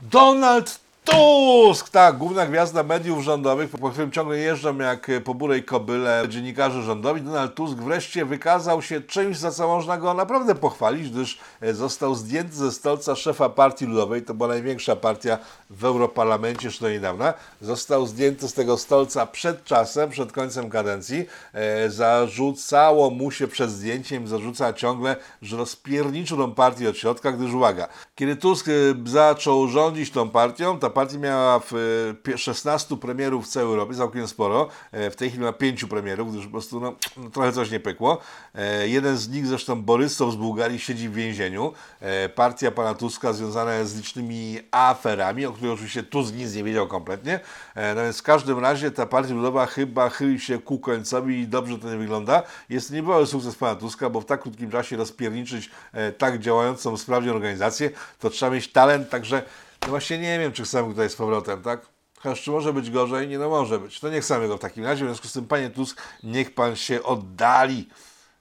Donald 0.00 0.85
Tusk, 1.06 1.88
tak, 1.88 2.18
główna 2.18 2.46
gwiazda 2.46 2.82
mediów 2.82 3.24
rządowych, 3.24 3.70
po 3.70 3.90
którym 3.90 4.12
ciągle 4.12 4.38
jeżdżą 4.38 4.78
jak 4.78 5.10
po 5.24 5.34
burej 5.34 5.64
kobyle 5.64 6.24
dziennikarze 6.28 6.82
rządowi. 6.82 7.22
Donald 7.22 7.54
Tusk 7.54 7.78
wreszcie 7.78 8.24
wykazał 8.24 8.82
się 8.82 9.00
czymś, 9.00 9.36
za 9.36 9.50
co 9.50 9.68
można 9.68 9.98
go 9.98 10.14
naprawdę 10.14 10.54
pochwalić, 10.54 11.10
gdyż 11.10 11.38
e, 11.60 11.74
został 11.74 12.14
zdjęty 12.14 12.56
ze 12.56 12.72
stolca 12.72 13.16
szefa 13.16 13.48
Partii 13.48 13.86
Ludowej, 13.86 14.22
to 14.22 14.34
była 14.34 14.48
największa 14.48 14.96
partia 14.96 15.38
w 15.70 15.84
Europarlamencie 15.84 16.66
jeszcze 16.66 16.84
do 16.84 16.90
niedawna. 16.90 17.34
Został 17.60 18.06
zdjęty 18.06 18.48
z 18.48 18.52
tego 18.52 18.78
stolca 18.78 19.26
przed 19.26 19.64
czasem, 19.64 20.10
przed 20.10 20.32
końcem 20.32 20.70
kadencji. 20.70 21.26
E, 21.52 21.90
zarzucało 21.90 23.10
mu 23.10 23.30
się 23.30 23.48
przed 23.48 23.70
zdjęciem, 23.70 24.28
zarzuca 24.28 24.72
ciągle, 24.72 25.16
że 25.42 25.56
rozpierniczył 25.56 26.36
tą 26.38 26.54
partię 26.54 26.88
od 26.88 26.98
środka, 26.98 27.32
gdyż 27.32 27.54
uwaga, 27.54 27.88
kiedy 28.14 28.36
Tusk 28.36 28.68
e, 28.68 28.72
zaczął 29.06 29.68
rządzić 29.68 30.10
tą 30.10 30.30
partią, 30.30 30.78
ta 30.78 30.90
partia 30.96 31.18
miała 31.18 31.58
w 31.58 31.72
e, 31.72 31.76
pie- 32.14 32.38
16 32.38 32.96
premierów 32.96 33.44
w 33.44 33.48
całej 33.48 33.68
Europie, 33.68 33.94
całkiem 33.94 34.28
sporo. 34.28 34.68
E, 34.92 35.10
W 35.10 35.16
tej 35.16 35.28
chwili 35.30 35.44
ma 35.44 35.52
5 35.52 35.84
premierów, 35.84 36.32
gdyż 36.32 36.44
po 36.44 36.50
prostu 36.50 36.80
no, 36.80 36.92
no, 37.16 37.30
trochę 37.30 37.52
coś 37.52 37.70
nie 37.70 37.80
pykło. 37.80 38.18
E, 38.54 38.88
Jeden 38.88 39.16
z 39.16 39.28
nich, 39.28 39.46
zresztą 39.46 39.82
Borysow 39.82 40.32
z 40.32 40.36
Bułgarii, 40.36 40.78
siedzi 40.78 41.08
w 41.08 41.12
więzieniu. 41.14 41.72
E, 42.00 42.28
Partia 42.28 42.70
pana 42.70 42.94
Tuska 42.94 43.32
związana 43.32 43.74
jest 43.74 43.92
z 43.92 43.96
licznymi 43.96 44.58
aferami, 44.70 45.46
o 45.46 45.52
których 45.52 45.72
oczywiście 45.72 46.02
Tusk 46.02 46.34
nic 46.34 46.54
nie 46.54 46.64
wiedział 46.64 46.86
kompletnie. 46.86 47.40
E, 47.74 47.94
No 47.94 48.02
więc 48.02 48.18
w 48.18 48.22
każdym 48.22 48.58
razie 48.58 48.90
ta 48.90 49.06
partia 49.06 49.34
ludowa 49.34 49.66
chyba 49.66 50.08
chyli 50.10 50.40
się 50.40 50.58
ku 50.58 50.78
końcowi 50.78 51.38
i 51.40 51.48
dobrze 51.48 51.78
to 51.78 51.90
nie 51.90 51.96
wygląda. 51.96 52.42
Jest 52.68 52.88
to 52.88 52.94
niebywały 52.94 53.26
sukces 53.26 53.54
pana 53.54 53.74
Tuska, 53.74 54.10
bo 54.10 54.20
w 54.20 54.24
tak 54.26 54.40
krótkim 54.42 54.70
czasie 54.70 54.96
rozpierniczyć 54.96 55.70
e, 55.92 56.12
tak 56.12 56.38
działającą 56.40 56.96
sprawnie 56.96 57.30
organizację, 57.32 57.90
to 58.20 58.30
trzeba 58.30 58.52
mieć 58.52 58.72
talent, 58.72 59.10
także 59.10 59.42
no 59.86 59.90
właśnie 59.90 60.18
nie 60.18 60.38
wiem, 60.38 60.52
czy 60.52 60.62
chcemy 60.62 60.88
tutaj 60.88 61.10
z 61.10 61.16
powrotem, 61.16 61.62
tak? 61.62 61.86
Chociaż 62.18 62.42
czy 62.42 62.50
może 62.50 62.72
być 62.72 62.90
gorzej? 62.90 63.28
Nie, 63.28 63.38
no 63.38 63.48
może 63.48 63.78
być. 63.78 64.00
To 64.00 64.08
nie 64.08 64.20
chcemy 64.20 64.48
go 64.48 64.56
w 64.56 64.60
takim 64.60 64.84
razie, 64.84 65.04
w 65.04 65.08
związku 65.08 65.28
z 65.28 65.32
tym, 65.32 65.46
panie 65.46 65.70
Tusk, 65.70 66.02
niech 66.22 66.54
pan 66.54 66.76
się 66.76 67.02
oddali 67.02 67.88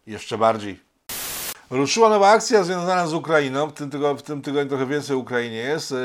jeszcze 0.07 0.37
bardziej. 0.37 0.84
Ruszyła 1.69 2.09
nowa 2.09 2.29
akcja 2.29 2.63
związana 2.63 3.07
z 3.07 3.13
Ukrainą. 3.13 3.67
W 3.67 3.73
tym, 3.73 3.89
tygo, 3.89 4.15
w 4.15 4.21
tym 4.21 4.41
tygodniu 4.41 4.69
trochę 4.69 4.85
więcej 4.85 5.15
Ukrainie 5.15 5.57
jest. 5.57 5.91
E, 5.91 5.95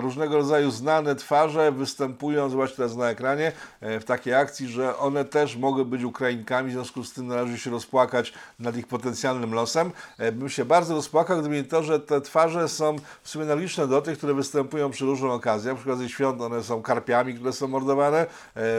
różnego 0.00 0.36
rodzaju 0.36 0.70
znane 0.70 1.14
twarze 1.14 1.72
występują, 1.72 2.50
zobaczcie 2.50 2.76
teraz 2.76 2.96
na 2.96 3.10
ekranie, 3.10 3.52
e, 3.80 4.00
w 4.00 4.04
takiej 4.04 4.34
akcji, 4.34 4.68
że 4.68 4.98
one 4.98 5.24
też 5.24 5.56
mogły 5.56 5.84
być 5.84 6.02
Ukrainkami, 6.02 6.70
w 6.70 6.72
związku 6.72 7.04
z 7.04 7.12
tym 7.12 7.26
należy 7.26 7.58
się 7.58 7.70
rozpłakać 7.70 8.32
nad 8.58 8.76
ich 8.76 8.86
potencjalnym 8.86 9.54
losem. 9.54 9.90
E, 10.18 10.32
bym 10.32 10.48
się 10.48 10.64
bardzo 10.64 10.94
rozpłakał, 10.94 11.40
gdyby 11.40 11.54
nie 11.54 11.64
to, 11.64 11.82
że 11.82 12.00
te 12.00 12.20
twarze 12.20 12.68
są 12.68 12.96
w 13.22 13.28
sumie 13.28 13.44
analogiczne 13.44 13.86
do 13.86 14.02
tych, 14.02 14.18
które 14.18 14.34
występują 14.34 14.90
przy 14.90 15.04
różnych 15.04 15.32
okazjach. 15.32 15.76
Przy 15.76 15.90
okazji 15.90 16.08
świąt 16.08 16.40
one 16.40 16.62
są 16.62 16.82
karpiami, 16.82 17.34
które 17.34 17.52
są 17.52 17.68
mordowane, 17.68 18.26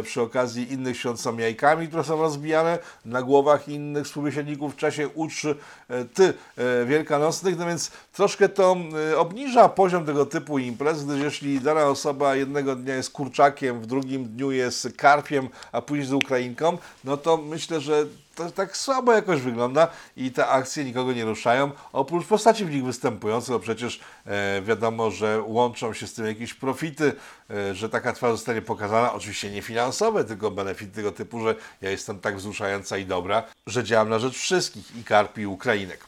przy 0.04 0.22
okazji 0.22 0.74
innych 0.74 0.98
świąt 0.98 1.22
są 1.22 1.38
jajkami, 1.38 1.88
które 1.88 2.04
są 2.04 2.22
rozbijane 2.22 2.80
na 3.06 3.22
głowach 3.22 3.70
innych 3.70 4.06
współbiesiadników 4.06 4.74
w 4.74 4.76
czasie 4.76 5.08
uczy 5.08 5.56
e, 5.90 6.09
ty 6.14 6.34
e, 6.58 6.86
wielkanocnych, 6.86 7.58
no 7.58 7.66
więc 7.66 7.92
troszkę 8.14 8.50
to 8.50 8.78
e, 9.12 9.18
obniża 9.18 9.70
poziom 9.70 10.06
tego 10.06 10.26
typu 10.26 10.60
imprez, 10.60 11.06
gdyż 11.06 11.22
jeśli 11.22 11.62
dana 11.62 11.86
osoba 11.86 12.36
jednego 12.36 12.76
dnia 12.76 12.96
jest 12.96 13.12
kurczakiem, 13.12 13.82
w 13.82 13.86
drugim 13.86 14.26
dniu 14.26 14.52
jest 14.52 14.88
karpiem, 14.98 15.50
a 15.72 15.82
później 15.82 16.08
z 16.08 16.14
Ukrainką, 16.14 16.78
no 17.04 17.18
to 17.18 17.38
myślę, 17.38 17.82
że 17.82 18.06
to 18.46 18.52
tak 18.52 18.78
słabo 18.78 19.14
jakoś 19.14 19.42
wygląda 19.42 19.88
i 20.18 20.32
te 20.32 20.48
akcje 20.48 20.86
nikogo 20.86 21.14
nie 21.14 21.26
ruszają, 21.26 21.72
oprócz 21.94 22.26
postaci 22.26 22.66
w 22.66 22.72
nich 22.72 22.86
występujących, 22.86 23.54
bo 23.54 23.60
przecież 23.60 24.00
e, 24.26 24.62
wiadomo, 24.62 25.12
że 25.12 25.42
łączą 25.42 25.94
się 25.94 26.08
z 26.08 26.14
tym 26.14 26.26
jakieś 26.26 26.54
profity, 26.54 27.14
e, 27.50 27.76
że 27.76 27.90
taka 27.90 28.14
twarz 28.14 28.32
zostanie 28.32 28.62
pokazana, 28.62 29.14
oczywiście 29.14 29.52
nie 29.52 29.62
finansowe, 29.62 30.26
tylko 30.26 30.52
benefity 30.52 30.96
tego 30.96 31.12
typu, 31.12 31.44
że 31.44 31.56
ja 31.82 31.90
jestem 31.90 32.20
tak 32.20 32.38
wzruszająca 32.38 32.98
i 32.98 33.06
dobra, 33.06 33.44
że 33.68 33.84
działam 33.84 34.10
na 34.10 34.20
rzecz 34.20 34.38
wszystkich 34.38 34.96
i 34.98 35.04
karpi 35.04 35.46
Ukrainek. 35.46 36.06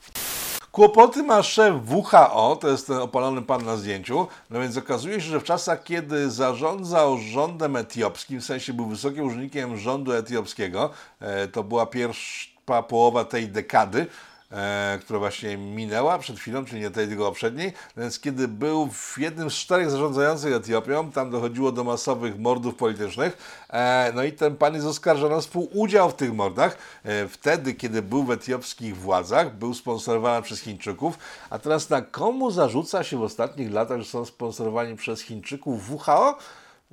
Kłopoty 0.71 1.23
ma 1.23 1.43
szef 1.43 1.75
WHO, 1.89 2.57
to 2.61 2.67
jest 2.67 2.87
ten 2.87 2.97
opalony 2.97 3.41
pan 3.41 3.65
na 3.65 3.77
zdjęciu, 3.77 4.27
no 4.49 4.59
więc 4.59 4.77
okazuje 4.77 5.21
się, 5.21 5.27
że 5.27 5.39
w 5.39 5.43
czasach, 5.43 5.83
kiedy 5.83 6.29
zarządzał 6.29 7.17
rządem 7.17 7.75
etiopskim, 7.75 8.41
w 8.41 8.45
sensie 8.45 8.73
był 8.73 8.85
wysokim 8.85 9.23
urzędnikiem 9.23 9.77
rządu 9.77 10.13
etiopskiego, 10.13 10.89
e, 11.19 11.47
to 11.47 11.63
była 11.63 11.85
pierwsza 11.85 12.83
połowa 12.87 13.25
tej 13.25 13.47
dekady, 13.47 14.07
e, 14.51 14.99
która 15.01 15.19
właśnie 15.19 15.57
minęła 15.57 16.19
przed 16.19 16.39
chwilą, 16.39 16.65
czyli 16.65 16.81
nie 16.81 16.91
tej, 16.91 17.07
tylko 17.07 17.25
poprzedniej. 17.25 17.73
Więc 17.97 18.19
kiedy 18.19 18.47
był 18.47 18.89
w 18.91 19.17
jednym 19.17 19.51
z 19.51 19.53
czterech 19.53 19.91
zarządzających 19.91 20.53
Etiopią, 20.53 21.11
tam 21.11 21.31
dochodziło 21.31 21.71
do 21.71 21.83
masowych 21.83 22.39
mordów 22.39 22.75
politycznych. 22.75 23.37
E, 23.69 24.11
no 24.15 24.23
i 24.23 24.31
ten 24.31 24.55
pan 24.55 24.73
jest 24.73 24.87
oskarżony 24.87 25.35
o 25.35 25.41
współudział 25.41 26.09
w 26.09 26.15
tych 26.15 26.33
mordach. 26.33 26.77
E, 27.03 27.27
wtedy, 27.27 27.73
kiedy 27.73 28.01
był 28.01 28.23
w 28.23 28.31
etiopskich 28.31 28.97
władzach, 28.97 29.55
był 29.55 29.73
sponsorowany 29.73 30.41
przez 30.41 30.59
Chińczyków. 30.59 31.17
A 31.49 31.59
teraz 31.59 31.89
na 31.89 32.01
komu 32.01 32.51
zarzuca 32.51 33.03
się 33.03 33.17
w 33.17 33.23
ostatnich 33.23 33.71
latach, 33.71 33.99
że 33.99 34.05
są 34.05 34.25
sponsorowani 34.25 34.95
przez 34.95 35.21
Chińczyków 35.21 35.91
WHO? 35.91 36.37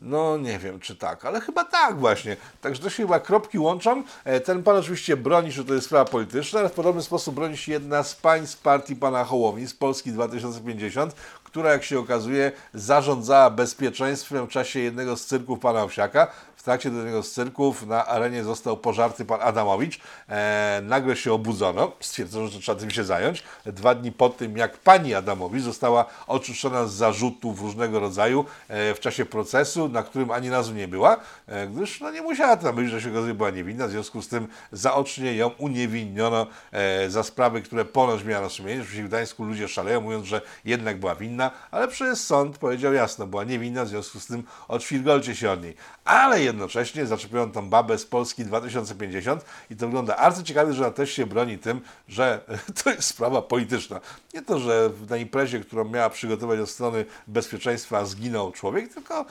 No 0.02 0.37
nie 0.37 0.58
wiem, 0.58 0.80
czy 0.80 0.96
tak, 0.96 1.24
ale 1.24 1.40
chyba 1.40 1.64
tak 1.64 1.98
właśnie. 1.98 2.37
Także 2.61 2.82
to 2.82 2.90
się 2.90 3.02
chyba 3.02 3.20
kropki 3.20 3.58
łączą. 3.58 4.02
E, 4.24 4.40
Ten 4.40 4.62
pan 4.62 4.76
oczywiście 4.76 5.16
broni, 5.16 5.52
że 5.52 5.64
to 5.64 5.74
jest 5.74 5.87
sprawa 5.87 6.04
polityczna, 6.04 6.61
ale 6.61 6.68
w 6.68 6.72
podobny 6.72 7.02
sposób 7.02 7.34
broni 7.34 7.56
się 7.56 7.72
jedna 7.72 8.02
z 8.02 8.14
pań 8.14 8.46
z 8.46 8.56
partii 8.56 8.96
pana 8.96 9.24
Hołowni 9.24 9.66
z 9.66 9.74
Polski 9.74 10.12
2050, 10.12 11.14
która 11.44 11.73
jak 11.73 11.85
się 11.85 11.98
okazuje 11.98 12.52
zarządzała 12.75 13.50
bezpieczeństwem 13.50 14.46
w 14.46 14.50
czasie 14.50 14.81
jednego 14.81 15.16
z 15.16 15.27
cyrków 15.27 15.58
pana 15.60 15.83
Owsiaka. 15.83 16.27
W 16.59 16.63
trakcie 16.63 16.88
jednego 16.88 17.23
z 17.23 17.33
cyrków 17.33 17.87
na 17.87 18.06
arenie 18.06 18.44
został 18.44 18.77
pożarty 18.77 19.25
pan 19.25 19.40
Adamowicz. 19.42 20.00
E, 20.29 20.81
nagle 20.85 21.17
się 21.17 21.33
obudzono, 21.33 21.92
stwierdzono, 22.00 22.48
że 22.48 22.61
trzeba 22.61 22.81
tym 22.81 22.90
się 22.90 23.04
zająć. 23.04 23.42
Dwa 23.67 23.94
dni 23.94 24.13
po 24.13 24.29
tym, 24.29 24.56
jak 24.56 24.79
pani 24.79 25.15
Adamowicz 25.15 25.63
została 25.63 26.04
oczyszczona 26.27 26.87
z 26.87 26.92
zarzutów 26.92 27.61
różnego 27.61 28.00
rodzaju 28.00 28.44
e, 28.69 28.94
w 28.94 29.00
czasie 29.00 29.25
procesu, 29.25 29.88
na 29.88 30.02
którym 30.02 30.31
ani 30.31 30.50
razu 30.50 30.75
nie 30.75 30.88
była, 30.88 31.17
e, 31.46 31.67
gdyż 31.67 32.00
no, 32.00 32.11
nie 32.11 32.23
musiała 32.23 32.56
tam 32.56 32.77
być, 32.77 32.90
że 32.90 33.02
się 33.02 33.11
okazuje 33.11 33.35
była 33.35 33.50
niewinna. 33.50 33.87
W 33.87 33.90
związku 33.90 34.23
z 34.23 34.29
tym 34.29 34.48
zaocznie 34.73 35.35
ją 35.35 35.48
uniewinniono 35.48 36.46
e, 36.73 37.11
za 37.11 37.23
sprawy, 37.23 37.63
które 37.63 37.85
ponoć 37.85 38.25
miała 38.25 38.42
na 38.42 38.48
sumieniu. 38.48 38.81
Oczywiście 38.81 39.04
w 39.04 39.09
Gdańsku 39.09 39.44
ludzie 39.44 39.69
szaleją, 39.69 40.00
mówiąc, 40.00 40.27
że 40.27 40.40
jednak 40.65 41.00
była 41.00 41.15
winna, 41.15 41.50
ale 41.71 41.88
przez 41.88 42.27
sąd 42.27 42.59
powiedział 42.59 42.92
jasno, 42.92 43.27
była 43.27 43.44
niewinna, 43.44 43.85
w 43.85 43.88
związku 43.88 44.21
z 44.21 44.27
tym 44.27 44.42
odświlgolcie 44.69 45.37
się 45.37 45.50
od 45.50 45.63
niej. 45.63 45.75
Ale 46.04 46.48
jednocześnie 46.49 47.07
zaczepiono 47.07 47.53
tą 47.53 47.69
babę 47.69 47.99
z 47.99 48.07
Polski 48.07 48.44
2050 48.44 49.44
i 49.71 49.77
to 49.77 49.87
wygląda 49.87 50.17
arcyciekawie, 50.17 50.73
że 50.73 50.83
ona 50.83 50.92
też 50.92 51.13
się 51.13 51.27
broni 51.27 51.59
tym, 51.59 51.81
że 52.09 52.40
to 52.85 52.90
jest 52.90 53.09
sprawa 53.09 53.42
polityczna. 53.42 54.01
Nie 54.35 54.42
to, 54.42 54.59
że 54.59 54.90
na 55.11 55.17
imprezie, 55.17 55.61
którą 55.61 55.85
miała 55.85 56.11
przygotować 56.11 56.61
od 56.61 56.71
strony 56.71 57.05
bezpieczeństwa 57.27 58.05
zginął 58.05 58.53
człowiek, 58.53 58.94
tylko 58.94 59.25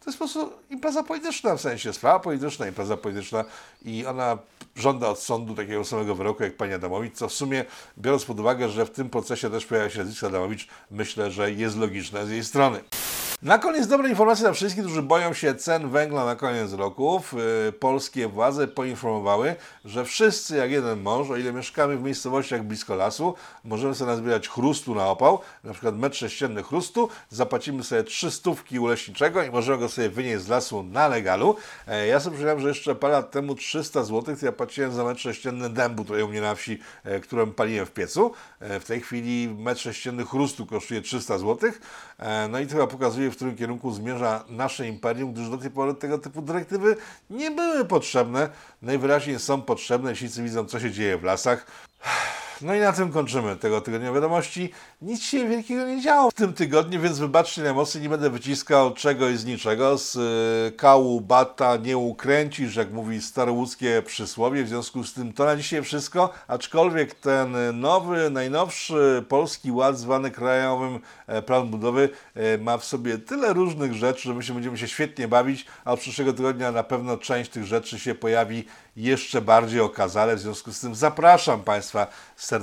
to 0.00 0.10
jest 0.10 0.18
po 0.18 0.24
prostu 0.24 0.52
impreza 0.70 1.02
polityczna, 1.02 1.56
w 1.56 1.60
sensie 1.60 1.92
sprawa 1.92 2.20
polityczna, 2.20 2.66
impreza 2.66 2.96
polityczna 2.96 3.44
i 3.84 4.06
ona 4.06 4.38
żąda 4.76 5.08
od 5.08 5.18
sądu 5.18 5.54
takiego 5.54 5.84
samego 5.84 6.14
wyroku 6.14 6.42
jak 6.42 6.56
pani 6.56 6.72
Adamowicz, 6.72 7.14
co 7.14 7.28
w 7.28 7.32
sumie, 7.32 7.64
biorąc 7.98 8.24
pod 8.24 8.40
uwagę, 8.40 8.68
że 8.68 8.86
w 8.86 8.90
tym 8.90 9.10
procesie 9.10 9.50
też 9.50 9.66
pojawia 9.66 9.90
się 9.90 9.98
nazwisko 9.98 10.26
Adamowicz, 10.26 10.68
myślę, 10.90 11.30
że 11.30 11.52
jest 11.52 11.76
logiczne 11.76 12.26
z 12.26 12.30
jej 12.30 12.44
strony. 12.44 12.80
Na 13.44 13.58
koniec 13.58 13.86
dobre 13.86 14.08
informacje 14.08 14.42
dla 14.42 14.52
wszystkich, 14.52 14.84
którzy 14.84 15.02
boją 15.02 15.34
się 15.34 15.54
cen 15.54 15.90
węgla 15.90 16.24
na 16.24 16.36
koniec 16.36 16.72
roku. 16.72 17.22
Yy, 17.66 17.72
polskie 17.72 18.28
władze 18.28 18.68
poinformowały, 18.68 19.56
że 19.84 20.04
wszyscy 20.04 20.56
jak 20.56 20.70
jeden 20.70 21.00
mąż, 21.00 21.30
o 21.30 21.36
ile 21.36 21.52
mieszkamy 21.52 21.96
w 21.96 22.02
miejscowościach 22.02 22.62
blisko 22.62 22.94
lasu, 22.94 23.34
możemy 23.64 23.94
sobie 23.94 24.10
nazbierać 24.10 24.48
chrustu 24.48 24.94
na 24.94 25.06
opał, 25.06 25.38
na 25.64 25.72
przykład 25.72 25.96
metr 25.96 26.16
sześcienny 26.16 26.62
chrustu, 26.62 27.08
zapłacimy 27.30 27.84
sobie 27.84 28.04
trzy 28.04 28.30
stówki 28.30 28.78
u 28.78 28.86
leśniczego 28.86 29.42
i 29.42 29.50
możemy 29.50 29.78
go 29.78 29.88
sobie 29.88 30.08
wynieść 30.08 30.44
z 30.44 30.48
lasu 30.48 30.82
na 30.82 31.08
legalu. 31.08 31.56
E, 31.88 32.06
ja 32.06 32.20
sobie 32.20 32.36
przypomniałem, 32.36 32.60
że 32.60 32.68
jeszcze 32.68 32.94
parę 32.94 33.14
lat 33.14 33.30
temu 33.30 33.54
300 33.54 34.04
zł 34.04 34.36
to 34.40 34.46
ja 34.46 34.52
płaciłem 34.52 34.92
za 34.92 35.04
metr 35.04 35.20
sześcienny 35.20 35.70
dębu 35.70 36.04
tutaj 36.04 36.22
u 36.22 36.28
mnie 36.28 36.40
na 36.40 36.54
wsi, 36.54 36.78
e, 37.04 37.20
którym 37.20 37.52
paliłem 37.54 37.86
w 37.86 37.90
piecu. 37.90 38.32
E, 38.60 38.80
w 38.80 38.84
tej 38.84 39.00
chwili 39.00 39.54
metr 39.58 39.80
sześcienny 39.80 40.24
chrustu 40.24 40.66
kosztuje 40.66 41.02
300 41.02 41.38
zł. 41.38 41.70
E, 42.24 42.48
no 42.48 42.58
i 42.58 42.66
to 42.66 42.72
chyba 42.72 42.86
pokazuje, 42.86 43.30
w 43.30 43.36
którym 43.36 43.56
kierunku 43.56 43.92
zmierza 43.92 44.44
nasze 44.48 44.88
imperium, 44.88 45.32
gdyż 45.32 45.48
do 45.48 45.58
tej 45.58 45.70
pory 45.70 45.94
tego 45.94 46.18
typu 46.18 46.42
dyrektywy 46.42 46.96
nie 47.30 47.50
były 47.50 47.84
potrzebne. 47.84 48.48
Najwyraźniej 48.82 49.38
są 49.38 49.62
potrzebne, 49.62 50.10
jeśli 50.10 50.42
widzą, 50.42 50.64
co 50.64 50.80
się 50.80 50.90
dzieje 50.90 51.18
w 51.18 51.22
lasach. 51.22 51.66
No 52.64 52.74
i 52.74 52.80
na 52.80 52.92
tym 52.92 53.12
kończymy 53.12 53.56
tego 53.56 53.80
tygodnia 53.80 54.12
wiadomości. 54.12 54.70
Nic 55.02 55.22
się 55.22 55.48
wielkiego 55.48 55.86
nie 55.86 56.00
działo 56.00 56.30
w 56.30 56.34
tym 56.34 56.52
tygodniu, 56.52 57.00
więc 57.00 57.18
wybaczcie 57.18 57.62
na 57.62 57.70
emocje, 57.70 58.00
nie 58.00 58.08
będę 58.08 58.30
wyciskał 58.30 58.94
czegoś 58.94 59.38
z 59.38 59.44
niczego. 59.44 59.98
Z 59.98 60.16
y, 60.16 60.76
kału 60.76 61.20
bata 61.20 61.76
nie 61.76 61.98
ukręcisz, 61.98 62.76
jak 62.76 62.92
mówi 62.92 63.22
starołódzkie 63.22 64.02
przysłowie. 64.06 64.64
W 64.64 64.68
związku 64.68 65.04
z 65.04 65.14
tym 65.14 65.32
to 65.32 65.44
na 65.44 65.56
dzisiaj 65.56 65.82
wszystko, 65.82 66.30
aczkolwiek 66.48 67.14
ten 67.14 67.80
nowy, 67.80 68.30
najnowszy 68.30 69.24
polski 69.28 69.72
ład 69.72 69.98
zwany 69.98 70.30
Krajowym 70.30 71.00
Plan 71.46 71.68
Budowy 71.68 72.08
e, 72.34 72.58
ma 72.58 72.78
w 72.78 72.84
sobie 72.84 73.18
tyle 73.18 73.52
różnych 73.52 73.94
rzeczy, 73.94 74.22
że 74.22 74.34
my 74.34 74.42
się 74.42 74.54
będziemy 74.54 74.78
się 74.78 74.88
świetnie 74.88 75.28
bawić, 75.28 75.66
a 75.84 75.92
od 75.92 76.00
przyszłego 76.00 76.32
tygodnia 76.32 76.72
na 76.72 76.82
pewno 76.82 77.16
część 77.16 77.50
tych 77.50 77.64
rzeczy 77.64 77.98
się 77.98 78.14
pojawi 78.14 78.64
jeszcze 78.96 79.40
bardziej 79.40 79.80
okazale. 79.80 80.36
W 80.36 80.40
związku 80.40 80.72
z 80.72 80.80
tym 80.80 80.94
zapraszam 80.94 81.62
Państwa 81.62 82.06
serdecznie 82.36 82.53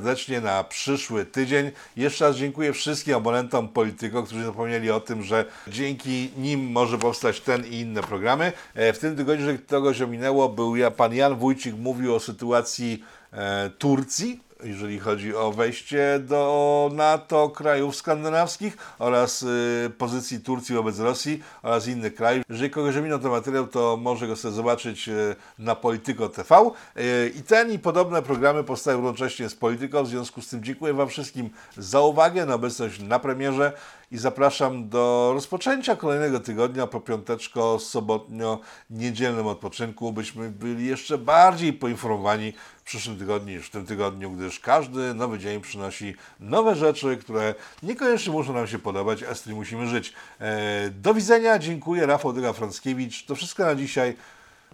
na 0.42 0.64
przyszły 0.64 1.26
tydzień. 1.26 1.72
Jeszcze 1.98 2.26
raz 2.26 2.36
dziękuję 2.36 2.74
wszystkim 2.74 3.16
abonentom 3.16 3.70
Polityko, 3.70 4.24
którzy 4.24 4.46
zapomnieli 4.46 4.92
o 4.92 5.00
tym, 5.00 5.24
że 5.24 5.46
dzięki 5.68 6.30
nim 6.38 6.72
może 6.72 6.98
powstać 6.98 7.42
ten 7.42 7.66
i 7.66 7.76
inne 7.76 8.02
programy. 8.02 8.52
E, 8.76 8.94
w 8.94 9.00
tym 9.00 9.16
tygodniu, 9.16 9.46
że 9.46 9.58
kogoś 9.58 10.02
ominęło, 10.02 10.50
był 10.50 10.76
ja, 10.76 10.92
pan 10.92 11.14
Jan 11.14 11.36
Wójcik 11.36 11.76
mówił 11.76 12.16
o 12.16 12.20
sytuacji 12.20 13.04
e, 13.34 13.70
Turcji 13.70 14.40
jeżeli 14.64 15.00
chodzi 15.00 15.36
o 15.36 15.52
wejście 15.52 16.20
do 16.20 16.90
NATO 16.94 17.50
krajów 17.50 17.96
skandynawskich 17.96 18.78
oraz 19.00 19.44
y, 19.44 19.92
pozycji 19.98 20.40
Turcji 20.40 20.76
wobec 20.76 21.00
Rosji 21.00 21.44
oraz 21.64 21.88
innych 21.88 22.16
krajów. 22.16 22.44
Jeżeli 22.50 22.70
kogoś 22.70 22.98
ominął 22.98 23.20
ten 23.20 23.32
materiał, 23.32 23.68
to 23.68 23.98
może 24.02 24.28
go 24.28 24.36
sobie 24.36 24.54
zobaczyć 24.54 25.08
y, 25.08 25.36
na 25.60 25.76
Polityko 25.76 26.30
TV. 26.30 26.72
Y, 26.98 27.34
I 27.36 27.44
ten 27.44 27.72
i 27.72 27.80
podobne 27.80 28.22
programy 28.22 28.64
powstają 28.64 28.98
równocześnie 28.98 29.50
z 29.50 29.56
Polityką, 29.56 30.04
w 30.04 30.08
związku 30.08 30.42
z 30.42 30.48
tym 30.48 30.64
dziękuję 30.64 30.94
Wam 30.94 31.08
wszystkim 31.08 31.50
za 31.78 32.02
uwagę, 32.02 32.46
na 32.46 32.54
obecność 32.54 33.00
na 33.00 33.20
premierze 33.20 33.74
i 34.12 34.18
zapraszam 34.18 34.90
do 34.90 35.32
rozpoczęcia 35.34 35.96
kolejnego 35.96 36.40
tygodnia 36.40 36.88
po 36.88 37.02
piąteczko, 37.02 37.80
sobotnio, 37.80 38.60
niedzielnym 38.90 39.48
odpoczynku, 39.48 40.12
byśmy 40.12 40.50
byli 40.50 40.86
jeszcze 40.86 41.18
bardziej 41.18 41.74
poinformowani 41.74 42.54
przyszłym 42.92 43.18
tygodniu 43.18 43.58
niż 43.58 43.68
w 43.68 43.70
tym 43.70 43.86
tygodniu, 43.86 44.32
gdyż 44.32 44.60
każdy 44.60 45.14
nowy 45.14 45.40
dzień 45.40 45.62
przynosi 45.62 46.16
nowe 46.40 46.76
rzeczy, 46.76 47.18
które 47.18 47.56
niekoniecznie 47.84 48.34
muszą 48.34 48.54
nam 48.54 48.68
się 48.68 48.80
podobać, 48.80 49.24
a 49.24 49.36
z 49.36 49.40
którymi 49.40 49.60
musimy 49.60 49.88
żyć. 49.88 50.14
E, 50.40 50.90
do 50.90 51.14
widzenia, 51.14 51.60
dziękuję, 51.60 52.06
Rafał 52.06 52.34
Dyga-Franckiewicz. 52.34 53.26
To 53.26 53.36
wszystko 53.36 53.66
na 53.66 53.76
dzisiaj. 53.76 54.16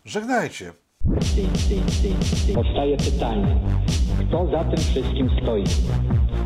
Żegnajcie. 0.06 0.74
Powstaje 2.56 2.98
pytanie, 2.98 3.60
kto 4.20 4.48
za 4.52 4.64
tym 4.64 4.78
wszystkim 4.78 5.30
stoi? 5.44 5.64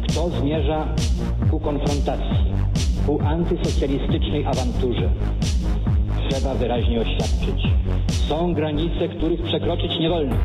Kto 0.09 0.29
zmierza 0.29 0.95
ku 1.51 1.59
konfrontacji, 1.59 2.53
ku 3.05 3.21
antysocjalistycznej 3.21 4.45
awanturze? 4.45 5.13
Trzeba 6.29 6.55
wyraźnie 6.55 7.01
oświadczyć. 7.01 7.63
Są 8.29 8.53
granice, 8.53 9.09
których 9.17 9.43
przekroczyć 9.43 9.91
nie 9.99 10.09
wolno. 10.09 10.35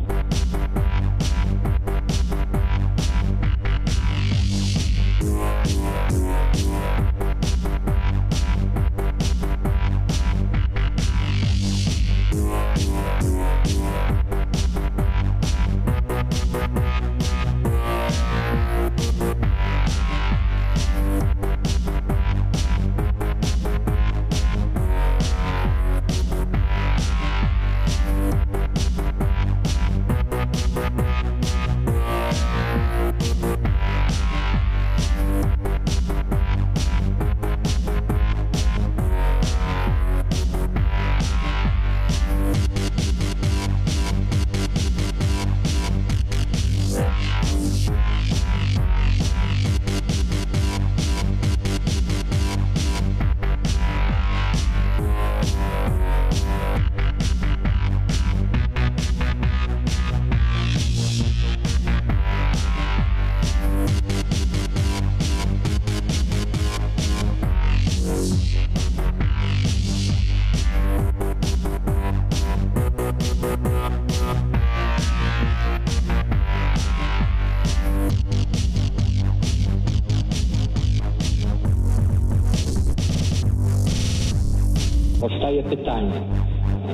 Powstaje 85.21 85.63
pytanie, 85.63 86.11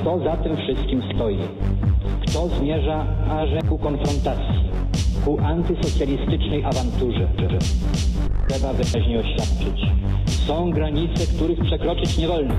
kto 0.00 0.18
za 0.18 0.36
tym 0.36 0.56
wszystkim 0.56 1.02
stoi? 1.14 1.38
Kto 2.26 2.48
zmierza 2.48 3.06
aże 3.30 3.62
ku 3.68 3.78
konfrontacji, 3.78 4.70
ku 5.24 5.38
antysocjalistycznej 5.40 6.64
awanturze? 6.64 7.28
Trzeba 8.48 8.72
wyraźnie 8.72 9.18
oświadczyć. 9.18 10.03
Są 10.46 10.70
granice, 10.70 11.26
których 11.26 11.60
przekroczyć 11.60 12.18
nie 12.18 12.28
wolno. 12.28 12.54